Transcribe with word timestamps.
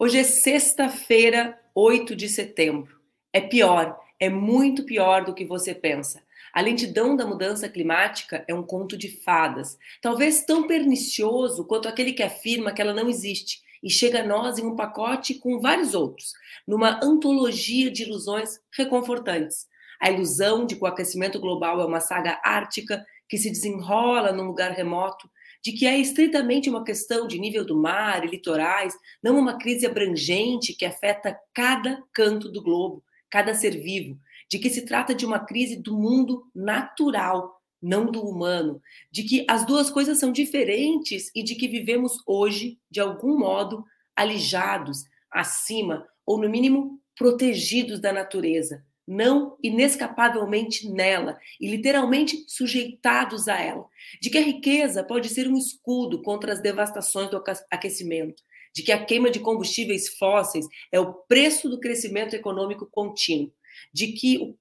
Hoje 0.00 0.18
é 0.18 0.22
sexta-feira, 0.22 1.58
8 1.74 2.14
de 2.14 2.28
setembro. 2.28 3.00
É 3.32 3.40
pior, 3.40 3.98
é 4.20 4.30
muito 4.30 4.84
pior 4.84 5.24
do 5.24 5.34
que 5.34 5.44
você 5.44 5.74
pensa. 5.74 6.22
A 6.52 6.60
lentidão 6.60 7.16
da 7.16 7.26
mudança 7.26 7.68
climática 7.68 8.44
é 8.46 8.54
um 8.54 8.62
conto 8.62 8.96
de 8.96 9.08
fadas, 9.24 9.76
talvez 10.00 10.44
tão 10.44 10.68
pernicioso 10.68 11.64
quanto 11.64 11.88
aquele 11.88 12.12
que 12.12 12.22
afirma 12.22 12.72
que 12.72 12.80
ela 12.80 12.94
não 12.94 13.08
existe 13.08 13.60
e 13.82 13.90
chega 13.90 14.20
a 14.20 14.24
nós 14.24 14.56
em 14.56 14.66
um 14.66 14.76
pacote 14.76 15.34
com 15.34 15.58
vários 15.58 15.94
outros, 15.94 16.32
numa 16.64 17.00
antologia 17.02 17.90
de 17.90 18.04
ilusões 18.04 18.60
reconfortantes. 18.70 19.66
A 20.00 20.12
ilusão 20.12 20.64
de 20.64 20.76
que 20.76 20.84
o 20.84 20.86
aquecimento 20.86 21.40
global 21.40 21.80
é 21.80 21.84
uma 21.84 21.98
saga 21.98 22.40
ártica 22.44 23.04
que 23.28 23.36
se 23.36 23.50
desenrola 23.50 24.30
num 24.30 24.44
lugar 24.44 24.70
remoto, 24.70 25.28
de 25.62 25.72
que 25.72 25.86
é 25.86 25.98
estritamente 25.98 26.70
uma 26.70 26.84
questão 26.84 27.26
de 27.26 27.38
nível 27.38 27.64
do 27.64 27.76
mar 27.76 28.24
e 28.24 28.28
litorais, 28.28 28.94
não 29.22 29.38
uma 29.38 29.58
crise 29.58 29.86
abrangente 29.86 30.74
que 30.74 30.84
afeta 30.84 31.38
cada 31.54 32.02
canto 32.12 32.48
do 32.50 32.62
globo, 32.62 33.02
cada 33.30 33.54
ser 33.54 33.70
vivo, 33.82 34.18
de 34.50 34.58
que 34.58 34.70
se 34.70 34.84
trata 34.84 35.14
de 35.14 35.26
uma 35.26 35.40
crise 35.40 35.76
do 35.76 35.96
mundo 35.96 36.44
natural, 36.54 37.60
não 37.80 38.10
do 38.10 38.22
humano, 38.22 38.80
de 39.10 39.22
que 39.22 39.44
as 39.48 39.64
duas 39.64 39.90
coisas 39.90 40.18
são 40.18 40.32
diferentes 40.32 41.30
e 41.34 41.42
de 41.42 41.54
que 41.54 41.68
vivemos 41.68 42.16
hoje, 42.26 42.78
de 42.90 43.00
algum 43.00 43.38
modo, 43.38 43.84
alijados, 44.16 45.04
acima, 45.30 46.06
ou 46.26 46.40
no 46.40 46.48
mínimo 46.48 47.00
protegidos 47.16 48.00
da 48.00 48.12
natureza, 48.12 48.84
não 49.08 49.56
inescapavelmente 49.62 50.86
nela 50.90 51.40
e 51.58 51.66
literalmente 51.66 52.44
sujeitados 52.46 53.48
a 53.48 53.58
ela, 53.58 53.86
de 54.20 54.28
que 54.28 54.36
a 54.36 54.42
riqueza 54.42 55.02
pode 55.02 55.30
ser 55.30 55.48
um 55.48 55.56
escudo 55.56 56.20
contra 56.20 56.52
as 56.52 56.60
devastações 56.60 57.30
do 57.30 57.42
aquecimento, 57.70 58.42
de 58.74 58.82
que 58.82 58.92
a 58.92 59.02
queima 59.02 59.30
de 59.30 59.40
combustíveis 59.40 60.10
fósseis 60.18 60.66
é 60.92 61.00
o 61.00 61.14
preço 61.14 61.70
do 61.70 61.80
crescimento 61.80 62.36
econômico 62.36 62.86
contínuo, 62.92 63.50
de 63.92 64.08
que 64.08 64.54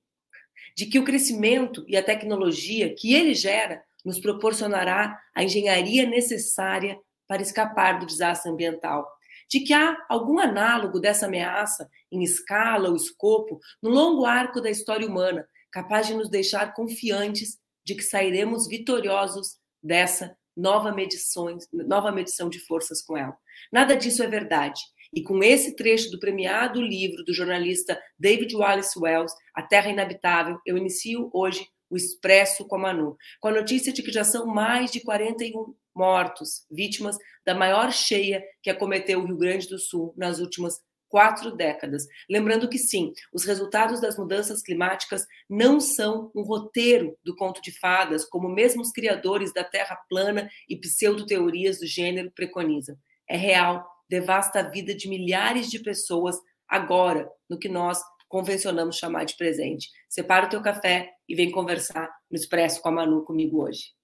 de 0.75 0.85
que 0.85 0.99
o 0.99 1.03
crescimento 1.03 1.83
e 1.87 1.97
a 1.97 2.03
tecnologia 2.03 2.93
que 2.93 3.11
ele 3.11 3.33
gera 3.33 3.83
nos 4.05 4.19
proporcionará 4.19 5.19
a 5.33 5.43
engenharia 5.43 6.05
necessária 6.05 6.99
para 7.27 7.41
escapar 7.41 7.99
do 7.99 8.05
desastre 8.05 8.51
ambiental 8.51 9.07
de 9.49 9.61
que 9.61 9.73
há 9.73 9.97
algum 10.09 10.39
análogo 10.39 10.99
dessa 10.99 11.25
ameaça 11.25 11.89
em 12.11 12.23
escala 12.23 12.89
ou 12.89 12.95
escopo 12.95 13.59
no 13.81 13.89
longo 13.89 14.25
arco 14.25 14.61
da 14.61 14.69
história 14.69 15.07
humana, 15.07 15.47
capaz 15.71 16.07
de 16.07 16.13
nos 16.13 16.29
deixar 16.29 16.73
confiantes 16.73 17.57
de 17.85 17.95
que 17.95 18.03
sairemos 18.03 18.67
vitoriosos 18.67 19.57
dessa 19.81 20.35
nova 20.55 20.91
medição, 20.91 21.57
nova 21.71 22.11
medição 22.11 22.49
de 22.49 22.59
forças 22.59 23.01
com 23.01 23.15
ela. 23.15 23.37
Nada 23.71 23.95
disso 23.95 24.23
é 24.23 24.27
verdade. 24.27 24.81
E 25.13 25.23
com 25.23 25.41
esse 25.43 25.75
trecho 25.75 26.11
do 26.11 26.19
premiado 26.19 26.81
livro 26.81 27.23
do 27.23 27.33
jornalista 27.33 27.99
David 28.19 28.53
Wallace 28.55 28.99
Wells, 28.99 29.33
A 29.53 29.61
Terra 29.61 29.89
Inabitável, 29.89 30.59
eu 30.65 30.77
inicio 30.77 31.29
hoje 31.33 31.65
o 31.89 31.95
Expresso 31.95 32.67
com 32.67 32.75
a 32.75 32.79
Manu, 32.79 33.15
com 33.39 33.47
a 33.47 33.53
notícia 33.53 33.93
de 33.93 34.03
que 34.03 34.11
já 34.11 34.23
são 34.23 34.45
mais 34.45 34.91
de 34.91 34.99
41 34.99 35.73
mortos, 35.97 36.65
vítimas 36.69 37.17
da 37.45 37.55
maior 37.55 37.91
cheia 37.91 38.43
que 38.61 38.69
acometeu 38.69 39.19
o 39.19 39.25
Rio 39.25 39.37
Grande 39.37 39.67
do 39.67 39.79
Sul 39.79 40.13
nas 40.15 40.39
últimas 40.39 40.79
quatro 41.09 41.55
décadas. 41.55 42.05
Lembrando 42.29 42.69
que 42.69 42.77
sim, 42.77 43.13
os 43.33 43.45
resultados 43.45 43.99
das 43.99 44.17
mudanças 44.17 44.61
climáticas 44.61 45.25
não 45.49 45.79
são 45.79 46.31
um 46.35 46.43
roteiro 46.43 47.17
do 47.23 47.35
conto 47.35 47.61
de 47.61 47.71
fadas, 47.79 48.25
como 48.25 48.49
mesmo 48.49 48.81
os 48.81 48.91
criadores 48.91 49.53
da 49.53 49.63
Terra 49.63 49.97
plana 50.09 50.49
e 50.69 50.77
pseudo-teorias 50.77 51.79
do 51.79 51.87
gênero 51.87 52.31
preconizam. 52.35 52.95
É 53.27 53.37
real, 53.37 53.85
devasta 54.09 54.59
a 54.59 54.69
vida 54.69 54.93
de 54.93 55.09
milhares 55.09 55.69
de 55.69 55.79
pessoas 55.79 56.35
agora, 56.67 57.29
no 57.49 57.57
que 57.57 57.69
nós 57.69 58.01
convencionamos 58.27 58.97
chamar 58.97 59.23
de 59.23 59.37
presente. 59.37 59.89
Separa 60.09 60.47
o 60.47 60.49
teu 60.49 60.61
café 60.61 61.09
e 61.27 61.35
vem 61.35 61.49
conversar 61.49 62.09
no 62.29 62.35
Expresso 62.35 62.81
com 62.81 62.89
a 62.89 62.91
Manu 62.91 63.23
comigo 63.23 63.63
hoje. 63.63 63.96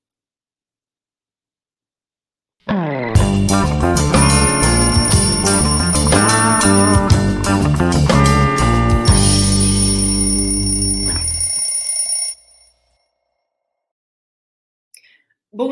Bom 2.66 2.74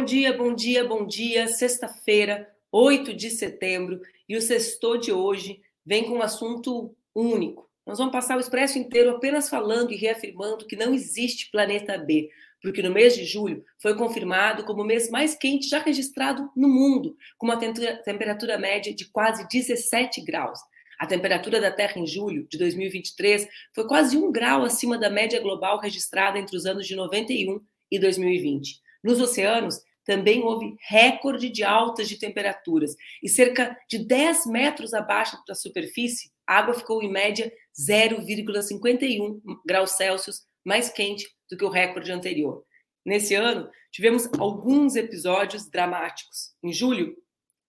dia, 0.04 0.36
bom 0.36 0.54
dia, 0.54 0.84
bom 0.84 1.06
dia. 1.06 1.48
Sexta-feira, 1.48 2.54
8 2.72 3.14
de 3.14 3.30
setembro, 3.30 4.02
e 4.28 4.36
o 4.36 4.42
sexto 4.42 4.98
de 4.98 5.12
hoje 5.12 5.62
vem 5.86 6.04
com 6.04 6.16
um 6.16 6.22
assunto 6.22 6.96
único. 7.16 7.70
Nós 7.86 7.98
vamos 7.98 8.12
passar 8.12 8.38
o 8.38 8.40
expresso 8.40 8.78
inteiro 8.78 9.12
apenas 9.12 9.50
falando 9.50 9.92
e 9.92 9.96
reafirmando 9.96 10.68
que 10.68 10.76
não 10.76 10.94
existe 10.94 11.50
planeta 11.50 11.98
B, 11.98 12.30
porque 12.62 12.82
no 12.82 12.92
mês 12.92 13.16
de 13.16 13.26
julho 13.26 13.64
foi 13.82 13.96
confirmado 13.96 14.64
como 14.64 14.82
o 14.82 14.86
mês 14.86 15.10
mais 15.10 15.36
quente 15.36 15.68
já 15.68 15.80
registrado 15.80 16.50
no 16.56 16.70
mundo, 16.70 17.16
com 17.38 17.48
uma 17.48 17.58
temperatura 17.58 18.58
média 18.58 18.94
de 18.94 19.06
quase 19.12 19.48
17 19.48 20.22
graus. 20.22 20.60
A 21.00 21.08
temperatura 21.08 21.60
da 21.60 21.72
Terra 21.72 22.00
em 22.00 22.06
julho 22.06 22.48
de 22.48 22.58
2023 22.60 23.48
foi 23.74 23.88
quase 23.88 24.18
um 24.18 24.32
grau 24.32 24.64
acima 24.64 24.98
da 24.98 25.10
média 25.10 25.42
global 25.42 25.80
registrada 25.80 26.38
entre 26.38 26.56
os 26.56 26.66
anos 26.66 26.86
de 26.86 26.96
91 26.96 27.60
e 27.90 28.00
2020. 28.00 28.80
Nos 29.04 29.20
oceanos, 29.20 29.82
também 30.06 30.44
houve 30.44 30.76
recorde 30.88 31.50
de 31.50 31.64
altas 31.64 32.10
de 32.10 32.18
temperaturas 32.18 32.96
e 33.22 33.30
cerca 33.30 33.78
de 33.90 34.00
10 34.00 34.46
metros 34.48 34.94
abaixo 34.94 35.38
da 35.48 35.56
superfície, 35.56 36.32
a 36.48 36.58
água 36.58 36.74
ficou 36.74 37.02
em 37.02 37.12
média 37.12 37.52
0,51 37.80 39.40
graus 39.66 39.92
Celsius 39.92 40.42
mais 40.66 40.90
quente 40.90 41.28
do 41.50 41.58
que 41.58 41.66
o 41.66 41.70
recorde 41.70 42.12
anterior. 42.12 42.64
Nesse 43.06 43.34
ano, 43.34 43.70
tivemos 43.92 44.30
alguns 44.38 44.96
episódios 44.96 45.68
dramáticos. 45.68 46.54
Em 46.64 46.72
julho, 46.72 47.16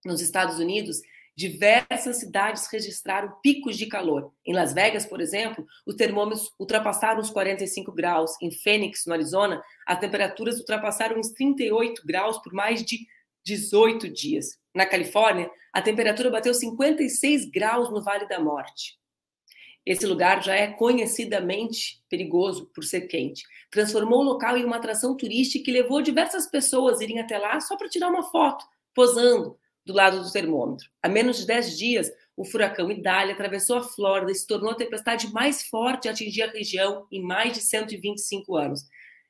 nos 0.04 0.20
Estados 0.20 0.58
Unidos, 0.58 1.00
diversas 1.34 2.18
cidades 2.18 2.66
registraram 2.70 3.34
picos 3.42 3.76
de 3.76 3.86
calor. 3.86 4.32
Em 4.44 4.52
Las 4.52 4.74
Vegas, 4.74 5.06
por 5.06 5.20
exemplo, 5.20 5.66
os 5.86 5.94
termômetros 5.94 6.52
ultrapassaram 6.58 7.20
os 7.20 7.30
45 7.30 7.92
graus. 7.92 8.32
Em 8.42 8.50
Phoenix, 8.50 9.06
no 9.06 9.14
Arizona, 9.14 9.62
as 9.86 9.98
temperaturas 9.98 10.58
ultrapassaram 10.58 11.18
os 11.18 11.30
38 11.30 12.02
graus 12.04 12.38
por 12.38 12.52
mais 12.52 12.84
de 12.84 13.06
18 13.44 14.08
dias. 14.08 14.58
Na 14.74 14.86
Califórnia, 14.86 15.50
a 15.72 15.80
temperatura 15.80 16.30
bateu 16.30 16.52
56 16.52 17.50
graus 17.50 17.90
no 17.90 18.02
Vale 18.02 18.28
da 18.28 18.38
Morte. 18.38 18.98
Esse 19.84 20.06
lugar 20.06 20.42
já 20.42 20.54
é 20.54 20.68
conhecidamente 20.68 22.02
perigoso 22.08 22.70
por 22.72 22.84
ser 22.84 23.02
quente. 23.02 23.42
Transformou 23.70 24.20
o 24.20 24.24
local 24.24 24.56
em 24.56 24.64
uma 24.64 24.76
atração 24.76 25.16
turística 25.16 25.68
e 25.68 25.74
levou 25.74 26.00
diversas 26.00 26.46
pessoas 26.46 27.00
a 27.00 27.04
irem 27.04 27.18
até 27.18 27.36
lá 27.36 27.60
só 27.60 27.76
para 27.76 27.88
tirar 27.88 28.08
uma 28.08 28.22
foto, 28.30 28.64
posando 28.94 29.58
do 29.84 29.92
lado 29.92 30.22
do 30.22 30.30
termômetro. 30.30 30.88
Há 31.02 31.08
menos 31.08 31.38
de 31.38 31.46
10 31.46 31.76
dias, 31.76 32.12
o 32.36 32.44
furacão 32.44 32.90
Idália 32.90 33.34
atravessou 33.34 33.76
a 33.76 33.82
Flórida 33.82 34.30
e 34.30 34.34
se 34.34 34.46
tornou 34.46 34.70
a 34.70 34.76
tempestade 34.76 35.32
mais 35.32 35.64
forte 35.64 36.08
a 36.08 36.12
atingir 36.12 36.42
a 36.42 36.50
região 36.50 37.06
em 37.10 37.20
mais 37.20 37.52
de 37.52 37.60
125 37.60 38.56
anos. 38.56 38.82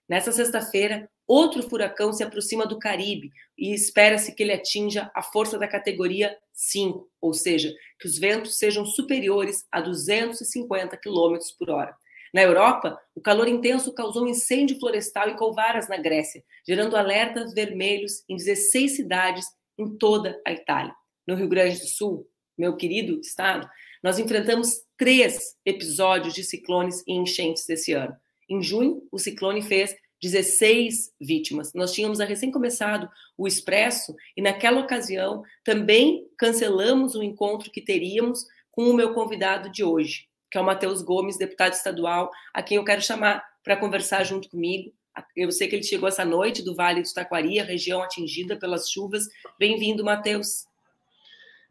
Nessa 0.09 0.31
sexta-feira, 0.31 1.09
outro 1.27 1.63
furacão 1.69 2.13
se 2.13 2.23
aproxima 2.23 2.67
do 2.67 2.79
Caribe 2.79 3.31
e 3.57 3.75
espera-se 3.75 4.35
que 4.35 4.43
ele 4.43 4.53
atinja 4.53 5.11
a 5.15 5.23
força 5.23 5.59
da 5.59 5.69
categoria 5.69 6.37
5, 6.53 7.09
ou 7.21 7.33
seja, 7.33 7.73
que 7.99 8.07
os 8.07 8.19
ventos 8.19 8.57
sejam 8.57 8.85
superiores 8.85 9.67
a 9.71 9.81
250 9.81 10.97
km 10.97 11.39
por 11.59 11.71
hora. 11.71 11.97
Na 12.33 12.43
Europa, 12.43 12.99
o 13.15 13.21
calor 13.21 13.47
intenso 13.47 13.93
causou 13.93 14.25
um 14.25 14.29
incêndio 14.29 14.79
florestal 14.79 15.29
em 15.29 15.37
Colvaras, 15.37 15.89
na 15.89 15.99
Grécia, 15.99 16.43
gerando 16.67 16.97
alertas 16.97 17.53
vermelhos 17.53 18.25
em 18.29 18.37
16 18.37 18.97
cidades 18.97 19.45
em 19.79 19.97
toda 19.99 20.41
a 20.47 20.53
Itália. 20.53 20.95
No 21.27 21.35
Rio 21.35 21.49
Grande 21.49 21.79
do 21.79 21.87
Sul, 21.87 22.27
meu 22.57 22.77
querido 22.77 23.21
estado, 23.21 23.69
nós 24.03 24.19
enfrentamos 24.19 24.83
três 24.97 25.57
episódios 25.65 26.35
de 26.35 26.43
ciclones 26.43 27.03
e 27.07 27.13
enchentes 27.13 27.69
esse 27.69 27.93
ano. 27.93 28.17
Em 28.49 28.63
junho, 28.63 29.07
o 29.13 29.19
ciclone 29.19 29.63
fez 29.63 29.95
16 30.23 31.13
vítimas. 31.21 31.75
Nós 31.75 31.93
tínhamos 31.93 32.21
recém 32.21 32.51
começado 32.51 33.11
o 33.37 33.49
Expresso 33.49 34.15
e 34.37 34.41
naquela 34.41 34.81
ocasião 34.81 35.43
também 35.65 36.29
cancelamos 36.39 37.17
o 37.17 37.23
encontro 37.23 37.71
que 37.71 37.81
teríamos 37.81 38.47
com 38.71 38.85
o 38.85 38.95
meu 38.95 39.13
convidado 39.13 39.69
de 39.71 39.83
hoje, 39.83 40.29
que 40.51 40.57
é 40.57 40.61
o 40.61 40.65
Matheus 40.65 41.03
Gomes, 41.03 41.37
deputado 41.37 41.73
estadual, 41.73 42.31
a 42.55 42.63
quem 42.63 42.77
eu 42.77 42.85
quero 42.85 43.03
chamar 43.03 43.45
para 43.65 43.77
conversar 43.77 44.23
junto 44.23 44.49
comigo. 44.49 44.93
Eu 45.37 45.51
sei 45.51 45.69
que 45.69 45.75
ele 45.75 45.83
chegou 45.83 46.09
essa 46.09 46.25
noite 46.25 46.65
do 46.65 46.75
Vale 46.75 47.03
do 47.03 47.13
Taquari, 47.13 47.61
a 47.61 47.65
região 47.65 48.01
atingida 48.01 48.57
pelas 48.57 48.89
chuvas. 48.89 49.29
Bem-vindo, 49.59 50.05
Matheus. 50.05 50.67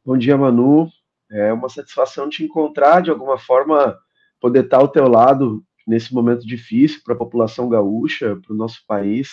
Bom 0.06 0.18
dia, 0.18 0.38
Manu. 0.38 0.92
É 1.32 1.52
uma 1.54 1.70
satisfação 1.70 2.30
te 2.30 2.44
encontrar, 2.44 3.02
de 3.02 3.10
alguma 3.10 3.38
forma, 3.38 3.98
poder 4.40 4.66
estar 4.66 4.78
ao 4.78 4.90
teu 4.90 5.08
lado 5.08 5.66
nesse 5.88 6.14
momento 6.14 6.46
difícil 6.46 7.02
para 7.04 7.14
a 7.14 7.18
população 7.18 7.70
gaúcha, 7.70 8.38
para 8.46 8.54
o 8.54 8.58
nosso 8.58 8.82
país, 8.88 9.30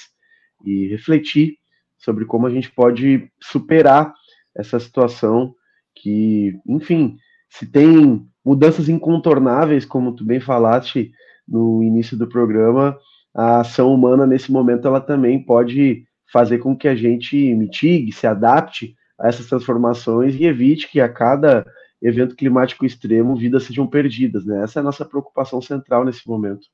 e 0.64 0.88
refletir 0.88 1.56
sobre 1.98 2.24
como 2.24 2.46
a 2.46 2.50
gente 2.50 2.70
pode 2.70 3.30
superar 3.42 4.12
essa 4.56 4.78
situação 4.78 5.54
que, 5.94 6.58
enfim, 6.66 7.16
se 7.50 7.66
tem 7.66 8.26
mudanças 8.44 8.88
incontornáveis, 8.88 9.84
como 9.84 10.14
tu 10.14 10.24
bem 10.24 10.40
falaste 10.40 11.10
no 11.46 11.82
início 11.82 12.16
do 12.16 12.26
programa, 12.26 12.96
a 13.34 13.60
ação 13.60 13.92
humana 13.94 14.26
nesse 14.26 14.50
momento 14.50 14.86
ela 14.86 15.00
também 15.00 15.42
pode 15.42 16.04
fazer 16.30 16.58
com 16.58 16.76
que 16.76 16.88
a 16.88 16.94
gente 16.94 17.54
mitigue, 17.54 18.12
se 18.12 18.26
adapte 18.26 18.94
a 19.18 19.28
essas 19.28 19.46
transformações 19.46 20.34
e 20.34 20.44
evite 20.44 20.90
que 20.90 21.00
a 21.00 21.08
cada 21.08 21.66
evento 22.00 22.36
climático 22.36 22.86
extremo 22.86 23.36
vidas 23.36 23.64
sejam 23.64 23.86
perdidas, 23.86 24.44
né? 24.44 24.62
Essa 24.62 24.78
é 24.78 24.80
a 24.80 24.84
nossa 24.84 25.04
preocupação 25.04 25.60
central 25.60 26.04
nesse 26.04 26.26
momento. 26.26 26.66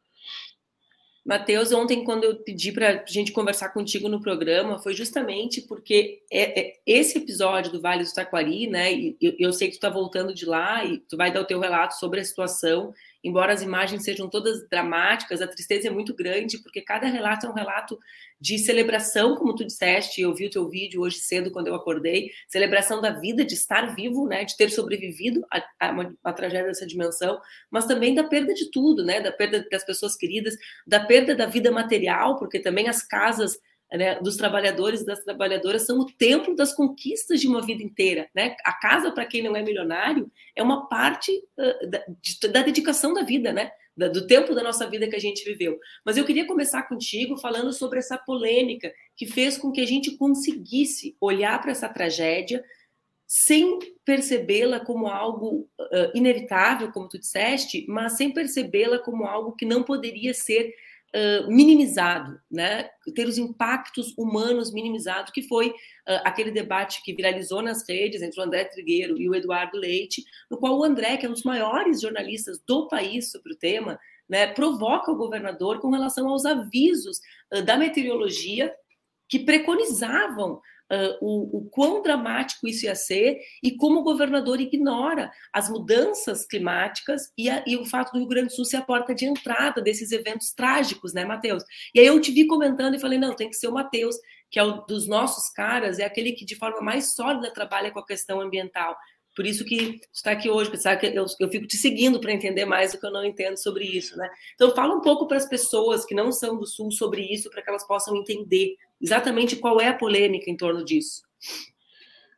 Matheus, 1.25 1.73
ontem, 1.73 2.05
quando 2.05 2.25
eu 2.25 2.37
pedi 2.37 2.71
para 2.71 3.03
a 3.03 3.05
gente 3.07 3.33
conversar 3.33 3.71
contigo 3.71 4.11
no 4.11 4.21
programa, 4.21 4.79
foi 4.79 4.93
justamente 4.93 5.63
porque 5.63 6.21
é, 6.31 6.61
é 6.61 6.73
esse 6.87 7.17
episódio 7.17 7.73
do 7.73 7.81
Vale 7.81 8.05
do 8.05 8.13
Taquari, 8.13 8.67
né? 8.67 8.93
Eu, 9.19 9.35
eu 9.39 9.53
sei 9.53 9.69
que 9.69 9.75
tu 9.75 9.77
está 9.77 9.89
voltando 9.89 10.35
de 10.35 10.45
lá 10.45 10.85
e 10.85 10.99
tu 10.99 11.17
vai 11.17 11.33
dar 11.33 11.41
o 11.41 11.47
teu 11.47 11.59
relato 11.59 11.95
sobre 11.95 12.21
a 12.21 12.25
situação 12.25 12.93
embora 13.25 13.55
as 13.55 13.63
imagens 13.63 14.05
sejam 14.05 14.29
todas 14.29 14.69
dramáticas, 14.69 15.41
a 15.41 15.49
tristeza 15.49 15.89
é 15.89 15.91
muito 15.91 16.15
grande, 16.15 16.59
porque 16.59 16.83
cada 16.83 17.07
relato 17.07 17.47
é 17.47 17.49
um 17.49 17.55
relato 17.55 17.99
de 18.39 18.59
celebração, 18.59 19.35
como 19.37 19.55
tu 19.55 19.65
disseste, 19.65 20.21
eu 20.21 20.35
vi 20.35 20.47
o 20.47 20.51
teu 20.51 20.69
vídeo 20.69 21.01
hoje 21.01 21.19
cedo 21.19 21.51
quando 21.51 21.69
eu 21.69 21.75
acordei, 21.75 22.31
celebração 22.47 23.01
da 23.01 23.11
vida, 23.11 23.43
de 23.43 23.55
estar 23.55 23.95
vivo, 23.95 24.27
né, 24.27 24.45
de 24.45 24.55
ter 24.55 24.71
sobrevivido 24.71 25.43
a, 25.51 25.63
a 25.81 25.91
uma, 25.91 26.15
uma, 26.23 26.33
tragédia 26.35 26.67
dessa 26.67 26.87
dimensão, 26.87 27.41
mas 27.71 27.87
também 27.87 28.15
da 28.15 28.25
perda 28.25 28.53
de 28.53 28.71
tudo, 28.71 29.03
né, 29.03 29.23
da 29.23 29.33
perda 29.33 29.67
das 29.71 29.85
pessoas 29.85 30.15
queridas, 30.15 30.55
da 30.87 31.01
perda 31.01 31.35
da 31.35 31.47
vida 31.47 31.71
material, 31.71 32.37
porque 32.39 32.61
também 32.61 32.89
as 32.89 33.03
casas 33.03 33.59
né, 33.97 34.21
dos 34.21 34.37
trabalhadores 34.37 35.01
e 35.01 35.07
das 35.07 35.23
trabalhadoras 35.23 35.87
são 35.87 35.99
o 36.01 36.07
templo 36.07 36.55
das 36.55 36.75
conquistas 36.75 37.41
de 37.41 37.47
uma 37.47 37.63
vida 37.63 37.83
inteira. 37.83 38.29
Né? 38.35 38.57
A 38.65 38.73
casa, 38.73 39.13
para 39.13 39.27
quem 39.27 39.43
não 39.43 39.55
é 39.55 39.63
milionário, 39.63 40.31
é 40.55 40.63
uma 40.63 40.89
parte 40.89 41.31
uh, 41.59 41.91
da, 41.91 42.05
de, 42.21 42.49
da, 42.49 42.63
dedicação 42.63 43.13
da 43.15 43.23
vida, 43.23 43.53
né? 43.53 43.71
Da, 43.97 44.09
do 44.09 44.27
tempo 44.27 44.55
da 44.55 44.63
nossa 44.63 44.89
vida 44.89 45.09
que 45.09 45.15
a 45.15 45.21
gente 45.21 45.45
viveu. 45.45 45.79
Mas 46.05 46.17
eu 46.17 46.25
queria 46.25 46.47
começar 46.47 46.83
contigo 46.83 47.37
falando 47.37 47.73
sobre 47.73 48.01
essa 48.01 48.19
polêmica 48.19 48.93
que 49.17 49.27
fez 49.27 49.57
com 49.57 49.71
que 49.71 49.81
a 49.81 49.87
gente 49.87 50.17
conseguisse 50.17 51.17
olhar 51.21 51.61
para 51.63 51.71
essa 51.71 51.89
tragédia 51.89 52.65
sem 53.27 53.79
percebê-la 54.05 54.81
como 54.81 55.07
algo 55.07 55.69
uh, 55.81 56.11
inevitável, 56.15 56.93
como 56.93 57.09
tu 57.09 57.19
disseste, 57.19 57.85
mas 57.89 58.17
sem 58.17 58.33
percebê-la 58.33 58.99
como 58.99 59.25
algo 59.27 59.57
que 59.57 59.65
não 59.65 59.83
poderia 59.83 60.35
ser 60.35 60.75
minimizado, 61.49 62.41
né? 62.51 62.89
ter 63.15 63.29
os 63.29 63.39
impactos 63.39 64.13
humanos 64.19 64.73
minimizados, 64.73 65.31
que 65.33 65.43
foi 65.43 65.69
uh, 65.69 66.21
aquele 66.25 66.51
debate 66.51 67.03
que 67.03 67.15
viralizou 67.15 67.63
nas 67.63 67.89
redes 67.89 68.21
entre 68.21 68.41
o 68.41 68.45
André 68.45 68.65
Trigueiro 68.65 69.17
e 69.21 69.29
o 69.29 69.35
Eduardo 69.35 69.79
Leite, 69.79 70.25
no 70.51 70.59
qual 70.59 70.77
o 70.77 70.85
André, 70.85 71.17
que 71.17 71.27
é 71.27 71.29
um 71.29 71.33
dos 71.33 71.45
maiores 71.45 72.01
jornalistas 72.01 72.61
do 72.67 72.89
país 72.89 73.31
sobre 73.31 73.53
o 73.53 73.57
tema, 73.57 73.99
né, 74.29 74.47
provoca 74.49 75.13
o 75.13 75.17
governador 75.17 75.81
com 75.81 75.91
relação 75.91 76.29
aos 76.29 76.45
avisos 76.45 77.21
uh, 77.53 77.63
da 77.63 77.77
meteorologia 77.77 78.75
que 79.29 79.39
preconizavam 79.39 80.61
uh, 80.93 81.19
o, 81.21 81.59
o 81.59 81.71
quão 81.71 82.03
dramático 82.03 82.67
isso 82.67 82.85
ia 82.85 82.95
ser 82.95 83.39
e 83.63 83.77
como 83.77 84.01
o 84.01 84.03
governador 84.03 84.61
ignora 84.61 85.31
as 85.53 85.69
mudanças 85.69 86.47
climáticas 86.47 87.33
e, 87.37 87.49
a, 87.49 87.65
e, 87.67 87.77
o 87.77 87.85
fato 87.85 88.13
do 88.13 88.19
Rio 88.19 88.29
Grande 88.29 88.49
do 88.49 88.55
Sul 88.55 88.65
ser 88.65 88.79
a 88.79 88.83
porta 88.83 89.15
de 89.15 89.25
entrada 89.25 89.81
desses 89.81 90.13
eventos 90.13 90.53
trágicos, 90.53 91.13
né, 91.13 91.25
Matheus? 91.25 91.65
E 91.95 92.01
aí 92.01 92.07
eu 92.07 92.21
te 92.21 92.33
vi 92.33 92.47
comentando 92.47 92.95
e 92.95 93.01
falei, 93.01 93.19
não, 93.19 93.35
tem 93.35 93.49
que 93.49 93.57
ser 93.57 93.69
o 93.69 93.73
Matheus, 93.73 94.17
que 94.51 94.59
é 94.59 94.63
o 94.63 94.83
dos 94.83 95.09
nossos 95.09 95.51
caras, 95.51 95.99
é 95.99 96.05
aquele 96.05 96.33
que 96.33 96.45
de 96.45 96.55
forma 96.55 96.81
mais 96.81 97.15
sólida 97.15 97.53
trabalha 97.53 97.91
com 97.91 97.99
a 97.99 98.07
questão 98.07 98.41
ambiental. 98.41 98.97
Por 99.35 99.47
isso 99.47 99.65
que 99.65 100.01
está 100.13 100.31
aqui 100.31 100.49
hoje, 100.49 100.71
pensar 100.71 100.97
que 100.97 101.07
eu, 101.07 101.27
eu 101.41 101.49
fico 101.49 101.67
te 101.67 101.77
seguindo 101.77 102.21
para 102.21 102.33
entender 102.33 102.65
mais 102.65 102.93
do 102.93 103.01
que 103.01 103.07
eu 103.07 103.13
não 103.13 103.25
entendo 103.25 103.57
sobre 103.57 103.85
isso, 103.85 104.17
né? 104.17 104.29
Então 104.55 104.75
fala 104.75 104.95
um 104.95 105.01
pouco 105.01 105.27
para 105.27 105.37
as 105.37 105.49
pessoas 105.49 106.05
que 106.05 106.15
não 106.15 106.31
são 106.31 106.57
do 106.57 106.67
Sul 106.67 106.93
sobre 106.93 107.23
isso, 107.23 107.51
para 107.51 107.61
que 107.61 107.69
elas 107.69 107.87
possam 107.87 108.17
entender 108.17 108.77
exatamente 109.01 109.57
qual 109.57 109.81
é 109.81 109.89
a 109.89 109.95
polêmica 109.95 110.51
em 110.51 110.57
torno 110.57 110.85
disso. 110.85 111.23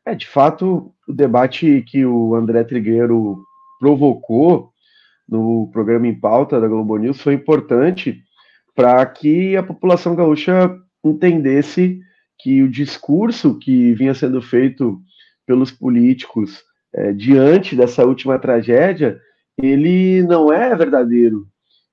É, 0.07 0.15
de 0.15 0.27
fato, 0.27 0.95
o 1.07 1.13
debate 1.13 1.85
que 1.87 2.07
o 2.07 2.35
André 2.35 2.65
Trigueiro 2.65 3.45
provocou 3.79 4.73
no 5.29 5.69
programa 5.73 6.07
em 6.07 6.19
pauta 6.19 6.61
da 6.61 6.69
Globo 6.69 6.97
News 6.97 7.21
foi 7.21 7.35
importante 7.35 8.23
para 8.75 9.05
que 9.05 9.57
a 9.57 9.63
população 9.63 10.15
gaúcha 10.15 10.75
entendesse 11.05 12.01
que 12.39 12.63
o 12.63 12.71
discurso 12.71 13.59
que 13.59 13.93
vinha 13.95 14.15
sendo 14.15 14.41
feito 14.41 15.01
pelos 15.47 15.71
políticos 15.71 16.63
é, 16.97 17.13
diante 17.13 17.77
dessa 17.77 18.05
última 18.05 18.39
tragédia, 18.39 19.21
ele 19.61 20.23
não 20.23 20.53
é 20.53 20.75
verdadeiro. 20.75 21.47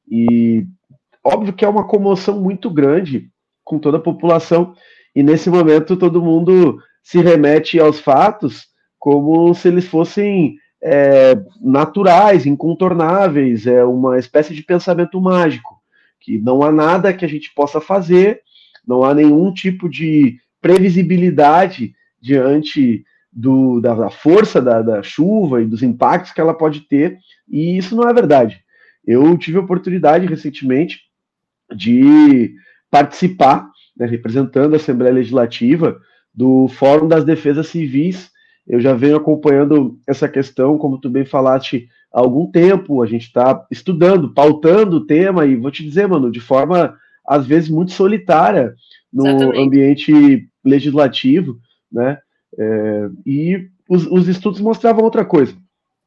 E 0.10 0.66
óbvio 1.24 1.54
que 1.54 1.66
é 1.66 1.68
uma 1.68 1.86
comoção 1.86 2.40
muito 2.40 2.70
grande 2.70 3.30
com 3.64 3.78
toda 3.78 3.98
a 3.98 4.02
população. 4.02 4.74
E 5.14 5.22
nesse 5.22 5.50
momento 5.50 5.98
todo 5.98 6.24
mundo 6.24 6.80
se 7.04 7.20
remete 7.20 7.80
aos 7.80 8.00
fatos 8.00 8.68
como 8.98 9.54
se 9.54 9.68
eles 9.68 9.86
fossem 9.86 10.56
é, 10.82 11.36
naturais, 11.62 12.46
incontornáveis, 12.46 13.68
é 13.68 13.84
uma 13.84 14.18
espécie 14.18 14.54
de 14.54 14.64
pensamento 14.64 15.20
mágico, 15.20 15.82
que 16.20 16.38
não 16.38 16.64
há 16.64 16.72
nada 16.72 17.14
que 17.14 17.26
a 17.26 17.28
gente 17.28 17.54
possa 17.54 17.82
fazer, 17.82 18.42
não 18.88 19.04
há 19.04 19.14
nenhum 19.14 19.54
tipo 19.54 19.90
de 19.90 20.38
previsibilidade 20.62 21.94
diante 22.22 23.04
do, 23.36 23.80
da, 23.80 23.96
da 23.96 24.10
força 24.10 24.62
da, 24.62 24.82
da 24.82 25.02
chuva 25.02 25.62
e 25.62 25.66
dos 25.66 25.82
impactos 25.82 26.32
que 26.32 26.42
ela 26.42 26.54
pode 26.54 26.82
ter, 26.82 27.18
e 27.50 27.78
isso 27.78 27.96
não 27.96 28.08
é 28.08 28.14
verdade. 28.14 28.62
Eu 29.06 29.38
tive 29.38 29.58
a 29.58 29.62
oportunidade 29.62 30.26
recentemente 30.26 31.02
de 31.76 32.54
participar, 32.90 33.68
né, 33.98 34.06
representando 34.06 34.74
a 34.74 34.78
Assembleia 34.78 35.14
Legislativa, 35.14 36.00
do 36.34 36.68
Fórum 36.68 37.08
das 37.08 37.26
Defesas 37.26 37.68
Civis. 37.68 38.32
Eu 38.68 38.80
já 38.80 38.94
venho 38.94 39.18
acompanhando 39.18 40.00
essa 40.08 40.30
questão, 40.30 40.78
como 40.78 41.00
tu 41.00 41.10
bem 41.10 41.26
falaste, 41.26 41.88
há 42.14 42.20
algum 42.20 42.50
tempo. 42.50 43.02
A 43.02 43.06
gente 43.06 43.24
está 43.24 43.66
estudando, 43.70 44.34
pautando 44.34 44.98
o 44.98 45.06
tema, 45.06 45.46
e 45.46 45.56
vou 45.56 45.72
te 45.72 45.84
dizer, 45.84 46.08
mano, 46.08 46.32
de 46.32 46.40
forma 46.40 46.96
às 47.26 47.46
vezes 47.46 47.70
muito 47.70 47.92
solitária 47.92 48.74
no 49.12 49.28
Exatamente. 49.28 49.60
ambiente 49.60 50.50
legislativo, 50.64 51.58
né? 51.92 52.18
É, 52.58 53.10
e 53.26 53.68
os, 53.90 54.06
os, 54.08 54.28
estudos 54.28 54.62
mostravam 54.62 55.04
outra 55.04 55.26
coisa. 55.26 55.56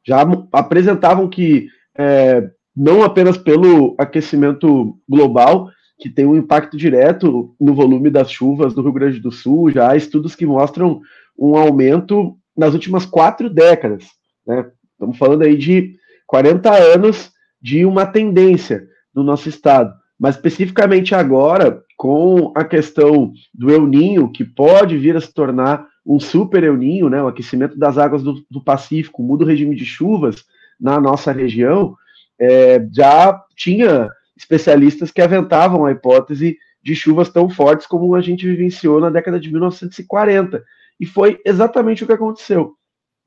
Já 0.05 0.25
apresentavam 0.51 1.27
que 1.27 1.67
é, 1.97 2.49
não 2.75 3.03
apenas 3.03 3.37
pelo 3.37 3.95
aquecimento 3.97 4.97
global, 5.07 5.69
que 5.99 6.09
tem 6.09 6.25
um 6.25 6.37
impacto 6.37 6.77
direto 6.77 7.55
no 7.59 7.73
volume 7.73 8.09
das 8.09 8.31
chuvas 8.31 8.73
do 8.73 8.81
Rio 8.81 8.93
Grande 8.93 9.19
do 9.19 9.31
Sul. 9.31 9.71
Já 9.71 9.91
há 9.91 9.95
estudos 9.95 10.35
que 10.35 10.45
mostram 10.45 11.01
um 11.37 11.55
aumento 11.55 12.37
nas 12.55 12.73
últimas 12.73 13.05
quatro 13.05 13.49
décadas. 13.49 14.05
Né? 14.45 14.69
Estamos 14.93 15.17
falando 15.17 15.43
aí 15.43 15.57
de 15.57 15.95
40 16.27 16.71
anos 16.71 17.31
de 17.61 17.85
uma 17.85 18.05
tendência 18.05 18.87
no 19.13 19.23
nosso 19.23 19.49
estado. 19.49 19.93
Mas 20.19 20.35
especificamente 20.35 21.13
agora, 21.13 21.81
com 21.95 22.51
a 22.55 22.63
questão 22.63 23.31
do 23.53 23.71
El 23.71 23.85
Ninho, 23.85 24.31
que 24.31 24.43
pode 24.43 24.97
vir 24.97 25.15
a 25.15 25.21
se 25.21 25.33
tornar 25.33 25.87
um 26.07 26.19
super 26.19 26.63
El 26.63 26.77
Ninho, 26.77 27.09
né, 27.09 27.21
o 27.21 27.27
aquecimento 27.27 27.77
das 27.77 27.97
águas 27.97 28.23
do, 28.23 28.41
do 28.49 28.63
Pacífico, 28.63 29.21
muda 29.21 29.43
o 29.43 29.47
regime 29.47 29.75
de 29.75 29.85
chuvas 29.85 30.45
na 30.79 31.01
nossa 31.01 31.33
região, 31.33 31.95
é, 32.39 32.87
já 32.93 33.43
tinha 33.55 34.09
especialistas 34.37 35.11
que 35.11 35.21
aventavam 35.21 35.85
a 35.85 35.91
hipótese 35.91 36.57
de 36.81 36.95
chuvas 36.95 37.29
tão 37.29 37.49
fortes 37.49 37.85
como 37.85 38.15
a 38.15 38.21
gente 38.21 38.45
vivenciou 38.45 39.01
na 39.01 39.09
década 39.09 39.39
de 39.39 39.51
1940. 39.51 40.63
E 40.99 41.05
foi 41.05 41.41
exatamente 41.43 42.03
o 42.03 42.07
que 42.07 42.13
aconteceu. 42.13 42.73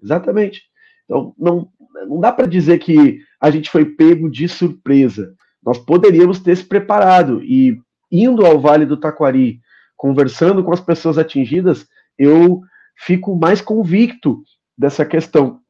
Exatamente. 0.02 0.62
Então, 1.04 1.34
não, 1.38 1.68
não 2.08 2.20
dá 2.20 2.32
para 2.32 2.46
dizer 2.46 2.78
que 2.78 3.20
a 3.40 3.50
gente 3.50 3.68
foi 3.68 3.84
pego 3.84 4.30
de 4.30 4.48
surpresa. 4.48 5.34
Nós 5.62 5.76
poderíamos 5.76 6.40
ter 6.40 6.56
se 6.56 6.64
preparado. 6.64 7.42
E 7.42 7.78
indo 8.10 8.46
ao 8.46 8.58
Vale 8.58 8.86
do 8.86 8.96
Taquari, 8.96 9.60
conversando 9.96 10.64
com 10.64 10.72
as 10.72 10.80
pessoas 10.80 11.18
atingidas, 11.18 11.86
eu 12.18 12.62
fico 13.00 13.36
mais 13.36 13.60
convicto 13.60 14.42
dessa 14.76 15.04
questão, 15.04 15.60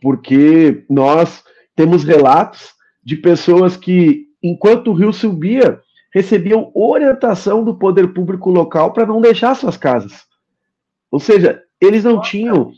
porque 0.00 0.84
nós 0.88 1.42
temos 1.76 2.04
relatos 2.04 2.72
de 3.04 3.16
pessoas 3.16 3.76
que 3.76 4.26
enquanto 4.42 4.88
o 4.88 4.94
rio 4.94 5.12
subia, 5.12 5.80
recebiam 6.12 6.70
orientação 6.74 7.62
do 7.62 7.76
poder 7.76 8.08
público 8.12 8.50
local 8.50 8.92
para 8.92 9.06
não 9.06 9.20
deixar 9.20 9.54
suas 9.54 9.76
casas. 9.76 10.24
Ou 11.10 11.20
seja, 11.20 11.62
eles 11.80 12.04
não 12.04 12.20
tinham, 12.20 12.72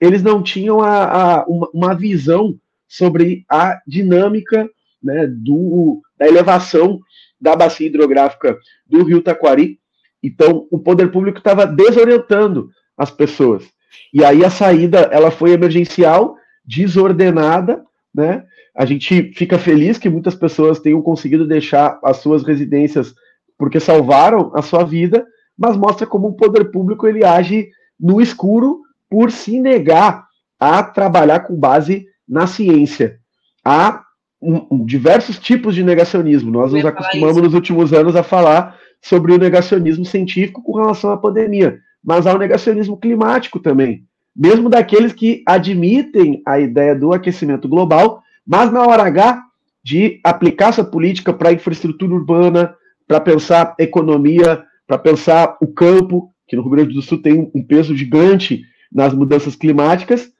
eles 0.00 0.22
não 0.22 0.42
tinham 0.42 0.80
a, 0.80 1.40
a 1.40 1.44
uma, 1.46 1.68
uma, 1.72 1.94
visão 1.94 2.58
sobre 2.86 3.44
a 3.48 3.80
dinâmica 3.86 4.68
né, 5.02 5.26
do, 5.26 6.00
da 6.18 6.26
elevação 6.26 7.00
da 7.40 7.56
bacia 7.56 7.86
hidrográfica 7.86 8.58
do 8.86 9.02
rio 9.04 9.22
Taquari. 9.22 9.78
Então, 10.22 10.66
o 10.70 10.78
poder 10.78 11.10
público 11.10 11.38
estava 11.38 11.66
desorientando 11.66 12.70
as 12.98 13.10
pessoas. 13.10 13.64
E 14.12 14.24
aí 14.24 14.44
a 14.44 14.50
saída 14.50 15.08
ela 15.12 15.30
foi 15.30 15.52
emergencial 15.52 16.36
desordenada, 16.64 17.82
né? 18.14 18.44
A 18.76 18.84
gente 18.84 19.32
fica 19.32 19.58
feliz 19.58 19.98
que 19.98 20.08
muitas 20.08 20.34
pessoas 20.34 20.78
tenham 20.78 21.02
conseguido 21.02 21.46
deixar 21.46 21.98
as 22.02 22.18
suas 22.18 22.44
residências 22.44 23.14
porque 23.56 23.80
salvaram 23.80 24.52
a 24.54 24.62
sua 24.62 24.84
vida, 24.84 25.26
mas 25.56 25.76
mostra 25.76 26.06
como 26.06 26.28
o 26.28 26.36
poder 26.36 26.70
público 26.70 27.06
ele 27.06 27.24
age 27.24 27.70
no 27.98 28.20
escuro 28.20 28.80
por 29.10 29.32
se 29.32 29.58
negar 29.60 30.26
a 30.60 30.82
trabalhar 30.82 31.40
com 31.40 31.56
base 31.56 32.06
na 32.28 32.46
ciência. 32.46 33.18
Há 33.64 34.04
um, 34.40 34.66
um, 34.70 34.84
diversos 34.84 35.38
tipos 35.38 35.74
de 35.74 35.82
negacionismo. 35.82 36.50
Nós 36.50 36.72
nos 36.72 36.84
acostumamos 36.84 37.42
nos 37.42 37.54
últimos 37.54 37.92
anos 37.92 38.14
a 38.14 38.22
falar 38.22 38.78
sobre 39.02 39.32
o 39.32 39.38
negacionismo 39.38 40.04
científico 40.04 40.62
com 40.62 40.76
relação 40.76 41.10
à 41.10 41.16
pandemia, 41.16 41.78
mas 42.08 42.26
há 42.26 42.34
o 42.34 42.38
negacionismo 42.38 42.96
climático 42.96 43.60
também, 43.60 44.02
mesmo 44.34 44.70
daqueles 44.70 45.12
que 45.12 45.42
admitem 45.44 46.40
a 46.46 46.58
ideia 46.58 46.94
do 46.94 47.12
aquecimento 47.12 47.68
global, 47.68 48.22
mas 48.46 48.72
na 48.72 48.82
hora 48.86 49.02
H 49.02 49.42
de 49.84 50.18
aplicar 50.24 50.70
essa 50.70 50.82
política 50.82 51.34
para 51.34 51.52
infraestrutura 51.52 52.14
urbana, 52.14 52.74
para 53.06 53.20
pensar 53.20 53.74
economia, 53.78 54.64
para 54.86 54.96
pensar 54.96 55.58
o 55.60 55.66
campo, 55.66 56.32
que 56.46 56.56
no 56.56 56.62
Rio 56.62 56.70
Grande 56.70 56.94
do 56.94 57.02
Sul 57.02 57.20
tem 57.20 57.50
um 57.54 57.62
peso 57.62 57.94
gigante 57.94 58.62
nas 58.90 59.12
mudanças 59.12 59.54
climáticas, 59.54 60.32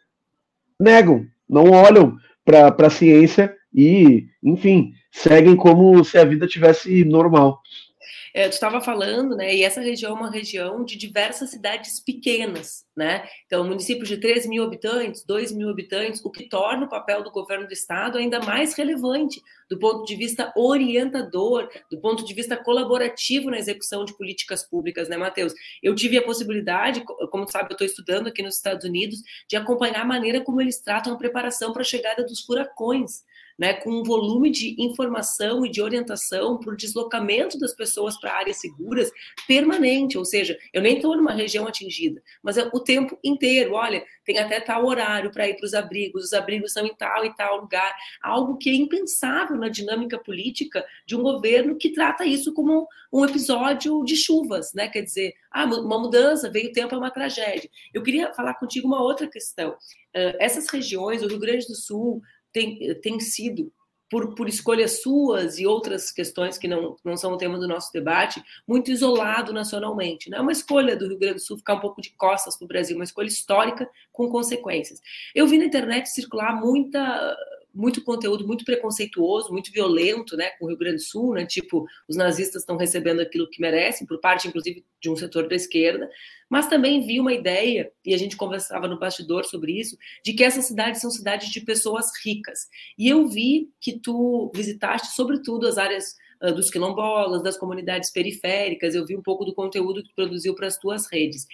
negam, 0.80 1.26
não 1.46 1.70
olham 1.70 2.16
para 2.46 2.86
a 2.86 2.90
ciência 2.90 3.54
e, 3.74 4.26
enfim, 4.42 4.92
seguem 5.12 5.54
como 5.54 6.02
se 6.02 6.16
a 6.16 6.24
vida 6.24 6.46
tivesse 6.46 7.04
normal. 7.04 7.60
É, 8.34 8.48
tu 8.48 8.52
estava 8.52 8.80
falando, 8.80 9.36
né? 9.36 9.54
E 9.54 9.62
essa 9.62 9.80
região 9.80 10.12
é 10.12 10.20
uma 10.20 10.30
região 10.30 10.84
de 10.84 10.96
diversas 10.96 11.50
cidades 11.50 12.00
pequenas, 12.00 12.84
né? 12.96 13.28
Então, 13.46 13.64
municípios 13.64 14.08
de 14.08 14.18
3 14.18 14.46
mil 14.46 14.64
habitantes, 14.64 15.24
2 15.24 15.52
mil 15.52 15.68
habitantes, 15.68 16.24
o 16.24 16.30
que 16.30 16.48
torna 16.48 16.86
o 16.86 16.88
papel 16.88 17.22
do 17.22 17.30
governo 17.30 17.66
do 17.66 17.72
estado 17.72 18.18
ainda 18.18 18.40
mais 18.40 18.74
relevante 18.74 19.40
do 19.68 19.78
ponto 19.78 20.04
de 20.04 20.16
vista 20.16 20.52
orientador, 20.56 21.68
do 21.90 22.00
ponto 22.00 22.24
de 22.24 22.34
vista 22.34 22.56
colaborativo 22.56 23.50
na 23.50 23.58
execução 23.58 24.04
de 24.04 24.16
políticas 24.16 24.62
públicas, 24.62 25.08
né, 25.08 25.16
Matheus? 25.16 25.52
Eu 25.82 25.94
tive 25.94 26.16
a 26.18 26.22
possibilidade, 26.22 27.04
como 27.30 27.44
tu 27.44 27.52
sabe, 27.52 27.70
eu 27.70 27.74
estou 27.74 27.86
estudando 27.86 28.28
aqui 28.28 28.42
nos 28.42 28.56
Estados 28.56 28.84
Unidos, 28.84 29.22
de 29.48 29.56
acompanhar 29.56 30.00
a 30.00 30.04
maneira 30.04 30.40
como 30.40 30.60
eles 30.60 30.80
tratam 30.80 31.12
a 31.12 31.18
preparação 31.18 31.72
para 31.72 31.82
a 31.82 31.84
chegada 31.84 32.24
dos 32.24 32.40
furacões 32.40 33.27
né, 33.58 33.74
com 33.74 33.90
um 33.90 34.04
volume 34.04 34.50
de 34.50 34.76
informação 34.78 35.66
e 35.66 35.70
de 35.70 35.82
orientação 35.82 36.58
para 36.58 36.72
o 36.72 36.76
deslocamento 36.76 37.58
das 37.58 37.74
pessoas 37.74 38.18
para 38.20 38.34
áreas 38.34 38.60
seguras 38.60 39.10
permanente, 39.46 40.16
ou 40.16 40.24
seja, 40.24 40.56
eu 40.72 40.80
nem 40.80 40.96
estou 40.96 41.16
numa 41.16 41.32
região 41.32 41.66
atingida, 41.66 42.22
mas 42.42 42.56
é 42.56 42.70
o 42.72 42.80
tempo 42.80 43.18
inteiro. 43.24 43.74
Olha, 43.74 44.04
tem 44.24 44.38
até 44.38 44.60
tal 44.60 44.86
horário 44.86 45.32
para 45.32 45.48
ir 45.48 45.56
para 45.56 45.66
os 45.66 45.74
abrigos, 45.74 46.24
os 46.24 46.32
abrigos 46.32 46.72
são 46.72 46.86
em 46.86 46.94
tal 46.94 47.24
e 47.24 47.34
tal 47.34 47.60
lugar, 47.60 47.94
algo 48.22 48.56
que 48.56 48.70
é 48.70 48.74
impensável 48.74 49.56
na 49.56 49.68
dinâmica 49.68 50.18
política 50.18 50.84
de 51.06 51.16
um 51.16 51.22
governo 51.22 51.76
que 51.76 51.90
trata 51.92 52.24
isso 52.24 52.52
como 52.54 52.86
um 53.12 53.24
episódio 53.24 54.04
de 54.04 54.16
chuvas, 54.16 54.72
né? 54.74 54.88
Quer 54.88 55.02
dizer, 55.02 55.34
ah, 55.50 55.64
uma 55.64 55.98
mudança, 55.98 56.50
veio 56.50 56.68
o 56.68 56.72
tempo, 56.72 56.94
é 56.94 56.98
uma 56.98 57.10
tragédia. 57.10 57.70
Eu 57.92 58.02
queria 58.02 58.32
falar 58.34 58.54
contigo 58.54 58.86
uma 58.86 59.02
outra 59.02 59.26
questão. 59.26 59.70
Uh, 59.70 60.36
essas 60.38 60.68
regiões, 60.68 61.22
o 61.22 61.26
Rio 61.26 61.38
Grande 61.38 61.66
do 61.66 61.74
Sul, 61.74 62.22
tem, 62.58 62.94
tem 63.00 63.20
sido, 63.20 63.72
por, 64.10 64.34
por 64.34 64.48
escolhas 64.48 65.02
suas 65.02 65.58
e 65.58 65.66
outras 65.66 66.10
questões 66.10 66.58
que 66.58 66.66
não, 66.66 66.96
não 67.04 67.16
são 67.16 67.32
o 67.32 67.36
tema 67.36 67.58
do 67.58 67.68
nosso 67.68 67.92
debate, 67.92 68.42
muito 68.66 68.90
isolado 68.90 69.52
nacionalmente. 69.52 70.30
Não 70.30 70.38
é 70.38 70.40
uma 70.40 70.52
escolha 70.52 70.96
do 70.96 71.06
Rio 71.06 71.18
Grande 71.18 71.36
do 71.36 71.40
Sul 71.40 71.58
ficar 71.58 71.74
um 71.74 71.80
pouco 71.80 72.00
de 72.00 72.10
costas 72.10 72.56
para 72.56 72.64
o 72.64 72.68
Brasil, 72.68 72.96
uma 72.96 73.04
escolha 73.04 73.28
histórica 73.28 73.88
com 74.10 74.28
consequências. 74.28 75.00
Eu 75.34 75.46
vi 75.46 75.58
na 75.58 75.66
internet 75.66 76.08
circular 76.08 76.58
muita 76.58 77.36
muito 77.74 78.02
conteúdo 78.02 78.44
muito 78.44 78.64
preconceituoso, 78.64 79.52
muito 79.52 79.70
violento, 79.70 80.36
né, 80.36 80.48
com 80.58 80.64
o 80.64 80.68
Rio 80.68 80.76
Grande 80.76 80.96
do 80.96 81.02
Sul, 81.02 81.34
né, 81.34 81.46
tipo, 81.46 81.86
os 82.08 82.16
nazistas 82.16 82.62
estão 82.62 82.76
recebendo 82.76 83.20
aquilo 83.20 83.48
que 83.48 83.60
merecem, 83.60 84.04
por 84.04 84.18
parte, 84.18 84.48
inclusive, 84.48 84.84
de 85.00 85.08
um 85.08 85.14
setor 85.14 85.46
da 85.46 85.54
esquerda, 85.54 86.10
mas 86.48 86.68
também 86.68 87.06
vi 87.06 87.20
uma 87.20 87.32
ideia, 87.32 87.92
e 88.04 88.14
a 88.14 88.16
gente 88.16 88.36
conversava 88.36 88.88
no 88.88 88.98
bastidor 88.98 89.44
sobre 89.44 89.78
isso, 89.78 89.96
de 90.24 90.32
que 90.32 90.42
essas 90.42 90.64
cidades 90.64 91.00
são 91.00 91.10
cidades 91.10 91.50
de 91.50 91.60
pessoas 91.60 92.06
ricas. 92.24 92.68
E 92.98 93.08
eu 93.08 93.28
vi 93.28 93.68
que 93.80 93.98
tu 93.98 94.50
visitaste, 94.54 95.08
sobretudo, 95.14 95.66
as 95.66 95.76
áreas 95.76 96.14
uh, 96.42 96.52
dos 96.52 96.70
quilombolas, 96.70 97.42
das 97.42 97.58
comunidades 97.58 98.10
periféricas, 98.10 98.94
eu 98.94 99.04
vi 99.04 99.16
um 99.16 99.22
pouco 99.22 99.44
do 99.44 99.54
conteúdo 99.54 100.02
que 100.02 100.08
tu 100.08 100.14
produziu 100.14 100.54
para 100.54 100.66
as 100.66 100.78
tuas 100.78 101.06
redes. 101.10 101.46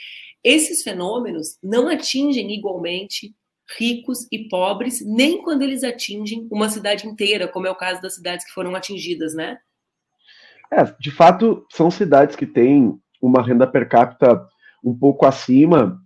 Esses 0.42 0.82
fenômenos 0.82 1.58
não 1.62 1.88
atingem 1.88 2.52
igualmente 2.52 3.34
ricos 3.78 4.28
e 4.30 4.48
pobres, 4.48 5.04
nem 5.04 5.42
quando 5.42 5.62
eles 5.62 5.82
atingem 5.82 6.46
uma 6.50 6.68
cidade 6.68 7.06
inteira, 7.08 7.48
como 7.48 7.66
é 7.66 7.70
o 7.70 7.74
caso 7.74 8.00
das 8.00 8.14
cidades 8.14 8.44
que 8.44 8.52
foram 8.52 8.74
atingidas, 8.74 9.34
né? 9.34 9.58
É, 10.70 10.84
de 11.00 11.10
fato, 11.10 11.66
são 11.72 11.90
cidades 11.90 12.36
que 12.36 12.46
têm 12.46 12.98
uma 13.20 13.42
renda 13.42 13.66
per 13.66 13.88
capita 13.88 14.46
um 14.84 14.94
pouco 14.94 15.26
acima 15.26 16.00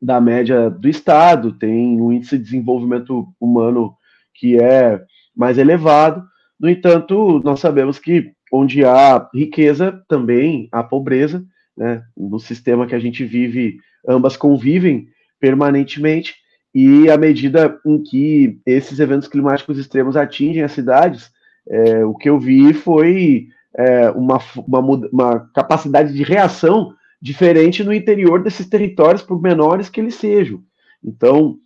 da 0.00 0.20
média 0.20 0.68
do 0.68 0.88
estado, 0.88 1.52
tem 1.52 2.00
um 2.00 2.12
índice 2.12 2.36
de 2.36 2.44
desenvolvimento 2.44 3.28
humano 3.40 3.94
que 4.34 4.60
é 4.60 5.02
mais 5.36 5.58
elevado. 5.58 6.24
No 6.58 6.68
entanto, 6.68 7.40
nós 7.44 7.60
sabemos 7.60 7.98
que 7.98 8.32
onde 8.52 8.84
há 8.84 9.28
riqueza, 9.34 10.02
também 10.08 10.68
há 10.72 10.82
pobreza, 10.82 11.44
né? 11.76 12.02
No 12.16 12.38
sistema 12.40 12.86
que 12.86 12.94
a 12.94 12.98
gente 12.98 13.24
vive, 13.24 13.78
ambas 14.06 14.36
convivem 14.36 15.08
permanentemente. 15.40 16.34
E 16.74 17.10
à 17.10 17.16
medida 17.16 17.78
em 17.86 18.02
que 18.02 18.60
esses 18.66 18.98
eventos 18.98 19.28
climáticos 19.28 19.78
extremos 19.78 20.16
atingem 20.16 20.62
as 20.62 20.72
cidades, 20.72 21.30
é, 21.68 22.04
o 22.04 22.14
que 22.14 22.28
eu 22.28 22.38
vi 22.38 22.72
foi 22.72 23.48
é, 23.76 24.10
uma, 24.10 24.38
uma, 24.66 24.80
uma, 24.80 25.50
capacidade 25.54 26.12
de 26.12 26.22
reação 26.22 26.92
diferente 27.20 27.82
no 27.82 27.92
interior 27.92 28.42
desses 28.42 28.66
territórios, 28.66 29.22
por 29.22 29.40
menores 29.40 29.88
que 29.88 30.00
eles 30.00 30.14
sejam. 30.14 30.62
Então, 31.04 31.56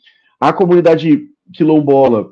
a 0.40 0.52
comunidade 0.52 1.28
quilombola 1.52 2.30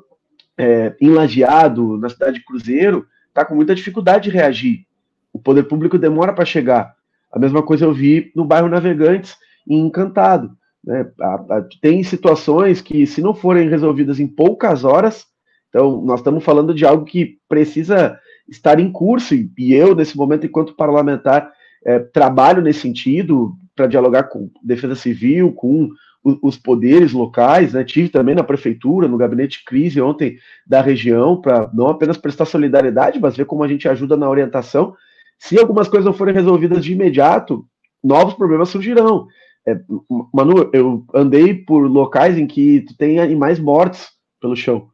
é, 0.57 0.95
em 0.99 1.09
Lajeado, 1.09 1.97
na 1.97 2.09
cidade 2.09 2.39
de 2.39 2.45
Cruzeiro, 2.45 3.05
está 3.27 3.45
com 3.45 3.55
muita 3.55 3.75
dificuldade 3.75 4.29
de 4.29 4.35
reagir. 4.35 4.85
O 5.31 5.39
poder 5.39 5.63
público 5.63 5.97
demora 5.97 6.33
para 6.33 6.45
chegar. 6.45 6.93
A 7.31 7.39
mesma 7.39 7.63
coisa 7.63 7.85
eu 7.85 7.93
vi 7.93 8.31
no 8.35 8.43
bairro 8.43 8.67
Navegantes, 8.67 9.35
em 9.67 9.79
Encantado. 9.79 10.51
Né? 10.83 11.05
Tem 11.81 12.03
situações 12.03 12.81
que, 12.81 13.05
se 13.05 13.21
não 13.21 13.33
forem 13.33 13.69
resolvidas 13.69 14.19
em 14.19 14.27
poucas 14.27 14.83
horas, 14.83 15.25
então 15.69 16.01
nós 16.01 16.19
estamos 16.19 16.43
falando 16.43 16.73
de 16.73 16.85
algo 16.85 17.05
que 17.05 17.37
precisa 17.47 18.19
estar 18.49 18.79
em 18.79 18.91
curso, 18.91 19.33
e 19.33 19.73
eu, 19.73 19.95
nesse 19.95 20.17
momento, 20.17 20.45
enquanto 20.45 20.75
parlamentar, 20.75 21.51
é, 21.85 21.99
trabalho 21.99 22.61
nesse 22.61 22.81
sentido, 22.81 23.55
para 23.75 23.87
dialogar 23.87 24.23
com 24.23 24.49
defesa 24.63 24.95
civil, 24.95 25.53
com 25.53 25.89
os 26.23 26.55
poderes 26.55 27.13
locais, 27.13 27.73
né? 27.73 27.83
tive 27.83 28.07
também 28.07 28.35
na 28.35 28.43
prefeitura, 28.43 29.07
no 29.07 29.17
gabinete 29.17 29.57
de 29.59 29.65
crise 29.65 29.99
ontem 29.99 30.37
da 30.67 30.79
região, 30.79 31.41
para 31.41 31.69
não 31.73 31.87
apenas 31.87 32.15
prestar 32.15 32.45
solidariedade, 32.45 33.19
mas 33.19 33.35
ver 33.35 33.45
como 33.45 33.63
a 33.63 33.67
gente 33.67 33.89
ajuda 33.89 34.15
na 34.15 34.29
orientação. 34.29 34.95
Se 35.39 35.59
algumas 35.59 35.87
coisas 35.87 36.05
não 36.05 36.13
forem 36.13 36.35
resolvidas 36.35 36.85
de 36.85 36.93
imediato, 36.93 37.65
novos 38.03 38.35
problemas 38.35 38.69
surgirão. 38.69 39.27
É, 39.67 39.79
Manu, 40.31 40.69
eu 40.73 41.03
andei 41.13 41.55
por 41.55 41.87
locais 41.87 42.37
em 42.37 42.45
que 42.45 42.85
tem 42.97 43.19
animais 43.19 43.59
mortos 43.59 44.09
pelo 44.39 44.55
chão, 44.55 44.89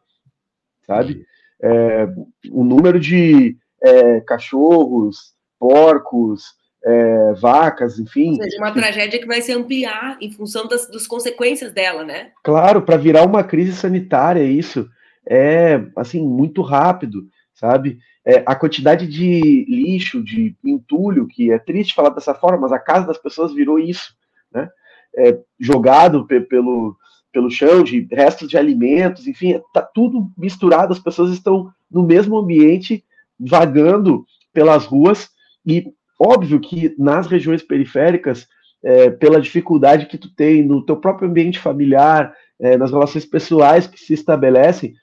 sabe? 0.86 1.26
É, 1.62 2.08
o 2.52 2.64
número 2.64 3.00
de 3.00 3.58
é, 3.82 4.22
cachorros, 4.22 5.34
porcos, 5.60 6.44
é, 6.88 7.34
vacas, 7.34 8.00
enfim. 8.00 8.30
Ou 8.30 8.44
seja, 8.44 8.58
uma 8.58 8.72
tragédia 8.72 9.20
que 9.20 9.28
vai 9.28 9.42
se 9.42 9.52
ampliar 9.52 10.18
em 10.22 10.32
função 10.32 10.68
das, 10.68 10.90
das 10.90 11.06
consequências 11.06 11.74
dela, 11.74 12.04
né? 12.04 12.32
Claro, 12.44 12.82
para 12.82 12.98
virar 12.98 13.26
uma 13.26 13.44
crise 13.44 13.74
sanitária, 13.74 14.44
isso 14.44 14.90
é 15.30 15.82
assim 15.96 16.22
muito 16.26 16.62
rápido, 16.62 17.28
sabe? 17.54 18.00
É, 18.26 18.44
a 18.46 18.56
quantidade 18.56 19.08
de 19.08 19.66
lixo, 19.68 20.24
de 20.24 20.56
entulho, 20.64 21.28
que 21.28 21.52
é 21.52 21.60
triste 21.60 21.94
falar 21.94 22.10
dessa 22.10 22.34
forma, 22.34 22.60
mas 22.60 22.72
a 22.72 22.80
casa 22.80 23.08
das 23.08 23.18
pessoas 23.18 23.54
virou 23.54 23.78
isso 23.80 24.18
né? 24.52 24.70
É, 25.16 25.40
jogado 25.60 26.26
pelo, 26.26 26.96
pelo 27.32 27.50
chão, 27.50 27.84
de 27.84 28.08
restos 28.12 28.48
de 28.48 28.58
alimentos, 28.58 29.28
enfim, 29.28 29.56
está 29.56 29.82
tudo 29.82 30.32
misturado, 30.38 30.94
as 30.94 31.00
pessoas 31.00 31.32
estão 31.32 31.72
no 31.90 32.04
mesmo 32.04 32.38
ambiente, 32.38 33.04
vagando 33.40 34.26
pelas 34.54 34.86
ruas, 34.86 35.30
e 35.66 35.92
óbvio 36.20 36.60
que 36.60 36.96
nas 36.98 37.28
regiões 37.28 37.62
periféricas, 37.62 38.48
é, 38.84 39.10
pela 39.10 39.42
dificuldade 39.42 40.06
que 40.06 40.18
tu 40.18 40.34
tem 40.34 40.64
no 40.64 40.86
teu 40.86 40.98
próprio 40.98 41.30
ambiente 41.30 41.60
familiar, 41.60 42.34
é, 42.60 42.78
nas 42.78 42.92
relações 42.92 43.26
pessoais 43.26 43.88
que 43.88 44.00
se 44.00 44.14
estabelecem, 44.14 44.94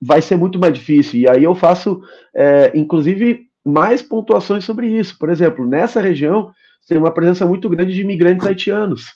vai 0.00 0.22
ser 0.22 0.36
muito 0.36 0.58
mais 0.58 0.74
difícil. 0.74 1.20
E 1.20 1.28
aí 1.28 1.44
eu 1.44 1.54
faço, 1.54 2.00
é, 2.34 2.72
inclusive, 2.74 3.46
mais 3.64 4.02
pontuações 4.02 4.64
sobre 4.64 4.86
isso. 4.88 5.18
Por 5.18 5.30
exemplo, 5.30 5.66
nessa 5.66 6.00
região, 6.00 6.52
tem 6.88 6.96
uma 6.96 7.12
presença 7.12 7.44
muito 7.44 7.68
grande 7.68 7.92
de 7.92 8.00
imigrantes 8.00 8.46
haitianos. 8.46 9.14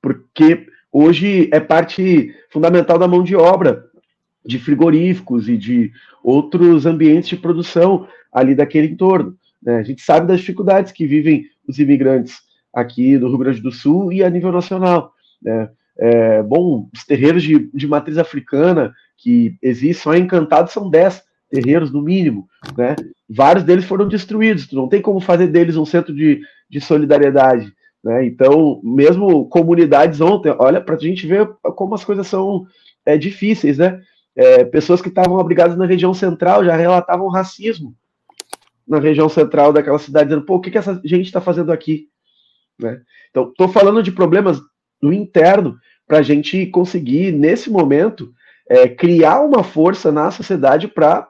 Porque 0.00 0.66
hoje 0.90 1.48
é 1.52 1.60
parte 1.60 2.34
fundamental 2.50 2.98
da 2.98 3.06
mão 3.06 3.22
de 3.22 3.36
obra 3.36 3.84
de 4.44 4.58
frigoríficos 4.58 5.48
e 5.48 5.56
de 5.56 5.92
outros 6.22 6.84
ambientes 6.84 7.28
de 7.28 7.36
produção 7.36 8.08
ali 8.32 8.54
daquele 8.54 8.88
entorno. 8.88 9.36
Né? 9.62 9.76
A 9.76 9.82
gente 9.82 10.02
sabe 10.02 10.26
das 10.26 10.40
dificuldades 10.40 10.92
que 10.92 11.06
vivem 11.06 11.44
os 11.66 11.78
imigrantes 11.78 12.40
aqui 12.74 13.18
no 13.18 13.28
Rio 13.28 13.38
Grande 13.38 13.60
do 13.60 13.70
Sul 13.70 14.12
e 14.12 14.24
a 14.24 14.30
nível 14.30 14.50
nacional. 14.50 15.12
Né? 15.42 15.68
É, 15.98 16.42
bom, 16.42 16.88
os 16.92 17.04
terreiros 17.04 17.42
de, 17.42 17.70
de 17.72 17.86
matriz 17.86 18.18
africana 18.18 18.92
que 19.18 19.56
existem 19.62 19.92
só 19.92 20.14
em 20.14 20.22
Encantado 20.22 20.70
são 20.70 20.90
10 20.90 21.22
terreiros 21.50 21.92
no 21.92 22.00
mínimo, 22.00 22.48
né? 22.76 22.96
Vários 23.28 23.62
deles 23.62 23.84
foram 23.84 24.08
destruídos, 24.08 24.66
tu 24.66 24.74
não 24.74 24.88
tem 24.88 25.02
como 25.02 25.20
fazer 25.20 25.48
deles 25.48 25.76
um 25.76 25.84
centro 25.84 26.14
de, 26.14 26.40
de 26.68 26.80
solidariedade, 26.80 27.70
né? 28.02 28.24
Então, 28.24 28.80
mesmo 28.82 29.46
comunidades 29.48 30.20
ontem, 30.20 30.54
olha, 30.58 30.80
para 30.80 30.94
a 30.94 30.98
gente 30.98 31.26
ver 31.26 31.46
como 31.76 31.94
as 31.94 32.04
coisas 32.04 32.26
são 32.26 32.66
é, 33.04 33.18
difíceis, 33.18 33.76
né? 33.76 34.00
É, 34.34 34.64
pessoas 34.64 35.02
que 35.02 35.10
estavam 35.10 35.38
abrigadas 35.38 35.76
na 35.76 35.84
região 35.84 36.14
central 36.14 36.64
já 36.64 36.74
relatavam 36.74 37.28
racismo 37.28 37.94
na 38.86 38.98
região 38.98 39.28
central 39.28 39.72
daquela 39.72 39.98
cidade, 39.98 40.28
dizendo, 40.28 40.44
pô, 40.44 40.56
o 40.56 40.60
que, 40.60 40.70
que 40.70 40.78
essa 40.78 41.00
gente 41.04 41.26
está 41.26 41.40
fazendo 41.40 41.72
aqui? 41.72 42.08
Né? 42.78 43.00
Então, 43.30 43.48
estou 43.50 43.68
falando 43.68 44.02
de 44.02 44.12
problemas 44.12 44.60
do 45.00 45.12
interno 45.12 45.76
para 46.06 46.18
a 46.18 46.22
gente 46.22 46.66
conseguir, 46.66 47.32
nesse 47.32 47.70
momento, 47.70 48.32
é, 48.68 48.88
criar 48.88 49.40
uma 49.40 49.62
força 49.62 50.12
na 50.12 50.30
sociedade 50.30 50.88
para 50.88 51.28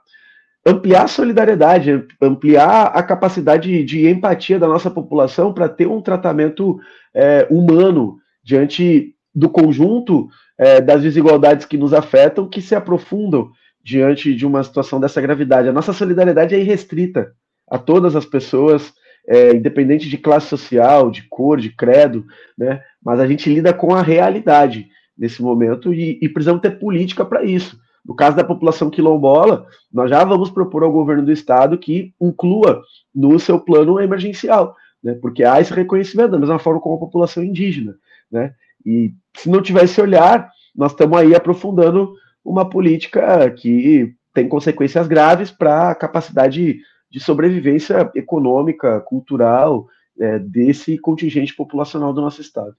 ampliar 0.64 1.04
a 1.04 1.08
solidariedade, 1.08 2.06
ampliar 2.20 2.86
a 2.86 3.02
capacidade 3.02 3.82
de 3.84 4.08
empatia 4.08 4.58
da 4.58 4.68
nossa 4.68 4.90
população 4.90 5.52
para 5.52 5.68
ter 5.68 5.86
um 5.86 6.00
tratamento 6.00 6.78
é, 7.14 7.46
humano 7.50 8.18
diante 8.44 9.14
do 9.34 9.48
conjunto 9.48 10.28
é, 10.58 10.80
das 10.80 11.02
desigualdades 11.02 11.66
que 11.66 11.76
nos 11.76 11.92
afetam, 11.92 12.48
que 12.48 12.62
se 12.62 12.74
aprofundam 12.74 13.50
diante 13.82 14.34
de 14.34 14.46
uma 14.46 14.62
situação 14.62 15.00
dessa 15.00 15.20
gravidade. 15.20 15.68
A 15.68 15.72
nossa 15.72 15.92
solidariedade 15.92 16.54
é 16.54 16.60
irrestrita 16.60 17.32
a 17.72 17.78
todas 17.78 18.14
as 18.14 18.26
pessoas, 18.26 18.92
é, 19.26 19.54
independente 19.54 20.06
de 20.06 20.18
classe 20.18 20.46
social, 20.46 21.10
de 21.10 21.22
cor, 21.22 21.58
de 21.58 21.70
credo, 21.70 22.26
né? 22.56 22.82
mas 23.02 23.18
a 23.18 23.26
gente 23.26 23.48
lida 23.48 23.72
com 23.72 23.94
a 23.94 24.02
realidade 24.02 24.90
nesse 25.16 25.40
momento 25.40 25.94
e, 25.94 26.18
e 26.20 26.28
precisamos 26.28 26.60
ter 26.60 26.78
política 26.78 27.24
para 27.24 27.42
isso. 27.42 27.80
No 28.04 28.14
caso 28.14 28.36
da 28.36 28.44
população 28.44 28.90
quilombola, 28.90 29.66
nós 29.90 30.10
já 30.10 30.22
vamos 30.22 30.50
propor 30.50 30.82
ao 30.82 30.92
governo 30.92 31.24
do 31.24 31.32
estado 31.32 31.78
que 31.78 32.12
inclua 32.20 32.82
no 33.14 33.38
seu 33.38 33.58
plano 33.58 33.98
emergencial, 33.98 34.76
né? 35.02 35.14
Porque 35.14 35.42
há 35.42 35.58
esse 35.60 35.72
reconhecimento, 35.72 36.32
da 36.32 36.38
mesma 36.38 36.58
forma 36.58 36.80
como 36.80 36.96
a 36.96 37.00
população 37.00 37.42
indígena, 37.42 37.94
né? 38.30 38.52
E 38.84 39.14
se 39.36 39.48
não 39.48 39.62
tiver 39.62 39.84
esse 39.84 40.00
olhar, 40.00 40.50
nós 40.76 40.92
estamos 40.92 41.16
aí 41.16 41.34
aprofundando 41.34 42.12
uma 42.44 42.68
política 42.68 43.48
que 43.50 44.12
tem 44.34 44.48
consequências 44.48 45.06
graves 45.06 45.50
para 45.50 45.90
a 45.90 45.94
capacidade 45.94 46.80
de 47.12 47.20
sobrevivência 47.20 48.10
econômica, 48.14 48.98
cultural 49.02 49.86
é, 50.18 50.38
desse 50.38 50.96
contingente 50.96 51.54
populacional 51.54 52.10
do 52.14 52.22
nosso 52.22 52.40
estado. 52.40 52.74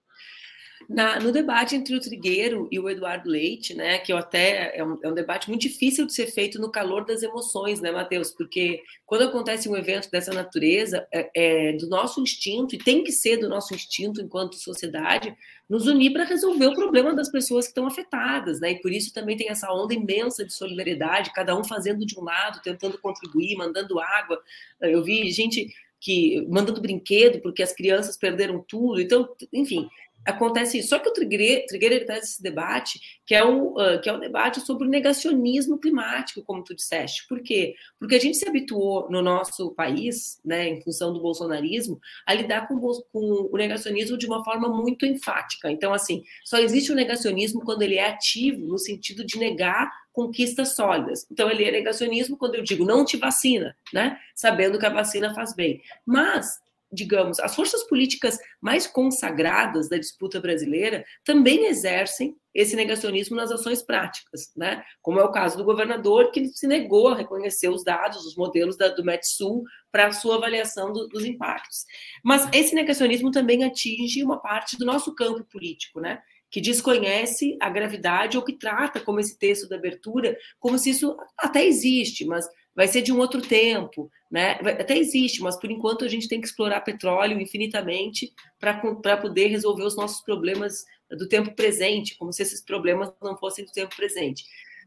Na, 0.89 1.19
no 1.19 1.31
debate 1.31 1.75
entre 1.75 1.95
o 1.95 1.99
Trigueiro 1.99 2.67
e 2.71 2.79
o 2.79 2.89
Eduardo 2.89 3.29
Leite, 3.29 3.73
né, 3.73 3.99
que 3.99 4.11
eu 4.11 4.17
até 4.17 4.77
é 4.77 4.83
um, 4.83 4.97
é 5.01 5.07
um, 5.07 5.13
debate 5.13 5.49
muito 5.49 5.61
difícil 5.61 6.05
de 6.05 6.13
ser 6.13 6.27
feito 6.27 6.59
no 6.59 6.71
calor 6.71 7.05
das 7.05 7.23
emoções, 7.23 7.79
né, 7.79 7.91
Matheus? 7.91 8.31
Porque 8.31 8.81
quando 9.05 9.23
acontece 9.23 9.69
um 9.69 9.75
evento 9.75 10.09
dessa 10.11 10.33
natureza, 10.33 11.07
é, 11.11 11.29
é, 11.35 11.73
do 11.73 11.87
nosso 11.87 12.21
instinto, 12.21 12.75
e 12.75 12.77
tem 12.77 13.03
que 13.03 13.11
ser 13.11 13.37
do 13.37 13.49
nosso 13.49 13.73
instinto 13.73 14.21
enquanto 14.21 14.55
sociedade, 14.55 15.35
nos 15.69 15.87
unir 15.87 16.11
para 16.11 16.25
resolver 16.25 16.67
o 16.67 16.75
problema 16.75 17.13
das 17.13 17.29
pessoas 17.29 17.65
que 17.65 17.71
estão 17.71 17.87
afetadas, 17.87 18.59
né? 18.59 18.71
E 18.71 18.81
por 18.81 18.91
isso 18.91 19.13
também 19.13 19.37
tem 19.37 19.49
essa 19.49 19.71
onda 19.71 19.93
imensa 19.93 20.45
de 20.45 20.53
solidariedade, 20.53 21.33
cada 21.33 21.57
um 21.57 21.63
fazendo 21.63 22.05
de 22.05 22.19
um 22.19 22.23
lado, 22.23 22.61
tentando 22.61 22.97
contribuir, 22.97 23.55
mandando 23.55 23.99
água. 23.99 24.41
Eu 24.81 25.03
vi 25.03 25.31
gente 25.31 25.67
que 26.03 26.45
mandando 26.49 26.81
brinquedo 26.81 27.39
porque 27.39 27.63
as 27.63 27.71
crianças 27.71 28.17
perderam 28.17 28.63
tudo. 28.67 28.99
Então, 28.99 29.29
enfim, 29.53 29.87
acontece 30.25 30.79
isso. 30.79 30.89
Só 30.89 30.99
que 30.99 31.09
o 31.09 31.13
Trigueiro, 31.13 32.05
traz 32.05 32.23
esse 32.23 32.43
debate, 32.43 32.99
que 33.25 33.35
é, 33.35 33.43
o, 33.43 33.73
uh, 33.73 34.01
que 34.01 34.09
é 34.09 34.13
um 34.13 34.19
debate 34.19 34.61
sobre 34.61 34.87
o 34.87 34.89
negacionismo 34.89 35.79
climático, 35.79 36.43
como 36.43 36.63
tu 36.63 36.75
disseste. 36.75 37.27
Por 37.27 37.41
quê? 37.41 37.75
Porque 37.99 38.15
a 38.15 38.19
gente 38.19 38.37
se 38.37 38.47
habituou 38.47 39.09
no 39.09 39.21
nosso 39.21 39.71
país, 39.71 40.39
né, 40.43 40.67
em 40.69 40.81
função 40.81 41.13
do 41.13 41.21
bolsonarismo, 41.21 41.99
a 42.25 42.33
lidar 42.33 42.67
com, 42.67 42.79
com 42.79 43.49
o 43.51 43.57
negacionismo 43.57 44.17
de 44.17 44.25
uma 44.25 44.43
forma 44.43 44.69
muito 44.69 45.05
enfática. 45.05 45.71
Então, 45.71 45.93
assim, 45.93 46.23
só 46.43 46.57
existe 46.57 46.91
o 46.91 46.95
negacionismo 46.95 47.61
quando 47.61 47.81
ele 47.81 47.95
é 47.95 48.07
ativo, 48.07 48.65
no 48.65 48.77
sentido 48.77 49.25
de 49.25 49.37
negar 49.37 49.91
conquistas 50.11 50.75
sólidas. 50.75 51.25
Então, 51.31 51.49
ele 51.49 51.63
é 51.63 51.71
negacionismo 51.71 52.37
quando 52.37 52.55
eu 52.55 52.63
digo 52.63 52.85
não 52.85 53.03
te 53.03 53.17
vacina, 53.17 53.75
né? 53.91 54.17
Sabendo 54.35 54.77
que 54.77 54.85
a 54.85 54.89
vacina 54.89 55.33
faz 55.33 55.55
bem. 55.55 55.81
Mas 56.05 56.61
digamos, 56.93 57.39
as 57.39 57.55
forças 57.55 57.83
políticas 57.83 58.37
mais 58.61 58.85
consagradas 58.85 59.89
da 59.89 59.97
disputa 59.97 60.39
brasileira 60.39 61.03
também 61.23 61.65
exercem 61.65 62.35
esse 62.53 62.75
negacionismo 62.75 63.35
nas 63.35 63.51
ações 63.51 63.81
práticas, 63.81 64.51
né? 64.55 64.83
Como 65.01 65.19
é 65.19 65.23
o 65.23 65.31
caso 65.31 65.57
do 65.57 65.63
governador, 65.63 66.31
que 66.31 66.47
se 66.49 66.67
negou 66.67 67.07
a 67.07 67.17
reconhecer 67.17 67.69
os 67.69 67.83
dados, 67.83 68.25
os 68.25 68.35
modelos 68.35 68.77
da, 68.77 68.89
do 68.89 69.03
Metsul 69.03 69.63
para 69.91 70.07
a 70.07 70.11
sua 70.11 70.35
avaliação 70.35 70.93
do, 70.93 71.07
dos 71.07 71.25
impactos. 71.25 71.85
Mas 72.23 72.47
esse 72.53 72.75
negacionismo 72.75 73.31
também 73.31 73.63
atinge 73.63 74.23
uma 74.23 74.39
parte 74.39 74.77
do 74.77 74.85
nosso 74.85 75.15
campo 75.15 75.43
político, 75.45 75.99
né? 75.99 76.21
que 76.53 76.61
desconhece 76.61 77.57
a 77.59 77.67
gravidade 77.67 78.37
ou 78.37 78.43
que 78.43 78.53
trata, 78.53 78.99
como 78.99 79.19
esse 79.19 79.39
texto 79.39 79.67
da 79.67 79.75
abertura, 79.75 80.37
como 80.59 80.77
se 80.77 80.91
isso 80.91 81.17
até 81.35 81.65
existe, 81.65 82.25
mas 82.25 82.47
vai 82.75 82.87
ser 82.87 83.01
de 83.01 83.11
um 83.11 83.19
outro 83.19 83.41
tempo, 83.41 84.09
né? 84.31 84.51
Até 84.79 84.97
existe, 84.97 85.41
mas 85.41 85.55
por 85.57 85.69
enquanto 85.69 86.03
a 86.03 86.07
gente 86.07 86.27
tem 86.27 86.41
que 86.41 86.47
explorar 86.47 86.81
petróleo 86.81 87.39
infinitamente 87.39 88.33
para 88.59 89.17
poder 89.17 89.47
resolver 89.47 89.83
os 89.83 89.95
nossos 89.95 90.21
problemas 90.21 90.83
do 91.11 91.27
tempo 91.27 91.55
presente, 91.55 92.17
como 92.17 92.33
se 92.33 92.41
esses 92.41 92.61
problemas 92.61 93.13
não 93.21 93.37
fossem 93.37 93.65
do 93.65 93.71
tempo 93.71 93.95
presente. 93.95 94.43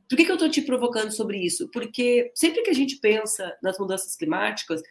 Por 0.09 0.17
que, 0.17 0.25
que 0.25 0.31
eu 0.31 0.37
estou 0.37 0.51
te 0.51 0.63
provocando 0.63 1.11
sobre 1.11 1.39
isso? 1.39 1.69
Porque 1.71 2.31
sempre 2.35 2.63
que 2.63 2.71
a 2.71 2.75
gente 2.75 2.97
pensa 2.97 3.57
nas 3.63 3.79
mudanças 3.79 4.17
climáticas, 4.17 4.83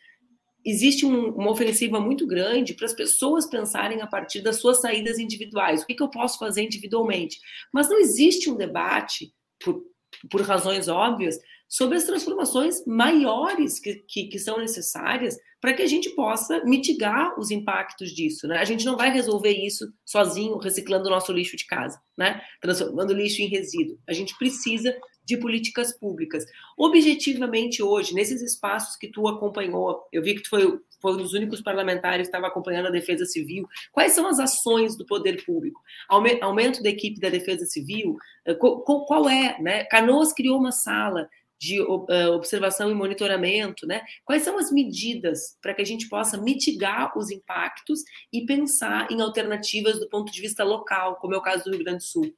existe 0.65 1.05
um, 1.05 1.29
uma 1.29 1.51
ofensiva 1.51 1.99
muito 1.99 2.25
grande 2.25 2.73
para 2.73 2.85
as 2.85 2.93
pessoas 2.93 3.45
pensarem 3.45 4.01
a 4.01 4.07
partir 4.07 4.41
das 4.41 4.57
suas 4.57 4.81
saídas 4.81 5.19
individuais. 5.19 5.83
O 5.83 5.85
que, 5.85 5.93
que 5.93 6.03
eu 6.03 6.09
posso 6.09 6.39
fazer 6.39 6.63
individualmente? 6.63 7.39
Mas 7.71 7.87
não 7.87 7.99
existe 7.99 8.49
um 8.49 8.55
debate, 8.55 9.33
por, 9.63 9.83
por 10.29 10.41
razões 10.41 10.87
óbvias, 10.87 11.39
sobre 11.67 11.97
as 11.97 12.03
transformações 12.03 12.85
maiores 12.85 13.79
que, 13.79 13.95
que, 14.07 14.27
que 14.27 14.39
são 14.39 14.59
necessárias 14.59 15.37
para 15.59 15.73
que 15.73 15.81
a 15.81 15.87
gente 15.87 16.11
possa 16.11 16.63
mitigar 16.63 17.39
os 17.39 17.49
impactos 17.49 18.11
disso. 18.11 18.47
Né? 18.47 18.57
A 18.59 18.65
gente 18.65 18.85
não 18.85 18.95
vai 18.95 19.09
resolver 19.09 19.49
isso 19.49 19.91
sozinho, 20.05 20.57
reciclando 20.57 21.07
o 21.07 21.09
nosso 21.09 21.33
lixo 21.33 21.57
de 21.57 21.65
casa, 21.65 21.99
né? 22.17 22.39
transformando 22.61 23.13
lixo 23.13 23.41
em 23.41 23.47
resíduo. 23.47 23.97
A 24.07 24.13
gente 24.13 24.37
precisa 24.37 24.95
de 25.25 25.37
políticas 25.37 25.97
públicas. 25.97 26.45
Objetivamente, 26.77 27.81
hoje, 27.81 28.13
nesses 28.13 28.41
espaços 28.43 28.95
que 28.95 29.07
tu 29.07 29.27
acompanhou, 29.27 30.03
eu 30.13 30.21
vi 30.21 30.35
que 30.35 30.43
tu 30.43 30.49
foi, 30.49 30.79
foi 31.01 31.13
um 31.13 31.17
dos 31.17 31.33
únicos 31.33 31.61
parlamentares 31.61 32.27
que 32.27 32.35
estava 32.35 32.47
acompanhando 32.47 32.89
a 32.89 32.91
defesa 32.91 33.25
civil, 33.25 33.67
quais 33.91 34.11
são 34.11 34.27
as 34.27 34.39
ações 34.39 34.95
do 34.95 35.05
poder 35.05 35.43
público? 35.43 35.81
Aumento 36.07 36.83
da 36.83 36.89
equipe 36.89 37.19
da 37.19 37.29
defesa 37.29 37.65
civil? 37.65 38.17
Eh, 38.45 38.53
qual, 38.53 38.83
qual 38.83 39.27
é? 39.27 39.59
Né? 39.59 39.83
Canoas 39.85 40.31
criou 40.31 40.59
uma 40.59 40.71
sala 40.71 41.27
de 41.59 41.81
uh, 41.81 42.31
observação 42.33 42.91
e 42.91 42.93
monitoramento, 42.93 43.87
né? 43.87 44.01
Quais 44.25 44.43
são 44.43 44.57
as 44.57 44.71
medidas 44.71 45.57
para 45.61 45.73
que 45.73 45.81
a 45.81 45.85
gente 45.85 46.09
possa 46.09 46.37
mitigar 46.37 47.17
os 47.17 47.31
impactos 47.31 48.01
e 48.31 48.45
pensar 48.45 49.09
em 49.11 49.21
alternativas 49.21 49.99
do 49.99 50.09
ponto 50.09 50.31
de 50.31 50.41
vista 50.41 50.63
local, 50.63 51.15
como 51.17 51.33
é 51.33 51.37
o 51.37 51.41
caso 51.41 51.63
do 51.63 51.71
Rio 51.71 51.83
Grande 51.83 51.99
do 51.99 52.03
Sul? 52.03 52.33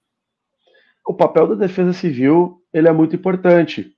O 1.08 1.14
papel 1.14 1.48
da 1.48 1.56
defesa 1.56 1.94
civil 1.94 2.62
ele 2.74 2.88
é 2.88 2.92
muito 2.92 3.16
importante 3.16 3.96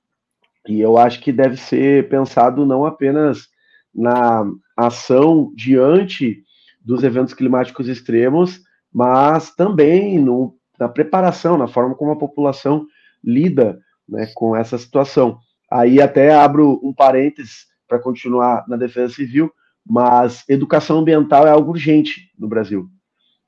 e 0.68 0.80
eu 0.80 0.96
acho 0.96 1.20
que 1.20 1.32
deve 1.32 1.56
ser 1.56 2.08
pensado 2.08 2.64
não 2.64 2.84
apenas 2.84 3.48
na 3.94 4.44
ação 4.76 5.52
diante 5.56 6.44
dos 6.80 7.02
eventos 7.02 7.34
climáticos 7.34 7.88
extremos, 7.88 8.60
mas 8.92 9.54
também 9.54 10.18
no, 10.18 10.56
na 10.78 10.88
preparação, 10.88 11.58
na 11.58 11.68
forma 11.68 11.94
como 11.94 12.12
a 12.12 12.18
população 12.18 12.86
lida 13.22 13.78
né, 14.10 14.28
com 14.34 14.54
essa 14.56 14.76
situação. 14.76 15.38
Aí 15.70 16.00
até 16.00 16.34
abro 16.34 16.80
um 16.82 16.92
parênteses 16.92 17.66
para 17.88 17.98
continuar 17.98 18.64
na 18.68 18.76
defesa 18.76 19.14
civil, 19.14 19.50
mas 19.86 20.44
educação 20.48 20.98
ambiental 20.98 21.46
é 21.46 21.50
algo 21.50 21.70
urgente 21.70 22.30
no 22.38 22.48
Brasil. 22.48 22.88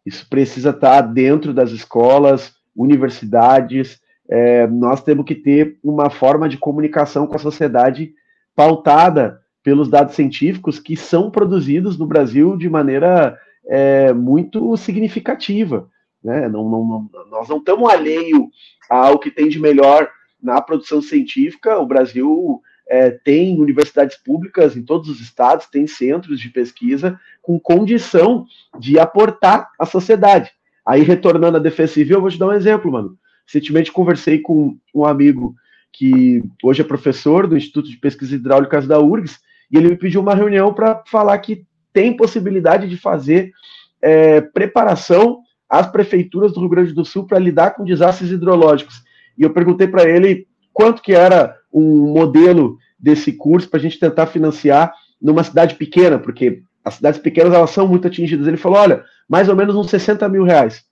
Isso 0.05 0.29
precisa 0.29 0.71
estar 0.71 1.01
dentro 1.03 1.53
das 1.53 1.71
escolas, 1.71 2.55
universidades. 2.75 4.01
É, 4.29 4.67
nós 4.67 5.03
temos 5.03 5.25
que 5.25 5.35
ter 5.35 5.79
uma 5.83 6.11
forma 6.11 6.49
de 6.49 6.57
comunicação 6.57 7.27
com 7.27 7.37
a 7.37 7.41
sociedade 7.41 8.13
pautada 8.55 9.41
pelos 9.63 9.89
dados 9.89 10.15
científicos 10.15 10.79
que 10.79 10.97
são 10.97 11.31
produzidos 11.31 11.97
no 11.97 12.07
Brasil 12.07 12.57
de 12.57 12.69
maneira 12.69 13.39
é, 13.67 14.13
muito 14.13 14.77
significativa. 14.77 15.89
Né? 16.23 16.49
Não, 16.49 16.69
não, 16.69 16.85
não, 16.85 17.11
nós 17.31 17.49
não 17.49 17.59
estamos 17.59 17.89
alheio 17.89 18.49
ao 18.91 19.19
que 19.19 19.31
tem 19.31 19.49
de 19.49 19.61
melhor 19.61 20.09
na 20.43 20.61
produção 20.61 21.01
científica. 21.01 21.79
O 21.79 21.87
Brasil 21.87 22.61
é, 22.89 23.11
tem 23.11 23.61
universidades 23.61 24.17
públicas 24.17 24.77
em 24.77 24.83
todos 24.83 25.09
os 25.09 25.21
estados, 25.21 25.67
tem 25.67 25.87
centros 25.87 26.41
de 26.41 26.49
pesquisa 26.51 27.19
com 27.41 27.59
condição 27.59 28.47
de 28.79 28.99
aportar 28.99 29.71
à 29.79 29.87
sociedade. 29.87 30.51
Aí, 30.85 31.03
retornando 31.03 31.57
à 31.57 31.61
defesa 31.61 31.95
civil, 31.95 32.17
eu 32.17 32.21
vou 32.21 32.31
te 32.31 32.39
dar 32.39 32.49
um 32.49 32.53
exemplo, 32.53 32.91
mano. 32.91 33.17
Recentemente 33.47 33.93
conversei 33.93 34.41
com 34.41 34.77
um 34.95 35.05
amigo 35.05 35.55
que 35.93 36.43
hoje 36.63 36.81
é 36.81 36.85
professor 36.85 37.47
do 37.47 37.57
Instituto 37.57 37.89
de 37.89 37.97
Pesquisas 37.97 38.35
Hidráulicas 38.35 38.87
da 38.87 38.99
URGS, 38.99 39.39
e 39.71 39.77
ele 39.77 39.89
me 39.89 39.97
pediu 39.97 40.21
uma 40.21 40.35
reunião 40.35 40.73
para 40.73 41.03
falar 41.07 41.39
que 41.39 41.65
tem 41.93 42.17
possibilidade 42.17 42.89
de 42.89 42.97
fazer 42.97 43.53
é, 44.01 44.41
preparação 44.41 45.41
às 45.69 45.87
prefeituras 45.87 46.53
do 46.53 46.61
Rio 46.61 46.69
Grande 46.69 46.93
do 46.93 47.05
Sul 47.05 47.27
para 47.27 47.39
lidar 47.39 47.73
com 47.73 47.85
desastres 47.85 48.31
hidrológicos. 48.31 49.03
E 49.37 49.43
eu 49.43 49.51
perguntei 49.51 49.87
para 49.87 50.09
ele 50.09 50.47
quanto 50.73 51.03
que 51.03 51.13
era 51.13 51.57
um 51.73 52.13
modelo 52.13 52.79
desse 52.99 53.33
curso 53.33 53.69
para 53.69 53.79
a 53.79 53.83
gente 53.83 53.99
tentar 53.99 54.27
financiar 54.27 54.93
numa 55.21 55.45
cidade 55.45 55.75
pequena, 55.75 56.19
porque 56.19 56.63
as 56.85 56.95
cidades 56.95 57.21
pequenas 57.21 57.55
elas 57.55 57.71
são 57.71 57.87
muito 57.87 58.07
atingidas. 58.07 58.47
Ele 58.47 58.57
falou, 58.57 58.79
olha, 58.79 59.05
mais 59.29 59.49
ou 59.49 59.57
menos 59.57 59.75
uns 59.75 59.91
60 59.91 60.29
mil 60.29 60.45
reais. 60.45 60.85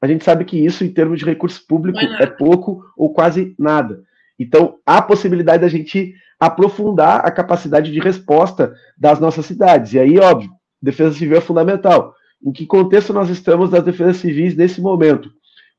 A 0.00 0.06
gente 0.06 0.24
sabe 0.24 0.44
que 0.44 0.58
isso, 0.58 0.84
em 0.84 0.92
termos 0.92 1.18
de 1.18 1.24
recurso 1.24 1.66
público, 1.66 1.98
é 1.98 2.26
pouco 2.26 2.84
ou 2.96 3.12
quase 3.12 3.54
nada. 3.58 4.02
Então, 4.38 4.76
há 4.84 5.00
possibilidade 5.00 5.62
da 5.62 5.68
gente 5.68 6.14
aprofundar 6.38 7.24
a 7.24 7.30
capacidade 7.30 7.90
de 7.92 8.00
resposta 8.00 8.74
das 8.98 9.20
nossas 9.20 9.46
cidades. 9.46 9.92
E 9.92 9.98
aí, 9.98 10.18
óbvio, 10.18 10.50
defesa 10.82 11.16
civil 11.16 11.38
é 11.38 11.40
fundamental. 11.40 12.14
Em 12.44 12.52
que 12.52 12.66
contexto 12.66 13.12
nós 13.12 13.30
estamos 13.30 13.70
das 13.70 13.82
defesas 13.82 14.18
civis 14.18 14.54
nesse 14.54 14.80
momento? 14.80 15.30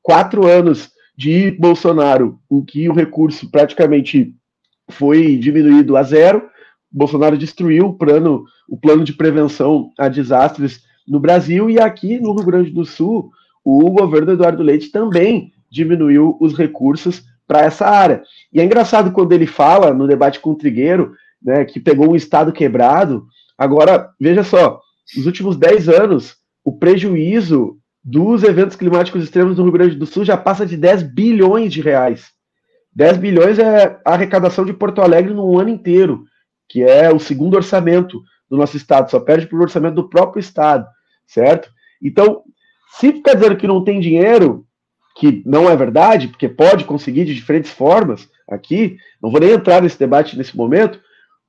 Quatro 0.02 0.46
anos 0.46 0.90
de 1.16 1.50
Bolsonaro, 1.52 2.38
em 2.50 2.62
que 2.62 2.88
o 2.88 2.92
recurso 2.92 3.50
praticamente 3.50 4.34
foi 4.90 5.36
diminuído 5.36 5.96
a 5.96 6.02
zero. 6.02 6.42
Bolsonaro 6.90 7.38
destruiu 7.38 7.86
o 7.86 7.94
plano, 7.94 8.44
o 8.68 8.76
plano 8.76 9.02
de 9.02 9.12
prevenção 9.12 9.90
a 9.98 10.08
desastres 10.08 10.84
no 11.06 11.20
Brasil 11.20 11.70
e 11.70 11.78
aqui 11.78 12.20
no 12.20 12.34
Rio 12.34 12.44
Grande 12.44 12.70
do 12.70 12.84
Sul, 12.84 13.30
o 13.64 13.90
governo 13.90 14.32
Eduardo 14.32 14.62
Leite 14.62 14.90
também 14.90 15.52
diminuiu 15.70 16.36
os 16.40 16.56
recursos 16.56 17.24
para 17.46 17.62
essa 17.62 17.86
área. 17.86 18.22
E 18.52 18.60
é 18.60 18.64
engraçado 18.64 19.12
quando 19.12 19.32
ele 19.32 19.46
fala 19.46 19.94
no 19.94 20.06
debate 20.06 20.40
com 20.40 20.50
o 20.50 20.56
Trigueiro, 20.56 21.14
né, 21.42 21.64
que 21.64 21.78
pegou 21.78 22.10
um 22.10 22.16
estado 22.16 22.52
quebrado. 22.52 23.26
Agora, 23.56 24.10
veja 24.20 24.42
só, 24.42 24.80
nos 25.16 25.26
últimos 25.26 25.56
10 25.56 25.88
anos, 25.88 26.36
o 26.64 26.72
prejuízo 26.72 27.78
dos 28.08 28.44
eventos 28.44 28.76
climáticos 28.76 29.24
extremos 29.24 29.56
no 29.56 29.64
Rio 29.64 29.72
Grande 29.72 29.96
do 29.96 30.06
Sul 30.06 30.24
já 30.24 30.36
passa 30.36 30.64
de 30.64 30.76
10 30.76 31.02
bilhões 31.02 31.72
de 31.72 31.80
reais. 31.80 32.30
10 32.94 33.16
bilhões 33.16 33.58
é 33.58 33.98
a 34.04 34.12
arrecadação 34.12 34.64
de 34.64 34.72
Porto 34.72 35.02
Alegre 35.02 35.34
no 35.34 35.58
ano 35.58 35.70
inteiro, 35.70 36.24
que 36.68 36.84
é 36.84 37.12
o 37.12 37.18
segundo 37.18 37.56
orçamento 37.56 38.22
do 38.48 38.56
nosso 38.56 38.76
estado, 38.76 39.10
só 39.10 39.18
perde 39.18 39.48
para 39.48 39.58
o 39.58 39.60
orçamento 39.60 39.96
do 39.96 40.08
próprio 40.08 40.38
estado, 40.38 40.86
certo? 41.26 41.68
Então, 42.00 42.44
se 42.96 43.12
ficar 43.12 43.34
dizendo 43.34 43.56
que 43.56 43.66
não 43.66 43.82
tem 43.82 43.98
dinheiro, 43.98 44.64
que 45.16 45.42
não 45.44 45.68
é 45.68 45.74
verdade, 45.74 46.28
porque 46.28 46.48
pode 46.48 46.84
conseguir 46.84 47.24
de 47.24 47.34
diferentes 47.34 47.72
formas 47.72 48.28
aqui, 48.48 48.98
não 49.20 49.32
vou 49.32 49.40
nem 49.40 49.50
entrar 49.50 49.82
nesse 49.82 49.98
debate 49.98 50.38
nesse 50.38 50.56
momento, 50.56 51.00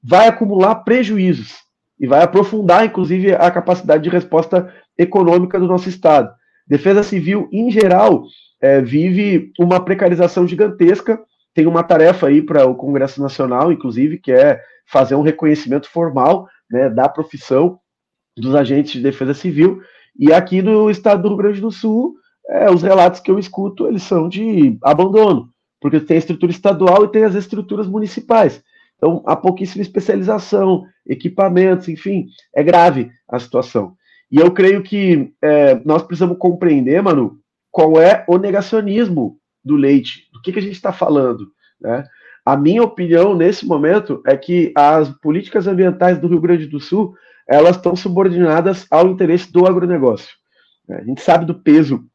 vai 0.03 0.27
acumular 0.27 0.73
prejuízos 0.77 1.53
e 1.99 2.07
vai 2.07 2.23
aprofundar, 2.23 2.83
inclusive, 2.83 3.35
a 3.35 3.51
capacidade 3.51 4.03
de 4.03 4.09
resposta 4.09 4.73
econômica 4.97 5.59
do 5.59 5.67
nosso 5.67 5.87
Estado. 5.87 6.35
Defesa 6.67 7.03
Civil, 7.03 7.47
em 7.51 7.71
geral, 7.71 8.25
é, 8.61 8.81
vive 8.81 9.51
uma 9.59 9.79
precarização 9.79 10.47
gigantesca. 10.47 11.19
Tem 11.53 11.65
uma 11.65 11.83
tarefa 11.83 12.27
aí 12.27 12.41
para 12.41 12.65
o 12.65 12.75
Congresso 12.75 13.21
Nacional, 13.21 13.71
inclusive, 13.71 14.17
que 14.17 14.31
é 14.31 14.61
fazer 14.85 15.15
um 15.15 15.21
reconhecimento 15.21 15.89
formal 15.89 16.47
né, 16.69 16.89
da 16.89 17.07
profissão 17.07 17.79
dos 18.37 18.53
agentes 18.55 18.93
de 18.93 19.01
defesa 19.01 19.33
civil. 19.33 19.81
E 20.19 20.33
aqui 20.33 20.61
no 20.61 20.89
estado 20.89 21.21
do 21.21 21.29
Rio 21.29 21.37
Grande 21.37 21.61
do 21.61 21.71
Sul, 21.71 22.15
é, 22.49 22.69
os 22.69 22.81
relatos 22.81 23.19
que 23.19 23.29
eu 23.29 23.39
escuto, 23.39 23.87
eles 23.87 24.03
são 24.03 24.29
de 24.29 24.77
abandono, 24.83 25.49
porque 25.81 25.99
tem 25.99 26.15
a 26.15 26.19
estrutura 26.19 26.51
estadual 26.51 27.05
e 27.05 27.11
tem 27.11 27.23
as 27.23 27.35
estruturas 27.35 27.87
municipais. 27.87 28.63
Então, 28.95 29.21
há 29.25 29.35
pouquíssima 29.35 29.81
especialização, 29.81 30.85
equipamentos, 31.05 31.87
enfim, 31.87 32.27
é 32.55 32.63
grave 32.63 33.11
a 33.29 33.37
situação. 33.39 33.95
E 34.31 34.37
eu 34.37 34.51
creio 34.51 34.83
que 34.83 35.33
é, 35.41 35.75
nós 35.85 36.03
precisamos 36.03 36.37
compreender, 36.37 37.01
Manu, 37.01 37.39
qual 37.71 37.99
é 38.01 38.25
o 38.27 38.37
negacionismo 38.37 39.39
do 39.63 39.75
leite, 39.75 40.29
do 40.33 40.41
que, 40.41 40.51
que 40.51 40.59
a 40.59 40.61
gente 40.61 40.75
está 40.75 40.91
falando. 40.91 41.51
Né? 41.79 42.03
A 42.45 42.55
minha 42.55 42.83
opinião 42.83 43.35
nesse 43.35 43.65
momento 43.65 44.21
é 44.25 44.35
que 44.35 44.71
as 44.75 45.09
políticas 45.19 45.67
ambientais 45.67 46.17
do 46.17 46.27
Rio 46.27 46.41
Grande 46.41 46.65
do 46.65 46.79
Sul 46.79 47.13
elas 47.47 47.77
estão 47.77 47.95
subordinadas 47.95 48.85
ao 48.91 49.07
interesse 49.07 49.51
do 49.51 49.65
agronegócio. 49.65 50.35
A 50.89 51.03
gente 51.03 51.21
sabe 51.21 51.45
do 51.45 51.55
peso 51.55 52.05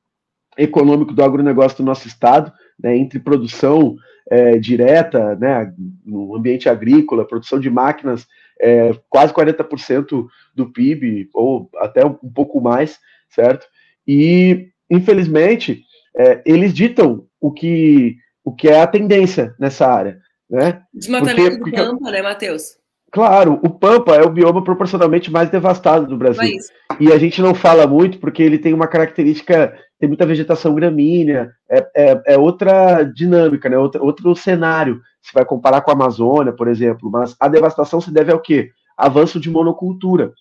econômico 0.57 1.14
do 1.14 1.25
agronegócio 1.25 1.79
do 1.79 1.85
nosso 1.85 2.07
estado, 2.07 2.53
né, 2.79 2.96
entre 2.96 3.18
produção 3.18 3.96
é, 4.31 4.59
direta, 4.59 5.35
né, 5.37 5.72
no 6.05 6.37
ambiente 6.37 6.68
agrícola, 6.68 7.27
produção 7.27 7.59
de 7.59 7.70
máquinas, 7.70 8.27
é, 8.60 8.92
quase 9.08 9.32
40% 9.32 10.26
do 10.54 10.70
PIB, 10.70 11.28
ou 11.32 11.70
até 11.76 12.04
um, 12.04 12.14
pouco 12.14 12.60
mais, 12.60 12.98
certo? 13.28 13.66
E, 14.06 14.68
infelizmente, 14.90 15.82
é, 16.16 16.42
eles 16.44 16.72
ditam 16.72 17.26
o 17.40 17.52
que, 17.52 18.16
o 18.44 18.54
que 18.54 18.68
é 18.68 18.80
a 18.80 18.86
tendência 18.86 19.54
nessa 19.58 19.86
área. 19.86 20.20
Né? 20.48 20.82
Desmatamento 20.92 21.58
porque, 21.58 21.70
do 21.70 21.76
Pampa, 21.76 22.10
né, 22.10 22.22
Matheus? 22.22 22.82
Claro, 23.12 23.61
o 23.62 23.68
Pampa 23.68 24.16
é 24.16 24.22
o 24.22 24.31
bioma 24.31 24.64
proporcionalmente 24.64 25.31
mais 25.31 25.51
devastado 25.51 26.07
do 26.07 26.16
Brasil. 26.16 26.57
E 26.98 27.12
a 27.12 27.18
gente 27.18 27.42
não 27.42 27.55
fala 27.55 27.87
muito 27.87 28.18
porque 28.18 28.42
ele 28.42 28.59
tem 28.59 28.72
uma 28.72 28.87
característica 28.87 29.72
tem 30.03 30.09
muita 30.09 30.27
vegetação 30.27 30.75
gramínea, 30.75 31.53
é, 31.70 31.90
é, 31.94 32.22
é, 32.35 32.37
outra 32.37 33.05
dinâmica, 33.05 33.68
né? 33.68 33.79
Outro, 33.79 34.05
outro 34.05 34.35
cenário, 34.35 35.01
se 35.22 35.33
vai 35.33 35.44
comparar 35.44 35.81
com 35.81 35.92
a 35.92 35.94
Amazônia, 35.94 36.53
por 36.53 36.66
exemplo. 36.66 37.09
Mas 37.09 37.37
a 37.38 37.46
devastação 37.46 38.01
se 38.01 38.11
deve 38.11 38.33
ao 38.33 38.40
quê? 38.40 38.70
Avanço 38.96 39.38
de 39.38 39.48
monocultura. 39.48 40.33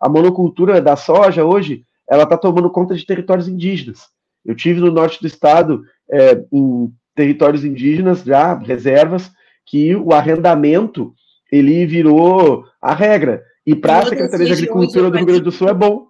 A 0.00 0.08
monocultura 0.08 0.80
da 0.80 0.96
soja 0.96 1.44
hoje, 1.44 1.84
ela 2.08 2.22
está 2.22 2.34
tomando 2.34 2.70
conta 2.70 2.94
de 2.94 3.04
territórios 3.04 3.46
indígenas. 3.46 4.08
Eu 4.42 4.54
tive 4.54 4.80
no 4.80 4.90
norte 4.90 5.20
do 5.20 5.26
estado, 5.26 5.82
é, 6.10 6.42
em 6.50 6.90
territórios 7.14 7.62
indígenas 7.62 8.22
já, 8.22 8.54
reservas, 8.54 9.30
que 9.66 9.94
o 9.96 10.14
arrendamento 10.14 11.12
ele 11.50 11.86
virou 11.86 12.64
a 12.80 12.94
regra. 12.94 13.42
E 13.66 13.74
para 13.74 14.00
a 14.00 14.06
Secretaria 14.06 14.46
de 14.46 14.52
Agricultura 14.52 15.10
do 15.10 15.16
Rio 15.16 15.26
Grande 15.26 15.42
do 15.42 15.52
Sul 15.52 15.68
é 15.68 15.74
bom. 15.74 16.06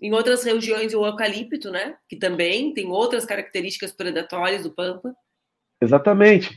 Em 0.00 0.12
outras 0.12 0.42
regiões, 0.44 0.92
o 0.94 1.06
eucalipto, 1.06 1.70
né? 1.70 1.94
Que 2.08 2.16
também 2.16 2.74
tem 2.74 2.86
outras 2.88 3.24
características 3.24 3.92
predatórias 3.92 4.64
do 4.64 4.70
Pampa. 4.70 5.14
Exatamente. 5.80 6.50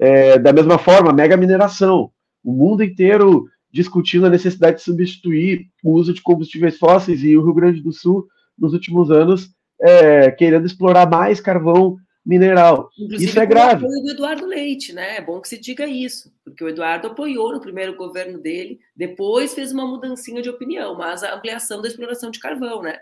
É, 0.00 0.38
da 0.38 0.52
mesma 0.52 0.78
forma, 0.78 1.12
mega 1.12 1.36
mineração. 1.36 2.10
O 2.44 2.52
mundo 2.52 2.82
inteiro 2.82 3.46
discutindo 3.72 4.26
a 4.26 4.30
necessidade 4.30 4.76
de 4.76 4.82
substituir 4.82 5.66
o 5.82 5.92
uso 5.92 6.12
de 6.12 6.20
combustíveis 6.20 6.78
fósseis 6.78 7.24
e 7.24 7.36
o 7.36 7.42
Rio 7.42 7.54
Grande 7.54 7.80
do 7.80 7.92
Sul, 7.92 8.26
nos 8.58 8.74
últimos 8.74 9.10
anos, 9.10 9.48
é, 9.80 10.30
querendo 10.30 10.66
explorar 10.66 11.08
mais 11.08 11.40
carvão 11.40 11.96
mineral. 12.24 12.90
Inclusive, 12.98 13.30
isso 13.30 13.40
é 13.40 13.46
grave. 13.46 13.84
O 13.84 13.86
apoio 13.86 14.02
do 14.02 14.10
Eduardo 14.12 14.46
Leite, 14.46 14.92
né? 14.92 15.16
É 15.16 15.20
bom 15.20 15.40
que 15.40 15.48
se 15.48 15.58
diga 15.58 15.86
isso, 15.86 16.32
porque 16.44 16.62
o 16.64 16.68
Eduardo 16.68 17.08
apoiou 17.08 17.52
no 17.52 17.60
primeiro 17.60 17.96
governo 17.96 18.38
dele, 18.38 18.78
depois 18.96 19.54
fez 19.54 19.72
uma 19.72 19.86
mudancinha 19.86 20.40
de 20.40 20.48
opinião, 20.48 20.96
mas 20.96 21.22
a 21.22 21.34
ampliação 21.34 21.82
da 21.82 21.88
exploração 21.88 22.30
de 22.30 22.38
carvão, 22.38 22.82
né? 22.82 22.98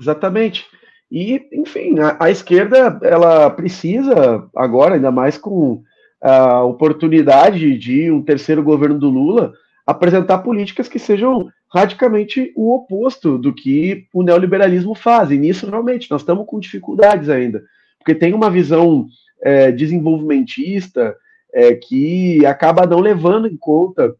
Exatamente. 0.00 0.66
E, 1.10 1.48
enfim, 1.52 2.00
a, 2.00 2.16
a 2.20 2.30
esquerda 2.30 2.98
ela 3.02 3.48
precisa 3.48 4.48
agora, 4.54 4.96
ainda 4.96 5.12
mais 5.12 5.38
com 5.38 5.82
a 6.20 6.64
oportunidade 6.64 7.78
de 7.78 8.10
um 8.10 8.22
terceiro 8.22 8.62
governo 8.62 8.98
do 8.98 9.08
Lula, 9.08 9.52
apresentar 9.86 10.38
políticas 10.38 10.88
que 10.88 10.98
sejam 10.98 11.48
radicalmente 11.72 12.52
o 12.56 12.74
oposto 12.74 13.38
do 13.38 13.54
que 13.54 14.06
o 14.12 14.22
neoliberalismo 14.22 14.96
faz. 14.96 15.30
E 15.30 15.38
nisso, 15.38 15.70
realmente, 15.70 16.10
nós 16.10 16.22
estamos 16.22 16.44
com 16.46 16.58
dificuldades 16.58 17.28
ainda 17.28 17.62
porque 18.06 18.14
tem 18.14 18.32
uma 18.32 18.48
visão 18.48 19.08
é, 19.42 19.72
desenvolvimentista 19.72 21.16
é, 21.52 21.74
que 21.74 22.46
acaba 22.46 22.86
não 22.86 23.00
levando 23.00 23.48
em 23.48 23.56
conta 23.56 24.14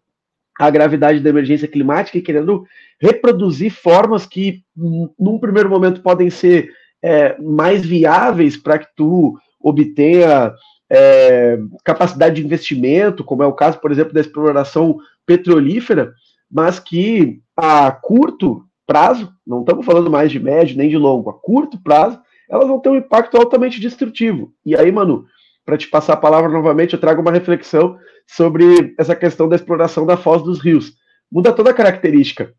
a 0.58 0.68
gravidade 0.70 1.20
da 1.20 1.30
emergência 1.30 1.68
climática 1.68 2.18
e 2.18 2.22
querendo 2.22 2.64
reproduzir 3.00 3.70
formas 3.70 4.26
que, 4.26 4.62
num 4.76 5.38
primeiro 5.38 5.70
momento, 5.70 6.02
podem 6.02 6.30
ser 6.30 6.68
é, 7.00 7.40
mais 7.40 7.86
viáveis 7.86 8.56
para 8.56 8.80
que 8.80 8.88
tu 8.96 9.38
obtenha 9.60 10.52
é, 10.90 11.56
capacidade 11.84 12.34
de 12.34 12.44
investimento, 12.44 13.22
como 13.22 13.44
é 13.44 13.46
o 13.46 13.52
caso, 13.52 13.78
por 13.78 13.92
exemplo, 13.92 14.12
da 14.12 14.20
exploração 14.20 14.98
petrolífera, 15.24 16.12
mas 16.50 16.80
que 16.80 17.40
a 17.56 17.92
curto 17.92 18.64
prazo, 18.84 19.32
não 19.46 19.60
estamos 19.60 19.86
falando 19.86 20.10
mais 20.10 20.32
de 20.32 20.40
médio 20.40 20.76
nem 20.76 20.88
de 20.88 20.96
longo, 20.96 21.30
a 21.30 21.34
curto 21.34 21.80
prazo, 21.80 22.18
elas 22.48 22.68
vão 22.68 22.80
ter 22.80 22.90
um 22.90 22.96
impacto 22.96 23.36
altamente 23.36 23.80
destrutivo. 23.80 24.52
E 24.64 24.76
aí, 24.76 24.90
Manu, 24.90 25.26
para 25.64 25.76
te 25.76 25.88
passar 25.88 26.14
a 26.14 26.18
palavra 26.18 26.50
novamente, 26.50 26.94
eu 26.94 27.00
trago 27.00 27.20
uma 27.20 27.32
reflexão 27.32 27.98
sobre 28.26 28.94
essa 28.98 29.16
questão 29.16 29.48
da 29.48 29.56
exploração 29.56 30.06
da 30.06 30.16
foz 30.16 30.42
dos 30.42 30.60
rios. 30.60 30.94
Muda 31.30 31.52
toda 31.52 31.70
a 31.70 31.74
característica, 31.74 32.54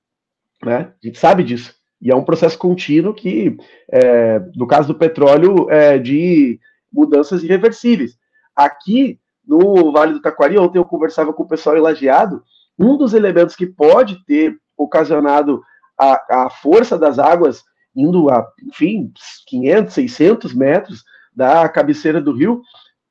né? 0.63 0.93
A 1.01 1.05
gente 1.05 1.17
sabe 1.17 1.43
disso. 1.43 1.73
E 2.01 2.11
é 2.11 2.15
um 2.15 2.23
processo 2.23 2.57
contínuo 2.57 3.13
que, 3.13 3.57
é, 3.91 4.39
no 4.55 4.67
caso 4.67 4.89
do 4.89 4.99
petróleo, 4.99 5.69
é 5.69 5.97
de 5.97 6.59
mudanças 6.91 7.43
irreversíveis. 7.43 8.17
Aqui, 8.55 9.19
no 9.45 9.91
Vale 9.91 10.13
do 10.13 10.21
Taquari, 10.21 10.57
ontem 10.57 10.77
eu 10.77 10.85
conversava 10.85 11.33
com 11.33 11.43
o 11.43 11.47
pessoal 11.47 11.77
elagiado, 11.77 12.43
um 12.77 12.97
dos 12.97 13.13
elementos 13.13 13.55
que 13.55 13.65
pode 13.65 14.23
ter 14.25 14.57
ocasionado 14.75 15.61
a, 15.97 16.45
a 16.45 16.49
força 16.49 16.97
das 16.97 17.17
águas 17.17 17.63
indo 17.97 18.29
a, 18.29 18.47
enfim, 18.63 19.11
500, 19.47 19.93
600 19.93 20.53
metros 20.53 21.03
da 21.35 21.67
cabeceira 21.67 22.21
do 22.21 22.31
rio, 22.31 22.61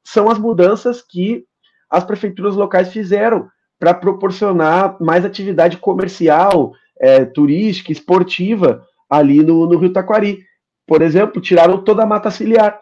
são 0.05 0.31
as 0.31 0.39
mudanças 0.39 1.03
que 1.03 1.45
as 1.91 2.05
prefeituras 2.05 2.55
locais 2.55 2.93
fizeram 2.93 3.49
para 3.79 3.93
proporcionar 3.93 4.97
mais 5.01 5.25
atividade 5.25 5.77
comercial, 5.77 6.73
é, 6.99 7.25
turística, 7.25 7.93
esportiva 7.93 8.87
ali 9.11 9.43
no, 9.43 9.67
no 9.67 9.77
Rio 9.77 9.93
Taquari. 9.93 10.39
Por 10.87 11.03
exemplo, 11.03 11.43
tiraram 11.43 11.83
toda 11.83 12.05
a 12.05 12.07
mata 12.07 12.31
ciliar. 12.31 12.81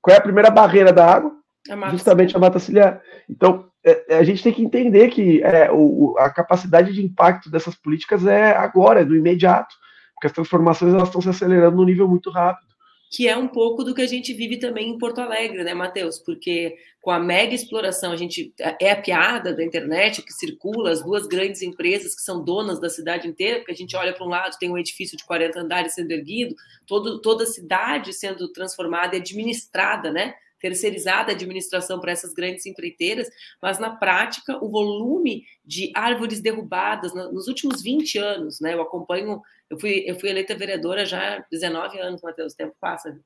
Qual 0.00 0.14
é 0.14 0.18
a 0.18 0.22
primeira 0.22 0.50
barreira 0.50 0.92
da 0.92 1.06
água? 1.06 1.32
A 1.70 1.90
Justamente 1.90 2.36
a 2.36 2.40
mata 2.40 2.58
ciliar. 2.58 3.00
Então, 3.28 3.66
é, 3.84 4.14
é, 4.14 4.18
a 4.18 4.24
gente 4.24 4.42
tem 4.42 4.52
que 4.52 4.64
entender 4.64 5.08
que 5.08 5.42
é, 5.42 5.70
o, 5.70 6.16
a 6.18 6.30
capacidade 6.30 6.92
de 6.92 7.04
impacto 7.04 7.50
dessas 7.50 7.74
políticas 7.74 8.26
é 8.26 8.56
agora, 8.56 9.00
é 9.00 9.04
do 9.04 9.14
imediato, 9.14 9.74
porque 10.22 10.28
as 10.28 10.32
transformações 10.32 10.94
elas 10.94 11.08
estão 11.08 11.20
se 11.20 11.28
acelerando 11.28 11.76
num 11.76 11.84
nível 11.84 12.06
muito 12.06 12.30
rápido 12.30 12.72
que 13.14 13.28
é 13.28 13.36
um 13.36 13.46
pouco 13.46 13.84
do 13.84 13.94
que 13.94 14.00
a 14.00 14.06
gente 14.06 14.32
vive 14.32 14.56
também 14.56 14.88
em 14.88 14.96
Porto 14.96 15.20
Alegre, 15.20 15.62
né, 15.62 15.74
Matheus? 15.74 16.18
Porque 16.18 16.74
com 16.98 17.10
a 17.10 17.20
mega 17.20 17.54
exploração, 17.54 18.10
a 18.10 18.16
gente 18.16 18.54
é 18.80 18.90
a 18.90 19.02
piada 19.02 19.54
da 19.54 19.62
internet 19.62 20.22
que 20.22 20.32
circula, 20.32 20.90
as 20.90 21.02
duas 21.02 21.26
grandes 21.26 21.60
empresas 21.60 22.14
que 22.14 22.22
são 22.22 22.42
donas 22.42 22.80
da 22.80 22.88
cidade 22.88 23.28
inteira, 23.28 23.58
porque 23.58 23.72
a 23.72 23.76
gente 23.76 23.94
olha 23.94 24.14
para 24.14 24.24
um 24.24 24.30
lado, 24.30 24.56
tem 24.58 24.70
um 24.70 24.78
edifício 24.78 25.14
de 25.14 25.26
40 25.26 25.60
andares 25.60 25.92
sendo 25.92 26.10
erguido, 26.10 26.54
todo, 26.86 27.20
toda 27.20 27.44
a 27.44 27.46
cidade 27.46 28.14
sendo 28.14 28.50
transformada 28.50 29.14
e 29.14 29.18
administrada, 29.20 30.10
né? 30.10 30.32
Terceirizada 30.62 31.32
a 31.32 31.34
administração 31.34 32.00
para 32.00 32.12
essas 32.12 32.32
grandes 32.32 32.64
empreiteiras, 32.64 33.28
mas 33.60 33.80
na 33.80 33.90
prática 33.90 34.56
o 34.64 34.70
volume 34.70 35.44
de 35.64 35.90
árvores 35.94 36.40
derrubadas 36.40 37.12
nos 37.12 37.48
últimos 37.48 37.82
20 37.82 38.16
anos, 38.18 38.60
né? 38.60 38.72
Eu 38.72 38.80
acompanho, 38.80 39.42
eu 39.68 39.78
fui, 39.78 40.04
eu 40.06 40.18
fui 40.18 40.30
eleita 40.30 40.54
vereadora 40.54 41.04
já 41.04 41.38
há 41.38 41.44
19 41.50 41.98
anos, 41.98 42.22
Matheus, 42.22 42.52
o 42.52 42.56
tempo 42.56 42.76
passa. 42.80 43.18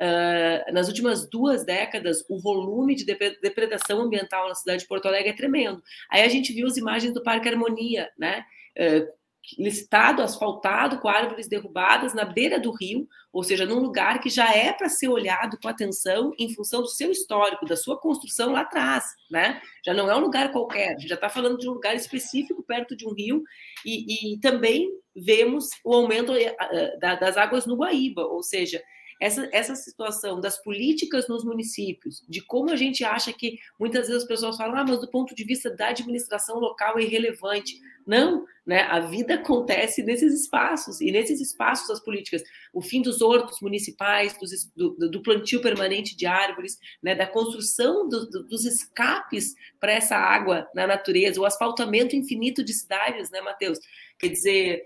Uh, 0.00 0.72
nas 0.72 0.86
últimas 0.88 1.28
duas 1.28 1.64
décadas, 1.64 2.24
o 2.28 2.38
volume 2.38 2.94
de 2.94 3.04
depredação 3.04 4.00
ambiental 4.00 4.48
na 4.48 4.54
cidade 4.54 4.82
de 4.82 4.88
Porto 4.88 5.06
Alegre 5.06 5.30
é 5.30 5.36
tremendo. 5.36 5.82
Aí 6.10 6.22
a 6.22 6.28
gente 6.28 6.52
viu 6.52 6.66
as 6.66 6.76
imagens 6.76 7.12
do 7.12 7.22
Parque 7.22 7.48
Harmonia, 7.48 8.08
né? 8.16 8.44
Uh, 8.78 9.17
listado, 9.56 10.22
asfaltado, 10.22 10.98
com 10.98 11.08
árvores 11.08 11.48
derrubadas 11.48 12.12
na 12.12 12.24
beira 12.24 12.58
do 12.58 12.72
rio, 12.72 13.08
ou 13.32 13.42
seja, 13.42 13.64
num 13.64 13.78
lugar 13.78 14.20
que 14.20 14.28
já 14.28 14.54
é 14.54 14.72
para 14.72 14.88
ser 14.88 15.08
olhado 15.08 15.58
com 15.62 15.68
atenção 15.68 16.32
em 16.38 16.52
função 16.54 16.82
do 16.82 16.88
seu 16.88 17.10
histórico, 17.10 17.66
da 17.66 17.76
sua 17.76 17.98
construção 17.98 18.52
lá 18.52 18.62
atrás, 18.62 19.04
né? 19.30 19.60
Já 19.84 19.94
não 19.94 20.10
é 20.10 20.16
um 20.16 20.20
lugar 20.20 20.50
qualquer, 20.50 20.98
já 21.00 21.14
está 21.14 21.28
falando 21.28 21.58
de 21.58 21.68
um 21.68 21.74
lugar 21.74 21.94
específico 21.94 22.62
perto 22.62 22.96
de 22.96 23.06
um 23.06 23.14
rio, 23.14 23.42
e, 23.84 24.34
e 24.34 24.40
também 24.40 24.90
vemos 25.14 25.68
o 25.84 25.94
aumento 25.94 26.32
eh, 26.32 26.54
eh, 26.60 26.96
das 26.98 27.36
águas 27.36 27.66
no 27.66 27.76
Guaíba, 27.76 28.22
ou 28.22 28.42
seja, 28.42 28.82
essa, 29.20 29.48
essa 29.52 29.74
situação 29.74 30.40
das 30.40 30.62
políticas 30.62 31.28
nos 31.28 31.44
municípios, 31.44 32.22
de 32.28 32.40
como 32.40 32.70
a 32.70 32.76
gente 32.76 33.04
acha 33.04 33.32
que 33.32 33.58
muitas 33.78 34.06
vezes 34.06 34.22
as 34.22 34.28
pessoas 34.28 34.56
falam, 34.56 34.76
ah, 34.76 34.84
mas 34.86 35.00
do 35.00 35.10
ponto 35.10 35.34
de 35.34 35.44
vista 35.44 35.70
da 35.70 35.88
administração 35.88 36.58
local 36.58 36.98
é 36.98 37.02
irrelevante. 37.02 37.80
Não, 38.06 38.46
né? 38.64 38.82
A 38.82 39.00
vida 39.00 39.34
acontece 39.34 40.02
nesses 40.02 40.32
espaços, 40.42 41.00
e 41.00 41.10
nesses 41.10 41.40
espaços 41.40 41.90
as 41.90 42.00
políticas, 42.00 42.42
o 42.72 42.80
fim 42.80 43.02
dos 43.02 43.20
hortos 43.20 43.60
municipais, 43.60 44.36
dos, 44.38 44.70
do, 44.74 45.10
do, 45.10 45.22
plantio 45.22 45.60
permanente 45.60 46.16
de 46.16 46.24
árvores, 46.24 46.78
né? 47.02 47.14
da 47.14 47.26
construção 47.26 48.08
do, 48.08 48.28
do, 48.30 48.44
dos 48.44 48.64
escapes 48.64 49.54
para 49.80 49.92
essa 49.92 50.16
água 50.16 50.68
na 50.74 50.86
natureza, 50.86 51.40
o 51.40 51.44
asfaltamento 51.44 52.16
infinito 52.16 52.64
de 52.64 52.72
cidades, 52.72 53.30
né, 53.30 53.40
Matheus? 53.40 53.78
Quer 54.18 54.28
dizer, 54.28 54.82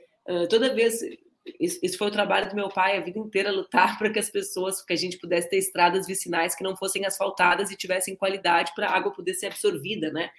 toda 0.49 0.75
vez 0.75 1.01
isso 1.61 1.99
foi 1.99 2.09
o 2.09 2.13
trabalho 2.13 2.49
do 2.49 2.55
meu 2.55 2.69
pai 2.69 2.97
a 2.97 3.01
vida 3.01 3.19
inteira 3.19 3.51
lutar 3.51 3.97
para 3.99 4.11
que 4.11 4.19
as 4.19 4.31
pessoas, 4.31 4.83
que 4.85 4.93
a 4.93 4.97
gente 4.97 5.19
pudesse 5.19 5.51
ter 5.51 5.59
estradas 5.59 6.07
vicinais 6.07 6.55
que 6.55 6.63
não 6.63 6.77
fossem 6.77 7.05
asfaltadas 7.05 7.71
e 7.71 7.77
tivessem 7.77 8.17
qualidade 8.17 8.73
para 8.75 8.89
a 8.89 8.97
água 8.97 9.13
poder 9.13 9.35
ser 9.35 9.47
absorvida, 9.47 10.11
né? 10.11 10.31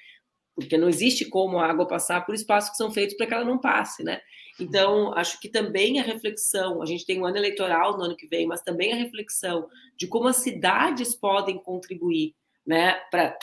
porque 0.55 0.77
não 0.77 0.87
existe 0.87 1.25
como 1.25 1.57
a 1.57 1.67
água 1.67 1.87
passar 1.87 2.25
por 2.25 2.35
espaços 2.35 2.71
que 2.71 2.77
são 2.77 2.91
feitos 2.91 3.15
para 3.17 3.25
que 3.25 3.33
ela 3.33 3.45
não 3.45 3.57
passe, 3.57 4.03
né? 4.03 4.21
Então, 4.59 5.11
acho 5.17 5.39
que 5.39 5.49
também 5.49 5.99
a 5.99 6.03
reflexão, 6.03 6.81
a 6.81 6.85
gente 6.85 7.05
tem 7.05 7.19
um 7.19 7.25
ano 7.25 7.37
eleitoral 7.37 7.97
no 7.97 8.03
ano 8.03 8.15
que 8.15 8.27
vem, 8.27 8.45
mas 8.45 8.61
também 8.61 8.93
a 8.93 8.95
reflexão 8.95 9.67
de 9.97 10.07
como 10.07 10.27
as 10.27 10.37
cidades 10.37 11.15
podem 11.15 11.57
contribuir, 11.57 12.35
né, 12.65 12.93
para 13.09 13.35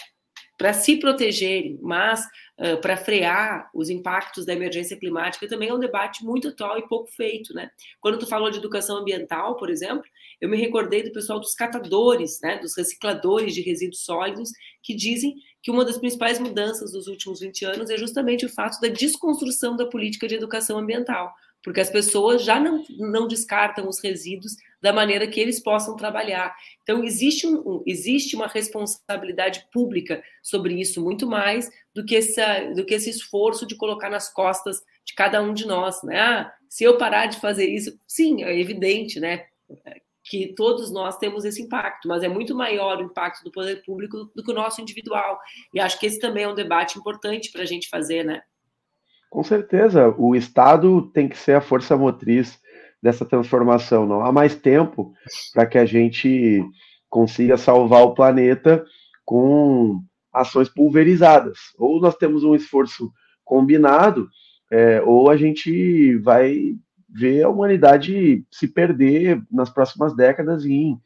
para 0.61 0.75
se 0.75 0.97
protegerem, 0.99 1.79
mas 1.81 2.21
uh, 2.59 2.79
para 2.83 2.95
frear 2.95 3.71
os 3.75 3.89
impactos 3.89 4.45
da 4.45 4.53
emergência 4.53 4.95
climática 4.95 5.49
também 5.49 5.71
é 5.71 5.75
um 5.75 5.79
debate 5.79 6.23
muito 6.23 6.49
atual 6.49 6.79
e 6.79 6.87
pouco 6.87 7.11
feito, 7.11 7.55
né? 7.55 7.71
Quando 7.99 8.19
tu 8.19 8.27
falou 8.27 8.51
de 8.51 8.59
educação 8.59 8.99
ambiental, 8.99 9.57
por 9.57 9.71
exemplo, 9.71 10.05
eu 10.39 10.51
me 10.51 10.59
recordei 10.59 11.03
do 11.03 11.13
pessoal 11.13 11.41
dos 11.41 11.55
catadores, 11.55 12.41
né, 12.43 12.59
dos 12.59 12.77
recicladores 12.77 13.55
de 13.55 13.63
resíduos 13.63 14.05
sólidos, 14.05 14.51
que 14.83 14.95
dizem 14.95 15.35
que 15.63 15.71
uma 15.71 15.83
das 15.83 15.97
principais 15.97 16.39
mudanças 16.39 16.93
dos 16.93 17.07
últimos 17.07 17.41
20 17.41 17.65
anos 17.65 17.89
é 17.89 17.97
justamente 17.97 18.45
o 18.45 18.51
fato 18.51 18.79
da 18.83 18.89
desconstrução 18.89 19.79
da 19.79 19.87
política 19.87 20.29
de 20.29 20.35
educação 20.35 20.79
ambiental, 20.79 21.33
porque 21.63 21.81
as 21.81 21.91
pessoas 21.91 22.43
já 22.43 22.59
não, 22.59 22.85
não 22.99 23.29
descartam 23.29 23.89
os 23.89 24.03
resíduos 24.03 24.57
da 24.81 24.93
maneira 24.93 25.27
que 25.27 25.39
eles 25.39 25.61
possam 25.61 25.97
trabalhar. 25.97 26.55
Então, 26.83 27.05
existe, 27.05 27.47
um, 27.47 27.83
existe 27.87 28.35
uma 28.35 28.47
responsabilidade 28.47 29.67
pública 29.73 30.23
sobre 30.43 30.81
isso, 30.81 31.03
muito 31.03 31.27
mais 31.27 31.71
do 31.95 32.05
que, 32.05 32.17
essa, 32.17 32.73
do 32.75 32.85
que 32.85 32.95
esse 32.95 33.11
esforço 33.11 33.67
de 33.67 33.77
colocar 33.77 34.09
nas 34.09 34.33
costas 34.33 34.83
de 35.05 35.15
cada 35.15 35.43
um 35.43 35.53
de 35.53 35.67
nós. 35.67 36.03
Né? 36.03 36.19
Ah, 36.19 36.53
se 36.69 36.85
eu 36.85 36.97
parar 36.97 37.27
de 37.27 37.41
fazer 37.41 37.69
isso, 37.69 37.99
sim, 38.07 38.43
é 38.43 38.59
evidente, 38.59 39.21
né? 39.21 39.47
que 40.23 40.55
todos 40.55 40.93
nós 40.93 41.19
temos 41.19 41.45
esse 41.45 41.61
impacto, 41.61 42.07
mas 42.07 42.23
é 42.23 42.29
muito 42.29 42.55
maior 42.55 42.99
o 42.99 43.05
impacto 43.05 43.43
do 43.43 43.51
poder 43.51 43.83
público 43.83 44.31
do 44.35 44.45
que 44.45 44.51
o 44.51 44.55
nosso 44.55 44.81
individual. 44.81 45.41
E 45.75 45.81
acho 45.81 45.99
que 45.99 46.07
esse 46.07 46.21
também 46.21 46.45
é 46.45 46.49
um 46.49 46.55
debate 46.55 46.99
importante 46.99 47.51
para 47.51 47.63
a 47.63 47.67
gente 47.67 47.89
fazer, 47.89 48.25
né? 48.25 48.41
Com 49.31 49.45
certeza, 49.45 50.13
o 50.19 50.35
Estado 50.35 51.03
tem 51.13 51.29
que 51.29 51.39
ser 51.39 51.53
a 51.53 51.61
força 51.61 51.97
motriz 51.97 52.61
dessa 53.01 53.25
transformação. 53.25 54.05
Não 54.05 54.25
há 54.25 54.33
mais 54.33 54.57
tempo 54.57 55.15
para 55.55 55.67
que 55.67 55.79
a 55.79 55.87
gente 55.87 56.61
consiga 57.09 57.57
salvar 57.57 58.03
o 58.03 58.13
planeta 58.13 58.85
com 59.25 60.03
ações 60.33 60.69
pulverizadas. 60.69 61.59
Ou 61.79 62.01
nós 62.01 62.17
temos 62.17 62.43
um 62.43 62.57
esforço 62.57 63.13
combinado, 63.45 64.29
é, 64.69 65.01
ou 65.03 65.31
a 65.31 65.37
gente 65.37 66.17
vai 66.19 66.75
ver 67.09 67.45
a 67.45 67.49
humanidade 67.49 68.45
se 68.51 68.67
perder 68.67 69.41
nas 69.51 69.71
próximas 69.71 70.15
décadas 70.15 70.65
em 70.65 71.01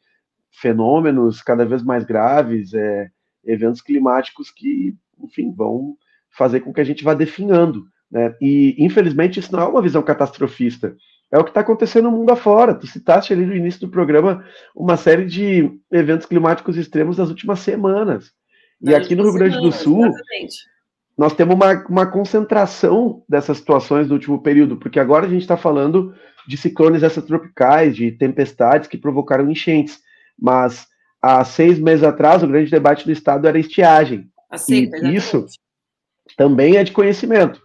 fenômenos 0.51 1.43
cada 1.43 1.65
vez 1.65 1.83
mais 1.83 2.03
graves, 2.03 2.73
é, 2.73 3.09
eventos 3.43 3.81
climáticos 3.81 4.49
que, 4.49 4.95
enfim, 5.19 5.53
vão 5.53 5.95
fazer 6.31 6.61
com 6.61 6.73
que 6.73 6.81
a 6.81 6.83
gente 6.83 7.03
vá 7.03 7.13
definhando. 7.13 7.85
Né? 8.11 8.35
E, 8.41 8.75
infelizmente, 8.77 9.39
isso 9.39 9.51
não 9.51 9.61
é 9.61 9.67
uma 9.67 9.81
visão 9.81 10.01
catastrofista. 10.01 10.95
É 11.31 11.39
o 11.39 11.43
que 11.43 11.49
está 11.49 11.61
acontecendo 11.61 12.05
no 12.05 12.17
mundo 12.17 12.31
afora. 12.31 12.75
Tu 12.75 12.87
citaste 12.87 13.33
ali 13.33 13.45
no 13.45 13.55
início 13.55 13.81
do 13.81 13.89
programa 13.89 14.43
uma 14.75 14.95
série 14.95 15.25
de 15.25 15.69
eventos 15.91 16.25
climáticos 16.25 16.77
extremos 16.77 17.17
das 17.17 17.29
últimas 17.29 17.59
semanas. 17.59 18.31
E 18.81 18.93
aqui 18.93 19.15
no 19.15 19.23
Rio 19.23 19.33
Grande 19.33 19.59
do 19.59 19.71
Sul, 19.71 20.05
exatamente 20.05 20.75
nós 21.17 21.33
temos 21.33 21.55
uma, 21.55 21.85
uma 21.87 22.05
concentração 22.05 23.23
dessas 23.27 23.57
situações 23.57 24.07
no 24.07 24.15
último 24.15 24.41
período, 24.41 24.77
porque 24.77 24.99
agora 24.99 25.25
a 25.25 25.29
gente 25.29 25.41
está 25.41 25.55
falando 25.55 26.13
de 26.47 26.57
ciclones 26.57 27.03
extratropicais, 27.03 27.95
de 27.95 28.11
tempestades 28.11 28.87
que 28.87 28.97
provocaram 28.97 29.49
enchentes, 29.49 29.99
mas 30.37 30.87
há 31.21 31.43
seis 31.43 31.79
meses 31.79 32.03
atrás 32.03 32.43
o 32.43 32.47
grande 32.47 32.69
debate 32.69 33.05
do 33.05 33.11
Estado 33.11 33.47
era 33.47 33.57
estiagem. 33.57 34.29
Aceita, 34.51 34.97
e 34.97 35.15
isso 35.15 35.45
também 36.37 36.75
é 36.75 36.83
de 36.83 36.91
conhecimento. 36.91 37.61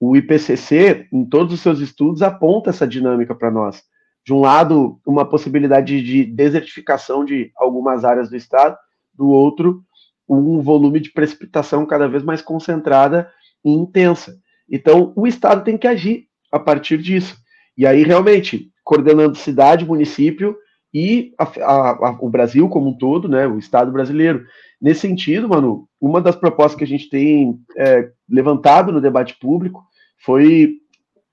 O 0.00 0.16
IPCC, 0.16 1.08
em 1.12 1.24
todos 1.24 1.52
os 1.52 1.60
seus 1.60 1.80
estudos, 1.80 2.22
aponta 2.22 2.70
essa 2.70 2.86
dinâmica 2.86 3.34
para 3.34 3.50
nós. 3.50 3.82
De 4.24 4.32
um 4.32 4.40
lado, 4.40 5.00
uma 5.06 5.24
possibilidade 5.24 6.02
de 6.02 6.24
desertificação 6.24 7.24
de 7.24 7.50
algumas 7.56 8.04
áreas 8.04 8.28
do 8.28 8.36
Estado, 8.36 8.76
do 9.12 9.28
outro, 9.28 9.82
um 10.28 10.60
volume 10.60 11.00
de 11.00 11.10
precipitação 11.10 11.86
cada 11.86 12.06
vez 12.06 12.22
mais 12.22 12.42
concentrada 12.42 13.30
e 13.64 13.72
intensa. 13.72 14.38
Então, 14.70 15.12
o 15.16 15.26
Estado 15.26 15.64
tem 15.64 15.78
que 15.78 15.86
agir 15.86 16.26
a 16.52 16.58
partir 16.58 16.98
disso. 16.98 17.36
E 17.76 17.86
aí, 17.86 18.02
realmente, 18.02 18.70
coordenando 18.84 19.36
cidade, 19.36 19.84
município 19.84 20.56
e 20.92 21.32
a, 21.38 21.44
a, 21.44 21.90
a, 21.90 22.18
o 22.20 22.28
Brasil 22.28 22.68
como 22.68 22.90
um 22.90 22.96
todo, 22.96 23.28
né, 23.28 23.46
o 23.46 23.58
Estado 23.58 23.90
brasileiro. 23.90 24.44
Nesse 24.80 25.00
sentido, 25.00 25.48
mano, 25.48 25.88
uma 26.00 26.20
das 26.20 26.36
propostas 26.36 26.76
que 26.76 26.84
a 26.84 26.86
gente 26.86 27.08
tem 27.08 27.58
é, 27.76 28.10
levantado 28.28 28.92
no 28.92 29.00
debate 29.00 29.36
público 29.38 29.87
foi 30.18 30.78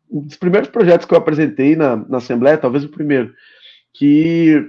um 0.09 0.21
dos 0.21 0.37
primeiros 0.37 0.69
projetos 0.69 1.05
que 1.05 1.13
eu 1.13 1.17
apresentei 1.17 1.75
na, 1.75 1.95
na 1.95 2.17
Assembleia, 2.17 2.57
talvez 2.57 2.83
o 2.83 2.89
primeiro, 2.89 3.33
que 3.93 4.63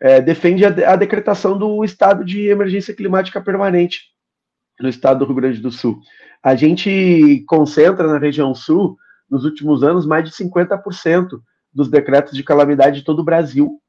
é, 0.00 0.20
defende 0.20 0.64
a, 0.64 0.68
a, 0.68 0.96
decretação 0.96 1.56
do 1.56 1.84
estado 1.84 2.24
de 2.24 2.48
emergência 2.48 2.94
climática 2.94 3.40
permanente 3.40 4.00
no 4.80 4.88
estado 4.88 5.20
do 5.20 5.26
Rio 5.26 5.36
Grande 5.36 5.60
do 5.60 5.70
Sul. 5.70 6.00
A 6.42 6.56
gente 6.56 7.44
concentra 7.46 8.08
na 8.08 8.18
região 8.18 8.54
sul, 8.54 8.96
nos 9.30 9.44
últimos 9.44 9.82
anos, 9.82 10.04
mais 10.04 10.24
de 10.24 10.34
50% 10.34 11.40
dos 11.72 11.88
decretos 11.88 12.36
de 12.36 12.42
calamidade 12.42 12.98
de 12.98 13.04
todo 13.04 13.20
o 13.20 13.24
Brasil. 13.24 13.80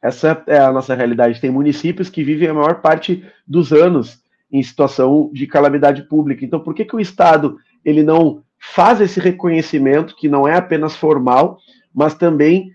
Essa 0.00 0.42
é 0.46 0.58
a 0.58 0.72
nossa 0.72 0.94
realidade. 0.94 1.40
Tem 1.40 1.50
municípios 1.50 2.08
que 2.08 2.22
vivem 2.22 2.48
a 2.48 2.54
maior 2.54 2.80
parte 2.80 3.24
dos 3.46 3.72
anos 3.72 4.20
em 4.50 4.62
situação 4.62 5.30
de 5.32 5.46
calamidade 5.46 6.02
pública. 6.02 6.44
Então, 6.44 6.60
por 6.60 6.74
que, 6.74 6.84
que 6.84 6.94
o 6.94 7.00
Estado 7.00 7.58
ele 7.84 8.02
não 8.02 8.42
faz 8.62 9.00
esse 9.00 9.18
reconhecimento, 9.18 10.14
que 10.14 10.28
não 10.28 10.46
é 10.46 10.54
apenas 10.54 10.94
formal, 10.94 11.58
mas 11.92 12.14
também 12.14 12.70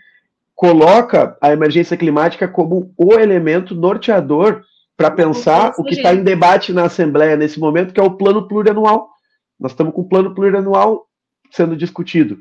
coloca 0.53 1.37
a 1.41 1.53
emergência 1.53 1.95
climática 1.95 2.47
como 2.47 2.93
o 2.97 3.13
elemento 3.13 3.73
norteador 3.73 4.63
para 4.97 5.09
pensar 5.09 5.73
o 5.77 5.83
que 5.83 5.95
está 5.95 6.13
em 6.13 6.23
debate 6.23 6.73
na 6.73 6.85
Assembleia 6.85 7.37
nesse 7.37 7.59
momento, 7.59 7.93
que 7.93 7.99
é 7.99 8.03
o 8.03 8.17
plano 8.17 8.47
plurianual. 8.47 9.09
Nós 9.59 9.71
estamos 9.71 9.93
com 9.93 10.01
o 10.01 10.09
plano 10.09 10.35
plurianual 10.35 11.07
sendo 11.51 11.75
discutido. 11.75 12.37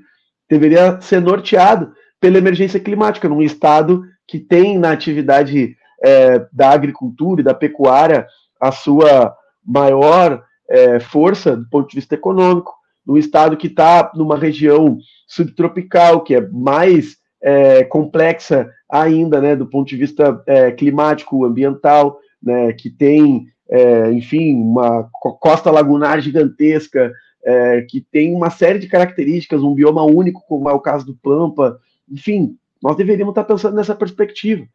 Deveria 0.50 1.00
ser 1.00 1.20
norteado 1.20 1.92
pela 2.20 2.38
emergência 2.38 2.80
climática, 2.80 3.28
num 3.28 3.42
estado 3.42 4.02
que 4.26 4.40
tem 4.40 4.78
na 4.78 4.90
atividade 4.90 5.76
é, 6.02 6.46
da 6.52 6.70
agricultura 6.70 7.42
e 7.42 7.44
da 7.44 7.54
pecuária 7.54 8.26
a 8.60 8.72
sua 8.72 9.36
maior 9.64 10.42
é, 10.68 10.98
força 10.98 11.56
do 11.56 11.68
ponto 11.68 11.88
de 11.88 11.96
vista 11.96 12.14
econômico, 12.14 12.72
num 13.06 13.16
estado 13.16 13.56
que 13.56 13.68
está 13.68 14.10
numa 14.14 14.36
região 14.36 14.98
subtropical, 15.26 16.24
que 16.24 16.34
é 16.34 16.40
mais 16.48 17.16
é, 17.40 17.84
complexa 17.84 18.70
ainda, 18.90 19.40
né, 19.40 19.54
do 19.54 19.66
ponto 19.66 19.88
de 19.88 19.96
vista 19.96 20.42
é, 20.46 20.70
climático, 20.72 21.44
ambiental, 21.44 22.18
né, 22.42 22.72
que 22.72 22.90
tem, 22.90 23.46
é, 23.68 24.10
enfim, 24.12 24.54
uma 24.54 25.08
costa 25.40 25.70
lagunar 25.70 26.20
gigantesca, 26.20 27.12
é, 27.44 27.82
que 27.82 28.00
tem 28.00 28.34
uma 28.34 28.50
série 28.50 28.78
de 28.78 28.88
características, 28.88 29.62
um 29.62 29.74
bioma 29.74 30.02
único, 30.02 30.44
como 30.48 30.68
é 30.68 30.72
o 30.72 30.80
caso 30.80 31.06
do 31.06 31.14
Pampa, 31.14 31.78
enfim, 32.10 32.56
nós 32.82 32.96
deveríamos 32.96 33.32
estar 33.32 33.44
pensando 33.44 33.76
nessa 33.76 33.94
perspectiva. 33.94 34.66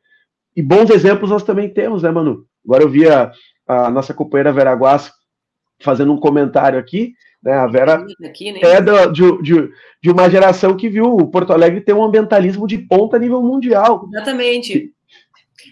E 0.55 0.61
bons 0.61 0.89
exemplos 0.89 1.29
nós 1.29 1.43
também 1.43 1.69
temos, 1.69 2.03
né, 2.03 2.11
Manu? 2.11 2.45
Agora 2.65 2.83
eu 2.83 2.89
vi 2.89 3.07
a, 3.07 3.31
a 3.67 3.89
nossa 3.89 4.13
companheira 4.13 4.53
Vera 4.53 4.75
Guas 4.75 5.11
fazendo 5.81 6.13
um 6.13 6.19
comentário 6.19 6.77
aqui, 6.79 7.13
né? 7.43 7.53
A 7.53 7.67
Vera 7.67 8.05
aqui, 8.23 8.51
né? 8.51 8.59
é 8.61 8.81
do, 8.81 9.11
de, 9.11 9.41
de, 9.41 9.69
de, 10.01 10.11
uma 10.11 10.29
geração 10.29 10.75
que 10.75 10.89
viu 10.89 11.05
o 11.05 11.27
Porto 11.27 11.53
Alegre 11.53 11.81
ter 11.81 11.93
um 11.93 12.03
ambientalismo 12.03 12.67
de 12.67 12.77
ponta 12.77 13.17
a 13.17 13.19
nível 13.19 13.41
mundial. 13.41 14.07
Exatamente. 14.11 14.91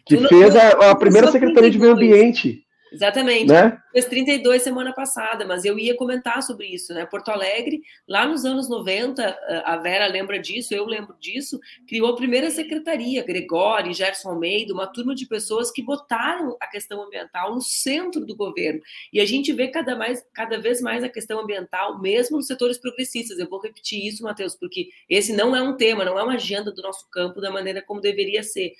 Que, 0.06 0.18
que 0.18 0.28
fez 0.28 0.56
a, 0.56 0.92
a 0.92 0.96
primeira 0.96 1.32
Secretaria 1.32 1.70
de 1.70 1.80
Meio 1.80 1.94
Ambiente. 1.94 2.64
Exatamente. 2.92 3.48
Né? 3.48 3.78
Fez 3.92 4.06
32 4.06 4.62
semana 4.62 4.94
passada, 4.94 5.46
mas 5.46 5.66
eu 5.66 5.78
ia 5.78 5.96
comentar 5.96 6.42
sobre 6.42 6.68
isso, 6.68 6.94
né? 6.94 7.06
Porto 7.06 7.30
Alegre, 7.30 7.82
lá 8.08 8.28
nos 8.28 8.46
anos 8.46 8.70
90, 8.70 9.40
a 9.66 9.78
Vera 9.78 10.08
lembra 10.08 10.40
disso, 10.40 10.74
eu 10.74 10.86
lembro 10.86 11.16
disso, 11.20 11.60
criou 11.88 12.10
a 12.10 12.16
primeira 12.16 12.50
secretaria, 12.50 13.24
Gregório, 13.24 13.94
Gerson 13.94 14.30
Almeida, 14.30 14.74
uma 14.74 14.88
turma 14.88 15.14
de 15.14 15.28
pessoas 15.28 15.72
que 15.72 15.84
botaram 15.84 16.58
a 16.60 16.68
questão 16.68 17.04
ambiental 17.04 17.54
no 17.54 17.62
centro 17.62 18.26
do 18.26 18.36
governo. 18.36 18.82
E 19.14 19.20
a 19.20 19.26
gente 19.26 19.54
vê 19.54 19.68
cada, 19.68 19.96
mais, 19.96 20.26
cada 20.34 20.60
vez 20.60 20.82
mais 20.82 21.04
a 21.04 21.10
questão 21.10 21.40
ambiental, 21.40 22.00
mesmo 22.00 22.38
nos 22.38 22.48
setores 22.48 22.78
progressistas. 22.78 23.38
Eu 23.38 23.50
vou 23.50 23.62
repetir 23.62 24.06
isso, 24.06 24.24
Matheus, 24.24 24.56
porque 24.56 24.90
esse 25.10 25.34
não 25.34 25.56
é 25.56 25.62
um 25.62 25.78
tema, 25.78 26.06
não 26.06 26.18
é 26.18 26.24
uma 26.24 26.36
agenda 26.36 26.72
do 26.72 26.82
nosso 26.82 27.10
campo 27.12 27.40
da 27.40 27.52
maneira 27.52 27.82
como 27.82 28.02
deveria 28.02 28.44
ser 28.44 28.74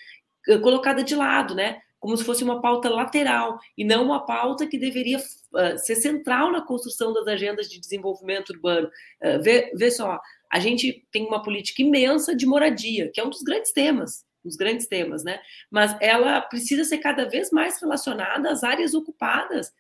colocada 0.62 1.04
de 1.04 1.16
lado, 1.16 1.54
né? 1.54 1.82
Como 2.00 2.16
se 2.16 2.24
fosse 2.24 2.44
uma 2.44 2.62
pauta 2.62 2.90
lateral 2.90 3.60
e 3.78 3.84
não 3.84 4.06
uma 4.06 4.26
pauta 4.26 4.66
que 4.66 4.78
deveria 4.78 5.18
uh, 5.18 5.78
ser 5.78 5.96
central 5.96 6.52
na 6.52 6.62
construção 6.62 7.14
das 7.14 7.28
agendas 7.28 7.70
de 7.70 7.80
desenvolvimento 7.80 8.52
urbano. 8.52 8.88
Uh, 9.22 9.42
vê, 9.42 9.72
vê 9.76 9.92
só, 9.92 10.20
a 10.52 10.60
gente 10.60 11.06
tem 11.12 11.28
uma 11.28 11.44
política 11.44 11.82
imensa 11.82 12.36
de 12.36 12.46
moradia, 12.46 13.12
que 13.14 13.20
é 13.20 13.24
um 13.24 13.30
dos 13.30 13.44
grandes 13.44 13.72
temas, 13.72 14.26
os 14.44 14.56
grandes 14.56 14.88
temas, 14.88 15.24
né? 15.24 15.40
Mas 15.70 15.96
ela 16.02 16.42
precisa 16.42 16.84
ser 16.86 17.00
cada 17.00 17.26
vez 17.30 17.52
mais 17.52 17.80
relacionada 17.82 18.50
às 18.50 18.64
áreas 18.64 18.94
ocupadas 18.94 19.72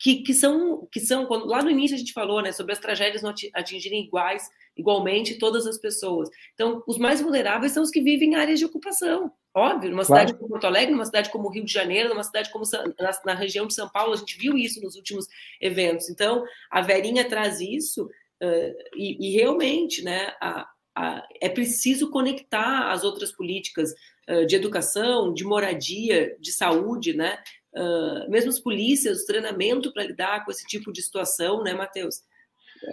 que, 0.00 0.22
que 0.22 0.32
são 0.32 0.88
que 0.90 0.98
são 0.98 1.26
quando 1.26 1.44
lá 1.44 1.62
no 1.62 1.70
início 1.70 1.94
a 1.94 1.98
gente 1.98 2.14
falou, 2.14 2.40
né, 2.40 2.52
sobre 2.52 2.72
as 2.72 2.78
tragédias 2.78 3.22
não 3.22 3.34
atingirem 3.52 4.02
iguais 4.02 4.48
igualmente 4.74 5.38
todas 5.38 5.66
as 5.66 5.76
pessoas. 5.76 6.30
Então, 6.54 6.82
os 6.86 6.96
mais 6.96 7.20
vulneráveis 7.20 7.72
são 7.72 7.82
os 7.82 7.90
que 7.90 8.00
vivem 8.00 8.30
em 8.30 8.34
áreas 8.34 8.58
de 8.58 8.64
ocupação. 8.64 9.30
Óbvio, 9.54 9.90
numa 9.90 10.04
claro. 10.04 10.22
cidade 10.22 10.38
como 10.38 10.48
Porto 10.48 10.66
Alegre, 10.66 10.92
numa 10.92 11.04
cidade 11.04 11.28
como 11.28 11.50
Rio 11.50 11.64
de 11.64 11.72
Janeiro, 11.72 12.08
numa 12.08 12.24
cidade 12.24 12.50
como 12.50 12.64
na, 12.98 13.10
na, 13.26 13.34
região 13.34 13.66
de 13.66 13.74
São 13.74 13.90
Paulo, 13.90 14.14
a 14.14 14.16
gente 14.16 14.38
viu 14.38 14.56
isso 14.56 14.80
nos 14.80 14.96
últimos 14.96 15.26
eventos. 15.60 16.08
Então, 16.08 16.44
a 16.70 16.80
Verinha 16.80 17.28
traz 17.28 17.60
isso 17.60 18.04
uh, 18.04 18.74
e, 18.96 19.28
e, 19.28 19.32
realmente, 19.32 20.02
né, 20.02 20.32
a, 20.40 20.66
a, 20.94 21.28
é 21.42 21.48
preciso 21.48 22.10
conectar 22.10 22.90
as 22.90 23.04
outras 23.04 23.32
políticas 23.32 23.92
uh, 24.30 24.46
de 24.46 24.56
educação, 24.56 25.34
de 25.34 25.44
moradia, 25.44 26.36
de 26.40 26.52
saúde, 26.52 27.12
né, 27.12 27.38
uh, 27.74 28.30
mesmo 28.30 28.50
as 28.50 28.58
polícias, 28.58 29.24
treinamento 29.24 29.92
para 29.92 30.04
lidar 30.04 30.44
com 30.44 30.50
esse 30.50 30.66
tipo 30.66 30.92
de 30.92 31.02
situação, 31.02 31.62
né, 31.62 31.74
Matheus? 31.74 32.16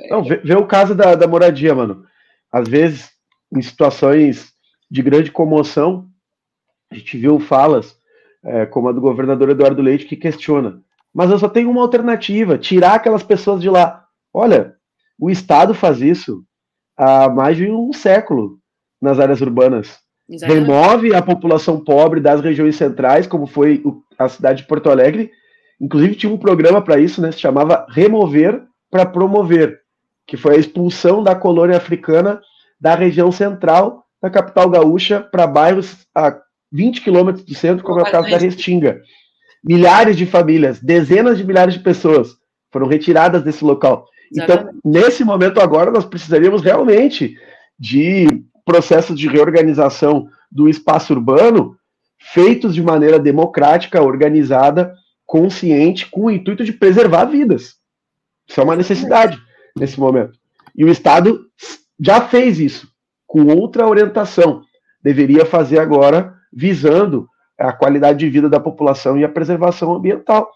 Não, 0.10 0.24
vê, 0.24 0.38
vê, 0.38 0.56
o 0.56 0.68
caso 0.68 0.94
da, 0.94 1.16
da 1.16 1.28
moradia, 1.28 1.74
mano. 1.74 2.06
Às 2.52 2.68
vezes, 2.68 3.12
em 3.54 3.62
situações 3.62 4.54
de 4.90 5.02
grande 5.02 5.32
comoção, 5.32 6.10
a 6.92 6.96
gente 6.96 7.18
viu 7.18 7.40
falas 7.40 7.98
é, 8.44 8.66
como 8.66 8.90
a 8.90 8.92
do 8.92 9.02
governador 9.02 9.50
Eduardo 9.50 9.82
Leite 9.82 10.06
que 10.06 10.16
questiona. 10.16 10.82
Mas 11.14 11.32
eu 11.32 11.40
só 11.40 11.50
tenho 11.50 11.70
uma 11.70 11.82
alternativa: 11.82 12.58
tirar 12.58 12.96
aquelas 12.96 13.24
pessoas 13.24 13.62
de 13.62 13.70
lá. 13.70 14.06
Olha, 14.34 14.76
o 15.20 15.30
Estado 15.30 15.74
faz 15.74 16.02
isso 16.02 16.46
há 16.96 17.30
mais 17.30 17.58
de 17.58 17.70
um 17.70 17.92
século 17.94 18.60
nas 19.02 19.20
áreas 19.20 19.42
urbanas. 19.42 20.00
Exatamente. 20.30 20.66
Remove 20.66 21.16
a 21.16 21.22
população 21.22 21.80
pobre 21.80 22.20
das 22.20 22.42
regiões 22.42 22.76
centrais, 22.76 23.28
como 23.28 23.48
foi 23.48 23.82
a 24.18 24.28
cidade 24.28 24.62
de 24.62 24.68
Porto 24.68 24.90
Alegre. 24.90 25.32
Inclusive 25.80 26.16
tinha 26.16 26.34
um 26.34 26.38
programa 26.38 26.82
para 26.82 27.00
isso, 27.00 27.22
né? 27.22 27.32
Se 27.32 27.40
chamava 27.40 27.86
Remover 27.90 28.64
para 28.90 29.06
Promover, 29.06 29.80
que 30.26 30.36
foi 30.36 30.56
a 30.56 30.60
expulsão 30.60 31.24
da 31.24 31.36
colônia 31.36 31.78
africana 31.78 32.42
da 32.80 32.96
região 32.96 33.32
central 33.32 34.04
da 34.22 34.30
capital 34.30 34.70
gaúcha 34.70 35.22
para 35.22 35.48
bairros 35.48 36.06
a 36.14 36.38
20 36.72 37.02
quilômetros 37.02 37.46
do 37.46 37.54
centro, 37.56 37.84
como 37.84 38.00
é 38.00 38.04
o 38.04 38.12
caso 38.12 38.30
da 38.30 38.38
Restinga. 38.38 39.02
Milhares 39.64 40.18
de 40.18 40.26
famílias, 40.26 40.80
dezenas 40.80 41.38
de 41.38 41.44
milhares 41.44 41.76
de 41.76 41.80
pessoas 41.80 42.36
foram 42.72 42.88
retiradas 42.88 43.44
desse 43.44 43.64
local. 43.64 44.06
Então, 44.34 44.70
nesse 44.84 45.24
momento 45.24 45.62
agora, 45.62 45.92
nós 45.92 46.06
precisaríamos 46.06 46.62
realmente 46.62 47.38
de 47.80 48.44
processos 48.68 49.18
de 49.18 49.30
reorganização 49.30 50.28
do 50.52 50.68
espaço 50.68 51.14
urbano 51.14 51.78
feitos 52.20 52.76
de 52.76 52.84
maneira 52.84 53.18
democrática, 53.18 54.02
organizada, 54.04 54.94
consciente, 55.26 56.10
com 56.10 56.26
o 56.26 56.32
intuito 56.32 56.66
de 56.66 56.74
preservar 56.74 57.26
vidas. 57.26 57.78
Isso 58.46 58.60
é 58.60 58.64
uma 58.64 58.76
necessidade 58.76 59.40
nesse 59.74 59.98
momento. 59.98 60.38
E 60.76 60.84
o 60.84 60.90
Estado 60.90 61.46
já 61.98 62.20
fez 62.20 62.60
isso, 62.60 62.90
com 63.26 63.46
outra 63.46 63.88
orientação. 63.88 64.64
Deveria 65.02 65.46
fazer 65.46 65.80
agora 65.80 66.36
visando 66.52 67.30
a 67.58 67.72
qualidade 67.72 68.20
de 68.20 68.30
vida 68.30 68.50
da 68.50 68.60
população 68.60 69.18
e 69.18 69.24
a 69.24 69.30
preservação 69.30 69.96
ambiental. 69.96 70.52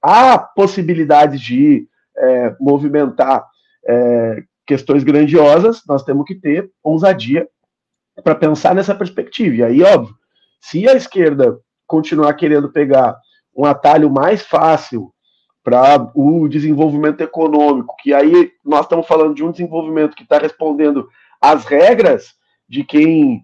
Há 0.00 0.38
possibilidades 0.38 1.40
de 1.40 1.88
é, 2.16 2.54
movimentar 2.60 3.44
é, 3.86 4.44
questões 4.70 5.02
grandiosas, 5.02 5.82
nós 5.84 6.04
temos 6.04 6.24
que 6.24 6.32
ter 6.32 6.70
ousadia 6.80 7.48
para 8.22 8.36
pensar 8.36 8.72
nessa 8.72 8.94
perspectiva. 8.94 9.56
E 9.56 9.62
aí, 9.64 9.82
óbvio, 9.82 10.14
se 10.60 10.88
a 10.88 10.94
esquerda 10.94 11.58
continuar 11.88 12.32
querendo 12.34 12.70
pegar 12.70 13.16
um 13.56 13.64
atalho 13.64 14.08
mais 14.08 14.42
fácil 14.42 15.12
para 15.64 16.08
o 16.14 16.46
desenvolvimento 16.46 17.20
econômico, 17.20 17.96
que 18.00 18.14
aí 18.14 18.52
nós 18.64 18.82
estamos 18.82 19.08
falando 19.08 19.34
de 19.34 19.42
um 19.42 19.50
desenvolvimento 19.50 20.14
que 20.14 20.22
está 20.22 20.38
respondendo 20.38 21.08
às 21.40 21.64
regras 21.64 22.34
de 22.68 22.84
quem 22.84 23.42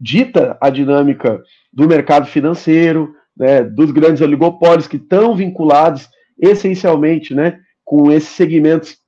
dita 0.00 0.56
a 0.60 0.70
dinâmica 0.70 1.42
do 1.72 1.88
mercado 1.88 2.26
financeiro, 2.26 3.12
né, 3.36 3.64
dos 3.64 3.90
grandes 3.90 4.22
oligopólios 4.22 4.86
que 4.86 4.96
estão 4.96 5.34
vinculados 5.34 6.08
essencialmente 6.38 7.34
né, 7.34 7.58
com 7.84 8.12
esses 8.12 8.28
segmentos 8.28 9.01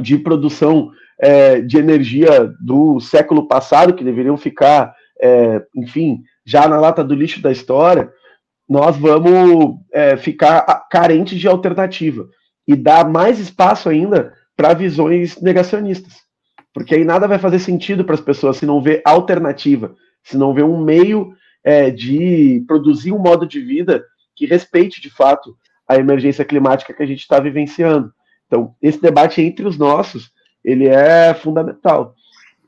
de 0.00 0.18
produção 0.18 0.90
é, 1.20 1.60
de 1.60 1.78
energia 1.78 2.52
do 2.60 3.00
século 3.00 3.46
passado, 3.46 3.94
que 3.94 4.04
deveriam 4.04 4.36
ficar, 4.36 4.94
é, 5.20 5.62
enfim, 5.76 6.22
já 6.44 6.68
na 6.68 6.78
lata 6.78 7.02
do 7.04 7.14
lixo 7.14 7.40
da 7.40 7.52
história, 7.52 8.10
nós 8.68 8.96
vamos 8.96 9.76
é, 9.92 10.16
ficar 10.16 10.62
carentes 10.90 11.38
de 11.38 11.46
alternativa 11.46 12.28
e 12.66 12.74
dar 12.74 13.08
mais 13.08 13.38
espaço 13.38 13.88
ainda 13.88 14.32
para 14.56 14.74
visões 14.74 15.40
negacionistas. 15.40 16.14
Porque 16.72 16.94
aí 16.94 17.04
nada 17.04 17.28
vai 17.28 17.38
fazer 17.38 17.58
sentido 17.58 18.04
para 18.04 18.14
as 18.14 18.20
pessoas 18.20 18.56
se 18.56 18.66
não 18.66 18.82
ver 18.82 19.02
alternativa, 19.04 19.94
se 20.22 20.36
não 20.36 20.54
ver 20.54 20.64
um 20.64 20.82
meio 20.82 21.32
é, 21.62 21.90
de 21.90 22.64
produzir 22.66 23.12
um 23.12 23.18
modo 23.18 23.46
de 23.46 23.60
vida 23.60 24.04
que 24.34 24.46
respeite 24.46 25.00
de 25.00 25.10
fato 25.10 25.56
a 25.88 25.96
emergência 25.96 26.44
climática 26.44 26.92
que 26.92 27.02
a 27.02 27.06
gente 27.06 27.20
está 27.20 27.38
vivenciando. 27.38 28.12
Então, 28.46 28.74
esse 28.80 29.00
debate 29.00 29.40
entre 29.40 29.66
os 29.66 29.78
nossos, 29.78 30.30
ele 30.64 30.88
é 30.88 31.34
fundamental. 31.34 32.14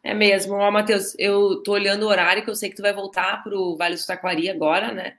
É 0.03 0.15
mesmo. 0.15 0.55
Ó, 0.55 0.71
Matheus, 0.71 1.15
eu 1.19 1.63
tô 1.63 1.73
olhando 1.73 2.05
o 2.05 2.09
horário, 2.09 2.45
que 2.45 2.51
eu 2.51 2.55
sei 2.55 2.71
que 2.71 2.77
tu 2.77 2.83
vai 2.83 2.93
voltar 2.93 3.43
para 3.43 3.57
o 3.57 3.77
Vale 3.77 3.97
do 3.97 4.07
Taquari 4.07 4.49
agora, 4.49 4.93
né? 4.93 5.15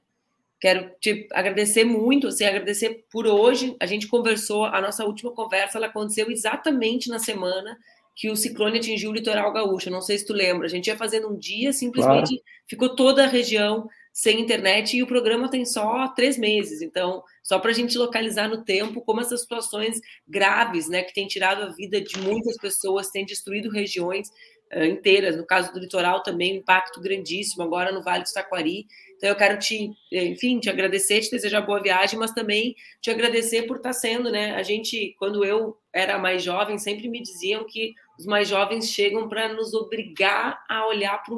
Quero 0.59 0.89
te 0.99 1.27
agradecer 1.33 1.83
muito, 1.83 2.27
assim, 2.27 2.45
agradecer 2.45 3.05
por 3.11 3.27
hoje. 3.27 3.75
A 3.79 3.85
gente 3.85 4.07
conversou, 4.07 4.65
a 4.65 4.81
nossa 4.81 5.05
última 5.05 5.31
conversa, 5.31 5.77
ela 5.77 5.87
aconteceu 5.87 6.31
exatamente 6.31 7.09
na 7.09 7.19
semana 7.19 7.77
que 8.15 8.31
o 8.31 8.35
ciclone 8.35 8.79
atingiu 8.79 9.11
o 9.11 9.13
litoral 9.13 9.53
gaúcho. 9.53 9.91
Não 9.91 10.01
sei 10.01 10.17
se 10.17 10.25
tu 10.25 10.33
lembra. 10.33 10.65
A 10.65 10.69
gente 10.69 10.87
ia 10.87 10.97
fazendo 10.97 11.29
um 11.29 11.37
dia, 11.37 11.71
simplesmente 11.71 12.29
claro. 12.29 12.43
ficou 12.67 12.95
toda 12.95 13.23
a 13.23 13.27
região 13.27 13.87
sem 14.17 14.41
internet 14.41 14.97
e 14.97 15.03
o 15.03 15.07
programa 15.07 15.47
tem 15.47 15.63
só 15.63 16.07
três 16.07 16.39
meses. 16.39 16.81
Então, 16.81 17.21
só 17.43 17.59
para 17.59 17.69
a 17.69 17.73
gente 17.73 17.95
localizar 17.99 18.49
no 18.49 18.63
tempo 18.63 18.99
como 18.99 19.21
essas 19.21 19.41
situações 19.41 20.01
graves, 20.27 20.89
né, 20.89 21.03
que 21.03 21.13
têm 21.13 21.27
tirado 21.27 21.61
a 21.61 21.67
vida 21.67 22.01
de 22.01 22.17
muitas 22.17 22.57
pessoas, 22.57 23.11
têm 23.11 23.23
destruído 23.23 23.69
regiões 23.69 24.29
uh, 24.73 24.83
inteiras. 24.85 25.37
No 25.37 25.45
caso 25.45 25.71
do 25.71 25.79
litoral 25.79 26.23
também, 26.23 26.55
um 26.55 26.57
impacto 26.61 26.99
grandíssimo. 26.99 27.61
Agora 27.61 27.91
no 27.91 28.01
Vale 28.01 28.23
do 28.23 28.33
Taquari. 28.33 28.87
Então, 29.17 29.29
eu 29.29 29.35
quero 29.35 29.59
te, 29.59 29.91
enfim, 30.11 30.59
te 30.59 30.71
agradecer, 30.71 31.21
te 31.21 31.29
desejar 31.29 31.61
boa 31.61 31.79
viagem, 31.79 32.17
mas 32.17 32.31
também 32.31 32.75
te 32.99 33.11
agradecer 33.11 33.67
por 33.67 33.77
estar 33.77 33.89
tá 33.89 33.93
sendo, 33.93 34.31
né? 34.31 34.55
A 34.55 34.63
gente, 34.63 35.15
quando 35.19 35.45
eu 35.45 35.77
era 35.93 36.17
mais 36.17 36.41
jovem, 36.41 36.79
sempre 36.79 37.07
me 37.07 37.21
diziam 37.21 37.63
que 37.67 37.93
os 38.17 38.25
mais 38.25 38.47
jovens 38.47 38.89
chegam 38.89 39.29
para 39.29 39.53
nos 39.53 39.75
obrigar 39.75 40.59
a 40.67 40.87
olhar 40.87 41.21
para 41.21 41.35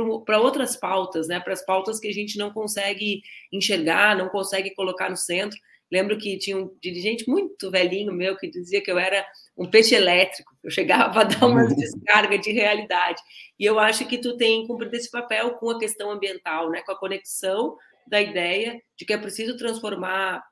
outras 0.00 0.76
pautas, 0.76 1.28
né? 1.28 1.40
Para 1.40 1.52
as 1.52 1.64
pautas 1.64 2.00
que 2.00 2.08
a 2.08 2.12
gente 2.12 2.38
não 2.38 2.50
consegue 2.50 3.22
enxergar, 3.52 4.16
não 4.16 4.28
consegue 4.28 4.74
colocar 4.74 5.10
no 5.10 5.16
centro. 5.16 5.58
Lembro 5.90 6.16
que 6.16 6.38
tinha 6.38 6.56
um 6.56 6.74
dirigente 6.80 7.28
muito 7.28 7.70
velhinho 7.70 8.14
meu 8.14 8.36
que 8.36 8.48
dizia 8.48 8.82
que 8.82 8.90
eu 8.90 8.98
era 8.98 9.26
um 9.56 9.68
peixe 9.68 9.94
elétrico. 9.94 10.50
Eu 10.64 10.70
chegava 10.70 11.20
a 11.20 11.24
dar 11.24 11.46
uma 11.46 11.66
descarga 11.76 12.38
de 12.38 12.50
realidade. 12.50 13.20
E 13.58 13.64
eu 13.64 13.78
acho 13.78 14.06
que 14.06 14.16
tu 14.16 14.36
tem 14.36 14.66
cumprido 14.66 14.96
esse 14.96 15.10
papel 15.10 15.52
com 15.56 15.70
a 15.70 15.78
questão 15.78 16.10
ambiental, 16.10 16.70
né? 16.70 16.80
Com 16.82 16.92
a 16.92 16.98
conexão 16.98 17.76
da 18.06 18.20
ideia 18.20 18.80
de 18.96 19.04
que 19.04 19.12
é 19.12 19.18
preciso 19.18 19.56
transformar 19.56 20.42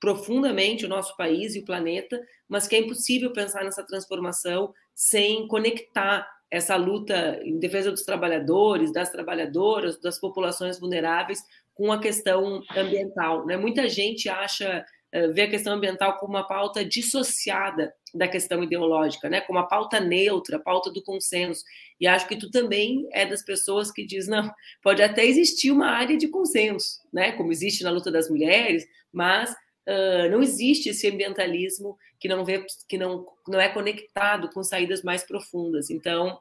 profundamente 0.00 0.84
o 0.84 0.88
nosso 0.88 1.16
país 1.16 1.54
e 1.54 1.60
o 1.60 1.64
planeta, 1.64 2.20
mas 2.48 2.66
que 2.66 2.74
é 2.74 2.80
impossível 2.80 3.32
pensar 3.32 3.62
nessa 3.62 3.86
transformação 3.86 4.74
sem 4.92 5.46
conectar 5.46 6.28
essa 6.52 6.76
luta 6.76 7.40
em 7.42 7.58
defesa 7.58 7.90
dos 7.90 8.02
trabalhadores, 8.02 8.92
das 8.92 9.10
trabalhadoras, 9.10 9.98
das 9.98 10.20
populações 10.20 10.78
vulneráveis 10.78 11.40
com 11.72 11.90
a 11.90 11.98
questão 11.98 12.62
ambiental. 12.76 13.46
Né? 13.46 13.56
Muita 13.56 13.88
gente 13.88 14.28
acha, 14.28 14.84
eh, 15.10 15.28
vê 15.28 15.42
a 15.42 15.50
questão 15.50 15.72
ambiental 15.72 16.18
como 16.18 16.34
uma 16.34 16.46
pauta 16.46 16.84
dissociada 16.84 17.90
da 18.14 18.28
questão 18.28 18.62
ideológica, 18.62 19.30
né? 19.30 19.40
como 19.40 19.58
uma 19.58 19.66
pauta 19.66 19.98
neutra, 19.98 20.58
pauta 20.58 20.92
do 20.92 21.02
consenso. 21.02 21.64
E 21.98 22.06
acho 22.06 22.28
que 22.28 22.36
tu 22.36 22.50
também 22.50 23.08
é 23.12 23.24
das 23.24 23.42
pessoas 23.42 23.90
que 23.90 24.04
diz, 24.04 24.28
não, 24.28 24.52
pode 24.82 25.02
até 25.02 25.24
existir 25.24 25.70
uma 25.70 25.86
área 25.86 26.18
de 26.18 26.28
consenso, 26.28 27.00
né? 27.10 27.32
como 27.32 27.50
existe 27.50 27.82
na 27.82 27.90
luta 27.90 28.12
das 28.12 28.28
mulheres, 28.28 28.84
mas 29.10 29.56
uh, 29.88 30.30
não 30.30 30.42
existe 30.42 30.88
esse 30.90 31.08
ambientalismo 31.08 31.96
que 32.20 32.28
não 32.28 32.44
vê, 32.44 32.64
que 32.88 32.98
não, 32.98 33.26
não 33.48 33.60
é 33.60 33.68
conectado 33.68 34.48
com 34.50 34.62
saídas 34.62 35.02
mais 35.02 35.24
profundas. 35.24 35.90
Então, 35.90 36.38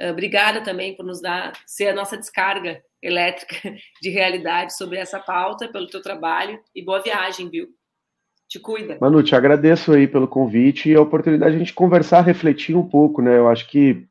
uh, 0.00 0.10
obrigada 0.10 0.62
também 0.62 0.96
por 0.96 1.04
nos 1.04 1.20
dar, 1.20 1.52
ser 1.66 1.88
a 1.88 1.94
nossa 1.94 2.16
descarga 2.16 2.82
elétrica 3.02 3.56
de 4.00 4.10
realidade 4.10 4.76
sobre 4.76 4.98
essa 4.98 5.18
pauta, 5.18 5.68
pelo 5.68 5.86
teu 5.86 6.02
trabalho 6.02 6.60
e 6.74 6.82
boa 6.82 7.02
viagem, 7.02 7.48
viu? 7.48 7.68
Te 8.48 8.60
cuida. 8.60 8.98
Manu, 9.00 9.22
te 9.22 9.34
agradeço 9.34 9.92
aí 9.92 10.06
pelo 10.06 10.28
convite 10.28 10.90
e 10.90 10.94
a 10.94 11.00
oportunidade 11.00 11.52
de 11.52 11.56
a 11.56 11.58
gente 11.58 11.74
conversar, 11.74 12.20
refletir 12.20 12.76
um 12.76 12.86
pouco, 12.86 13.22
né? 13.22 13.36
Eu 13.36 13.48
acho 13.48 13.68
que 13.68 14.06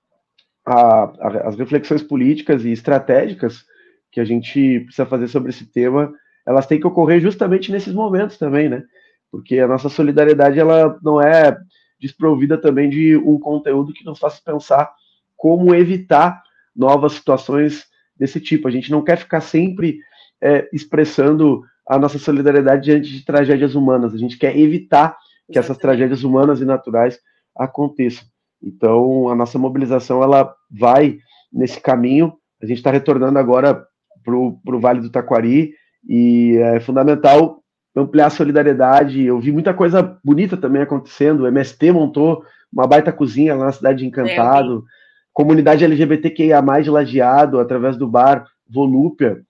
a, 0.66 1.04
a, 1.04 1.50
as 1.50 1.56
reflexões 1.56 2.02
políticas 2.02 2.66
e 2.66 2.72
estratégicas 2.72 3.66
que 4.12 4.20
a 4.20 4.26
gente 4.26 4.82
precisa 4.82 5.06
fazer 5.06 5.28
sobre 5.28 5.50
esse 5.50 5.66
tema, 5.66 6.14
elas 6.46 6.68
têm 6.68 6.80
que 6.80 6.88
ocorrer 6.88 7.20
justamente 7.20 7.72
nesses 7.72 7.94
momentos 7.94 8.38
também, 8.38 8.70
né? 8.70 8.84
Porque 9.32 9.60
a 9.60 9.68
nossa 9.68 9.90
solidariedade 9.90 10.60
ela 10.60 10.98
não 11.02 11.22
é 11.22 11.58
desprovida 12.00 12.58
também 12.58 12.90
de 12.90 13.16
um 13.18 13.40
conteúdo 13.40 13.94
que 13.94 14.06
nos 14.06 14.20
faça 14.20 14.42
pensar 14.44 14.92
como 15.38 15.74
evitar 15.74 16.44
novas 16.76 17.14
situações 17.14 17.86
desse 18.16 18.40
tipo. 18.40 18.68
A 18.68 18.72
gente 18.72 18.92
não 18.92 19.04
quer 19.04 19.18
ficar 19.18 19.42
sempre 19.42 20.00
é, 20.42 20.70
expressando 20.74 21.64
a 21.88 21.98
nossa 21.98 22.20
solidariedade 22.20 22.84
diante 22.84 23.10
de 23.10 23.26
tragédias 23.26 23.76
humanas. 23.76 24.14
A 24.14 24.18
gente 24.18 24.38
quer 24.38 24.58
evitar 24.58 25.18
que 25.52 25.60
essas 25.60 25.78
tragédias 25.78 26.24
humanas 26.24 26.62
e 26.62 26.66
naturais 26.66 27.20
aconteçam. 27.56 28.26
Então, 28.62 29.30
a 29.30 29.36
nossa 29.36 29.60
mobilização 29.60 30.24
ela 30.24 30.54
vai 30.70 31.18
nesse 31.52 31.80
caminho. 31.80 32.34
A 32.62 32.66
gente 32.66 32.78
está 32.78 32.92
retornando 32.92 33.38
agora 33.38 33.86
para 34.24 34.36
o 34.36 34.80
Vale 34.80 35.02
do 35.02 35.10
Taquari 35.10 35.74
e 36.08 36.58
é 36.58 36.80
fundamental 36.80 37.64
ampliar 37.96 38.28
a 38.28 38.32
solidariedade. 38.32 39.24
Eu 39.24 39.40
vi 39.40 39.52
muita 39.52 39.74
coisa 39.74 40.18
bonita 40.24 40.58
também 40.58 40.82
acontecendo. 40.82 41.42
O 41.42 41.48
MST 41.48 41.92
montou 41.92 42.44
uma 42.72 42.88
baita 42.88 43.12
cozinha 43.12 43.56
lá 43.56 43.66
na 43.66 43.72
cidade 43.72 44.00
de 44.00 44.06
Encantado. 44.06 44.80
É, 44.80 45.04
comunidade 45.32 45.84
LGBTQIA+, 45.84 46.62
de 46.82 46.90
Lajeado, 46.90 47.60
através 47.60 47.98
do 47.98 48.08
bar 48.08 48.46
Volúpia, 48.70 49.42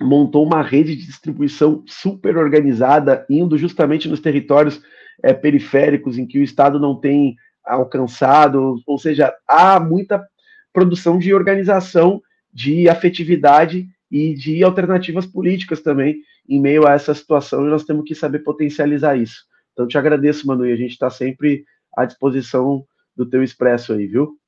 montou 0.00 0.44
uma 0.44 0.62
rede 0.62 0.96
de 0.96 1.06
distribuição 1.06 1.82
super 1.86 2.36
organizada, 2.36 3.24
indo 3.28 3.56
justamente 3.56 4.08
nos 4.08 4.20
territórios 4.20 4.82
é, 5.22 5.32
periféricos 5.32 6.18
em 6.18 6.26
que 6.26 6.38
o 6.38 6.42
Estado 6.42 6.78
não 6.78 6.98
tem 6.98 7.36
alcançado, 7.64 8.76
ou 8.86 8.98
seja, 8.98 9.32
há 9.48 9.78
muita 9.80 10.22
produção 10.72 11.18
de 11.18 11.32
organização, 11.32 12.20
de 12.52 12.88
afetividade 12.88 13.88
e 14.10 14.34
de 14.34 14.62
alternativas 14.62 15.26
políticas 15.26 15.80
também 15.80 16.22
em 16.48 16.60
meio 16.60 16.86
a 16.86 16.92
essa 16.92 17.14
situação 17.14 17.66
e 17.66 17.70
nós 17.70 17.84
temos 17.84 18.04
que 18.04 18.14
saber 18.14 18.40
potencializar 18.40 19.16
isso. 19.16 19.44
Então, 19.72 19.88
te 19.88 19.98
agradeço, 19.98 20.46
Manu, 20.46 20.66
e 20.66 20.72
a 20.72 20.76
gente 20.76 20.92
está 20.92 21.10
sempre 21.10 21.64
à 21.96 22.04
disposição 22.04 22.86
do 23.16 23.28
teu 23.28 23.42
expresso 23.42 23.92
aí, 23.92 24.06
viu? 24.06 24.38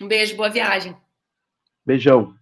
Um 0.00 0.08
beijo, 0.08 0.36
boa 0.36 0.48
viagem. 0.48 0.96
Beijão. 1.84 2.39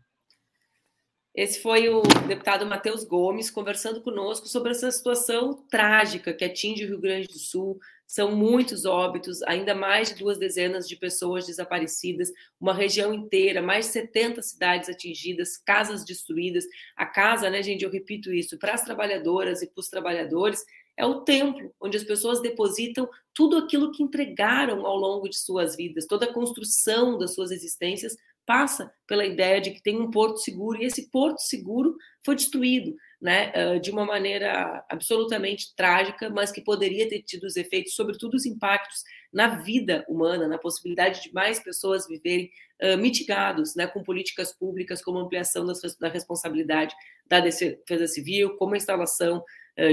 Esse 1.38 1.60
foi 1.60 1.88
o 1.88 2.02
deputado 2.26 2.66
Matheus 2.66 3.04
Gomes 3.04 3.48
conversando 3.48 4.00
conosco 4.00 4.48
sobre 4.48 4.72
essa 4.72 4.90
situação 4.90 5.64
trágica 5.70 6.32
que 6.32 6.44
atinge 6.44 6.84
o 6.84 6.88
Rio 6.88 7.00
Grande 7.00 7.28
do 7.28 7.38
Sul. 7.38 7.78
São 8.04 8.34
muitos 8.34 8.84
óbitos, 8.84 9.40
ainda 9.44 9.72
mais 9.72 10.08
de 10.08 10.16
duas 10.16 10.36
dezenas 10.36 10.88
de 10.88 10.96
pessoas 10.96 11.46
desaparecidas, 11.46 12.32
uma 12.60 12.74
região 12.74 13.14
inteira, 13.14 13.62
mais 13.62 13.86
de 13.86 13.92
70 13.92 14.42
cidades 14.42 14.88
atingidas, 14.88 15.56
casas 15.56 16.04
destruídas. 16.04 16.64
A 16.96 17.06
casa, 17.06 17.48
né, 17.48 17.62
gente, 17.62 17.84
eu 17.84 17.90
repito 17.90 18.32
isso, 18.32 18.58
para 18.58 18.74
as 18.74 18.82
trabalhadoras 18.82 19.62
e 19.62 19.68
para 19.68 19.80
os 19.80 19.88
trabalhadores, 19.88 20.64
é 20.96 21.06
o 21.06 21.20
templo 21.20 21.72
onde 21.80 21.96
as 21.96 22.02
pessoas 22.02 22.42
depositam 22.42 23.08
tudo 23.32 23.56
aquilo 23.56 23.92
que 23.92 24.02
entregaram 24.02 24.84
ao 24.84 24.96
longo 24.96 25.28
de 25.28 25.38
suas 25.38 25.76
vidas, 25.76 26.04
toda 26.04 26.26
a 26.26 26.32
construção 26.32 27.16
das 27.16 27.32
suas 27.32 27.52
existências 27.52 28.16
passa 28.48 28.90
pela 29.06 29.26
ideia 29.26 29.60
de 29.60 29.72
que 29.72 29.82
tem 29.82 30.00
um 30.00 30.10
porto 30.10 30.38
seguro 30.38 30.80
e 30.80 30.86
esse 30.86 31.10
porto 31.10 31.38
seguro 31.38 31.94
foi 32.24 32.34
destruído, 32.34 32.96
né, 33.20 33.78
de 33.78 33.90
uma 33.90 34.06
maneira 34.06 34.82
absolutamente 34.88 35.76
trágica, 35.76 36.30
mas 36.30 36.50
que 36.50 36.62
poderia 36.62 37.06
ter 37.06 37.20
tido 37.20 37.44
os 37.44 37.56
efeitos, 37.56 37.94
sobretudo 37.94 38.36
os 38.36 38.46
impactos 38.46 39.02
na 39.30 39.58
vida 39.58 40.02
humana, 40.08 40.48
na 40.48 40.56
possibilidade 40.56 41.22
de 41.22 41.30
mais 41.30 41.62
pessoas 41.62 42.08
viverem 42.08 42.50
uh, 42.82 42.96
mitigados, 42.96 43.76
né, 43.76 43.86
com 43.86 44.02
políticas 44.02 44.50
públicas 44.56 45.02
como 45.02 45.18
ampliação 45.18 45.66
da 46.00 46.08
responsabilidade 46.08 46.94
da 47.26 47.40
defesa 47.40 48.06
civil, 48.06 48.56
como 48.56 48.72
a 48.72 48.78
instalação 48.78 49.44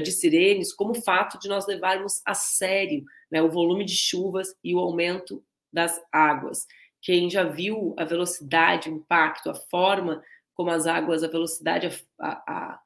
de 0.03 0.11
sirenes, 0.11 0.73
como 0.73 0.93
o 0.93 1.01
fato 1.03 1.37
de 1.37 1.47
nós 1.47 1.67
levarmos 1.67 2.19
a 2.25 2.33
sério 2.33 3.03
né, 3.29 3.39
o 3.39 3.51
volume 3.51 3.85
de 3.85 3.95
chuvas 3.95 4.47
e 4.63 4.73
o 4.73 4.79
aumento 4.79 5.43
das 5.71 6.01
águas. 6.11 6.65
Quem 7.05 7.29
já 7.29 7.43
viu 7.43 7.93
a 7.99 8.03
velocidade, 8.03 8.89
o 8.89 8.95
impacto, 8.95 9.51
a 9.51 9.53
forma 9.53 10.23
como 10.55 10.71
as 10.71 10.87
águas, 10.87 11.23
a 11.23 11.27
velocidade, 11.27 12.03
a, 12.19 12.31
a, 12.51 12.79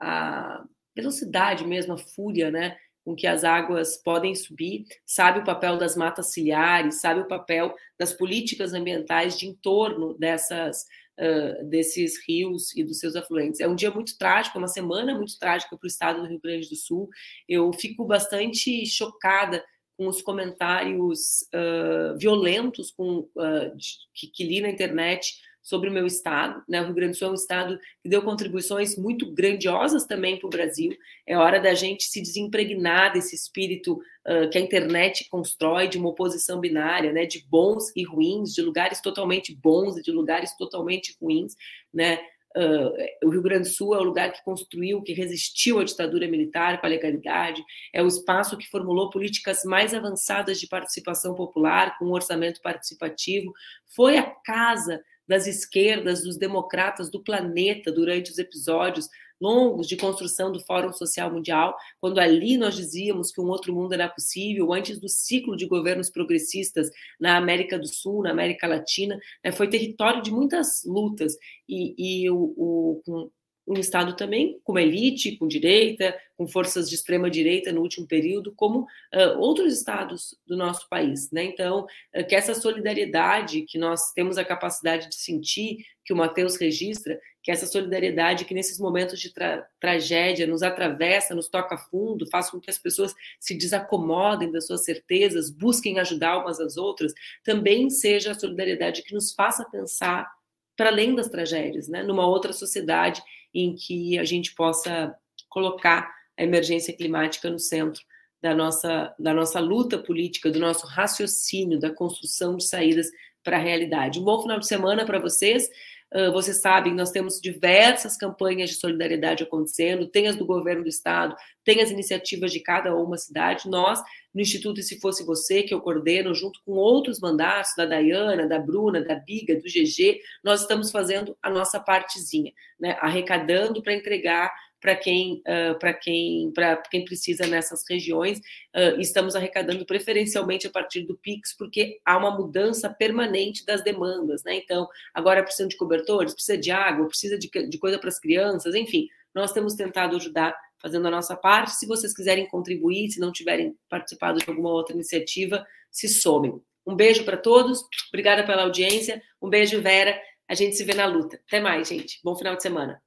a 0.00 0.64
velocidade 0.94 1.66
mesmo, 1.66 1.94
a 1.94 1.98
fúria, 1.98 2.48
né, 2.48 2.76
com 3.04 3.16
que 3.16 3.26
as 3.26 3.42
águas 3.42 3.96
podem 3.96 4.36
subir, 4.36 4.86
sabe 5.04 5.40
o 5.40 5.44
papel 5.44 5.76
das 5.78 5.96
matas 5.96 6.32
ciliares, 6.32 7.00
sabe 7.00 7.22
o 7.22 7.26
papel 7.26 7.74
das 7.98 8.12
políticas 8.12 8.72
ambientais 8.72 9.36
de 9.36 9.48
entorno 9.48 10.16
dessas 10.16 10.84
uh, 11.18 11.64
desses 11.64 12.24
rios 12.24 12.72
e 12.76 12.84
dos 12.84 13.00
seus 13.00 13.16
afluentes. 13.16 13.60
É 13.60 13.66
um 13.66 13.74
dia 13.74 13.90
muito 13.90 14.16
trágico, 14.16 14.58
é 14.58 14.60
uma 14.60 14.68
semana 14.68 15.12
muito 15.12 15.36
trágica 15.40 15.76
para 15.76 15.84
o 15.84 15.88
estado 15.88 16.22
do 16.22 16.28
Rio 16.28 16.40
Grande 16.40 16.68
do 16.68 16.76
Sul. 16.76 17.08
Eu 17.48 17.72
fico 17.72 18.04
bastante 18.04 18.86
chocada 18.86 19.64
com 19.96 20.06
os 20.08 20.22
comentários 20.22 21.42
uh, 21.54 22.18
violentos 22.18 22.90
com, 22.90 23.28
uh, 23.34 23.76
de, 23.76 23.88
que, 24.14 24.26
que 24.26 24.44
li 24.44 24.60
na 24.60 24.70
internet 24.70 25.40
sobre 25.66 25.90
o 25.90 25.92
meu 25.92 26.06
estado. 26.06 26.62
Né? 26.68 26.80
O 26.80 26.84
Rio 26.84 26.94
Grande 26.94 27.12
do 27.12 27.18
Sul 27.18 27.26
é 27.26 27.30
um 27.32 27.34
estado 27.34 27.80
que 28.00 28.08
deu 28.08 28.22
contribuições 28.22 28.96
muito 28.96 29.34
grandiosas 29.34 30.06
também 30.06 30.38
para 30.38 30.46
o 30.46 30.50
Brasil. 30.50 30.96
É 31.26 31.36
hora 31.36 31.58
da 31.58 31.74
gente 31.74 32.04
se 32.04 32.22
desempregnar 32.22 33.12
desse 33.12 33.34
espírito 33.34 33.94
uh, 33.94 34.48
que 34.48 34.58
a 34.58 34.60
internet 34.60 35.28
constrói 35.28 35.88
de 35.88 35.98
uma 35.98 36.10
oposição 36.10 36.60
binária, 36.60 37.12
né? 37.12 37.26
de 37.26 37.44
bons 37.48 37.90
e 37.96 38.04
ruins, 38.04 38.54
de 38.54 38.62
lugares 38.62 39.00
totalmente 39.00 39.52
bons 39.52 39.96
e 39.96 40.02
de 40.02 40.12
lugares 40.12 40.56
totalmente 40.56 41.16
ruins. 41.20 41.56
Né? 41.92 42.20
Uh, 42.56 43.26
o 43.26 43.28
Rio 43.28 43.42
Grande 43.42 43.68
do 43.68 43.74
Sul 43.74 43.94
é 43.94 43.98
o 43.98 44.02
lugar 44.02 44.32
que 44.32 44.42
construiu, 44.42 45.02
que 45.02 45.12
resistiu 45.12 45.78
à 45.78 45.84
ditadura 45.84 46.26
militar 46.26 46.80
com 46.80 46.86
a 46.86 46.88
legalidade, 46.88 47.62
é 47.92 48.02
o 48.02 48.06
espaço 48.06 48.56
que 48.56 48.66
formulou 48.68 49.10
políticas 49.10 49.62
mais 49.64 49.92
avançadas 49.92 50.58
de 50.58 50.66
participação 50.66 51.34
popular, 51.34 51.98
com 51.98 52.06
um 52.06 52.12
orçamento 52.12 52.62
participativo, 52.62 53.52
foi 53.94 54.16
a 54.16 54.22
casa 54.24 55.02
das 55.28 55.46
esquerdas, 55.46 56.22
dos 56.22 56.38
democratas 56.38 57.10
do 57.10 57.22
planeta 57.22 57.92
durante 57.92 58.30
os 58.30 58.38
episódios 58.38 59.08
longos 59.40 59.86
de 59.86 59.96
construção 59.96 60.50
do 60.50 60.60
Fórum 60.60 60.92
Social 60.92 61.30
Mundial, 61.32 61.76
quando 62.00 62.18
ali 62.18 62.56
nós 62.56 62.74
dizíamos 62.74 63.30
que 63.30 63.40
um 63.40 63.48
outro 63.48 63.74
mundo 63.74 63.92
era 63.92 64.08
possível, 64.08 64.72
antes 64.72 64.98
do 64.98 65.08
ciclo 65.08 65.56
de 65.56 65.66
governos 65.66 66.10
progressistas 66.10 66.90
na 67.20 67.36
América 67.36 67.78
do 67.78 67.86
Sul, 67.86 68.22
na 68.22 68.30
América 68.30 68.66
Latina, 68.66 69.18
né, 69.44 69.52
foi 69.52 69.68
território 69.68 70.22
de 70.22 70.30
muitas 70.30 70.84
lutas. 70.84 71.36
E, 71.68 72.24
e 72.24 72.30
o, 72.30 72.54
o, 72.56 73.30
um 73.66 73.74
Estado 73.74 74.14
também 74.14 74.60
com 74.62 74.78
elite, 74.78 75.36
com 75.36 75.48
direita, 75.48 76.16
com 76.36 76.46
forças 76.46 76.88
de 76.88 76.94
extrema 76.94 77.28
direita 77.28 77.72
no 77.72 77.80
último 77.80 78.06
período, 78.06 78.54
como 78.54 78.80
uh, 78.80 79.38
outros 79.38 79.72
estados 79.72 80.38
do 80.46 80.56
nosso 80.56 80.88
país. 80.88 81.30
Né? 81.32 81.44
Então, 81.44 81.86
uh, 82.14 82.26
que 82.26 82.34
essa 82.34 82.54
solidariedade 82.54 83.62
que 83.62 83.78
nós 83.78 84.12
temos 84.12 84.38
a 84.38 84.44
capacidade 84.44 85.08
de 85.08 85.16
sentir, 85.16 85.78
que 86.04 86.12
o 86.12 86.16
Mateus 86.16 86.56
registra, 86.56 87.18
que 87.42 87.50
essa 87.50 87.66
solidariedade 87.66 88.44
que 88.44 88.54
nesses 88.54 88.78
momentos 88.78 89.20
de 89.20 89.32
tra 89.32 89.64
tragédia 89.80 90.46
nos 90.46 90.62
atravessa, 90.62 91.34
nos 91.34 91.48
toca 91.48 91.78
fundo, 91.78 92.28
faz 92.28 92.50
com 92.50 92.60
que 92.60 92.70
as 92.70 92.78
pessoas 92.78 93.14
se 93.38 93.56
desacomodem 93.56 94.50
das 94.50 94.66
suas 94.66 94.84
certezas, 94.84 95.48
busquem 95.48 96.00
ajudar 96.00 96.38
umas 96.38 96.58
às 96.60 96.76
outras, 96.76 97.12
também 97.44 97.88
seja 97.88 98.32
a 98.32 98.34
solidariedade 98.34 99.02
que 99.02 99.14
nos 99.14 99.32
faça 99.32 99.64
pensar 99.70 100.28
para 100.76 100.90
além 100.90 101.14
das 101.14 101.28
tragédias, 101.28 101.88
né? 101.88 102.02
numa 102.02 102.26
outra 102.26 102.52
sociedade 102.52 103.22
em 103.54 103.74
que 103.74 104.18
a 104.18 104.24
gente 104.24 104.54
possa 104.54 105.14
colocar 105.48 106.14
a 106.38 106.42
emergência 106.42 106.94
climática 106.94 107.48
no 107.48 107.58
centro 107.58 108.02
da 108.42 108.54
nossa, 108.54 109.14
da 109.18 109.32
nossa 109.32 109.58
luta 109.58 109.98
política, 109.98 110.50
do 110.50 110.60
nosso 110.60 110.86
raciocínio, 110.86 111.80
da 111.80 111.90
construção 111.90 112.56
de 112.56 112.64
saídas 112.68 113.08
para 113.42 113.56
a 113.56 113.60
realidade. 113.60 114.20
Um 114.20 114.24
bom 114.24 114.42
final 114.42 114.58
de 114.58 114.66
semana 114.66 115.04
para 115.06 115.18
vocês. 115.18 115.68
Uh, 116.14 116.30
vocês 116.32 116.60
sabem, 116.60 116.94
nós 116.94 117.10
temos 117.10 117.40
diversas 117.40 118.16
campanhas 118.16 118.70
de 118.70 118.76
solidariedade 118.76 119.42
acontecendo, 119.42 120.06
tem 120.06 120.28
as 120.28 120.36
do 120.36 120.46
governo 120.46 120.84
do 120.84 120.88
estado, 120.88 121.34
tem 121.64 121.82
as 121.82 121.90
iniciativas 121.90 122.52
de 122.52 122.60
cada 122.60 122.94
uma 122.94 123.18
cidade. 123.18 123.68
Nós, 123.68 124.00
no 124.36 124.42
Instituto 124.42 124.78
E 124.78 124.82
Se 124.82 125.00
Fosse 125.00 125.24
Você, 125.24 125.62
que 125.62 125.72
eu 125.72 125.80
coordeno, 125.80 126.34
junto 126.34 126.60
com 126.62 126.72
outros 126.72 127.18
mandatos, 127.18 127.72
da 127.74 127.86
Dayana, 127.86 128.46
da 128.46 128.58
Bruna, 128.58 129.00
da 129.00 129.14
Biga, 129.14 129.56
do 129.56 129.62
GG, 129.62 130.20
nós 130.44 130.60
estamos 130.60 130.90
fazendo 130.90 131.34
a 131.42 131.48
nossa 131.48 131.80
partezinha, 131.80 132.52
né? 132.78 132.98
arrecadando 133.00 133.82
para 133.82 133.94
entregar 133.94 134.52
para 134.78 134.94
quem, 134.94 135.42
uh, 135.46 135.78
para 135.78 135.94
quem, 135.94 136.52
para 136.52 136.76
quem 136.76 137.02
precisa 137.02 137.46
nessas 137.46 137.82
regiões. 137.88 138.38
Uh, 138.76 139.00
estamos 139.00 139.34
arrecadando 139.34 139.86
preferencialmente 139.86 140.66
a 140.66 140.70
partir 140.70 141.06
do 141.06 141.16
Pix, 141.16 141.56
porque 141.56 141.98
há 142.04 142.18
uma 142.18 142.30
mudança 142.30 142.90
permanente 142.90 143.64
das 143.64 143.82
demandas, 143.82 144.44
né? 144.44 144.54
Então, 144.56 144.86
agora 145.14 145.42
precisa 145.42 145.66
de 145.66 145.78
cobertores, 145.78 146.34
precisa 146.34 146.58
de 146.58 146.70
água, 146.70 147.08
precisa 147.08 147.38
de, 147.38 147.48
de 147.48 147.78
coisa 147.78 147.98
para 147.98 148.10
as 148.10 148.20
crianças, 148.20 148.74
enfim, 148.74 149.08
nós 149.36 149.52
temos 149.52 149.74
tentado 149.74 150.16
ajudar 150.16 150.56
fazendo 150.86 151.08
a 151.08 151.10
nossa 151.10 151.36
parte. 151.36 151.72
Se 151.72 151.84
vocês 151.84 152.14
quiserem 152.14 152.46
contribuir, 152.46 153.10
se 153.10 153.18
não 153.18 153.32
tiverem 153.32 153.76
participado 153.88 154.38
de 154.38 154.48
alguma 154.48 154.70
outra 154.70 154.94
iniciativa, 154.94 155.66
se 155.90 156.08
somem. 156.08 156.62
Um 156.86 156.94
beijo 156.94 157.24
para 157.24 157.36
todos, 157.36 157.82
obrigada 158.08 158.46
pela 158.46 158.62
audiência, 158.62 159.20
um 159.42 159.48
beijo, 159.48 159.82
Vera. 159.82 160.16
A 160.48 160.54
gente 160.54 160.76
se 160.76 160.84
vê 160.84 160.94
na 160.94 161.06
luta. 161.06 161.40
Até 161.48 161.58
mais, 161.58 161.88
gente. 161.88 162.20
Bom 162.22 162.36
final 162.36 162.54
de 162.54 162.62
semana. 162.62 163.02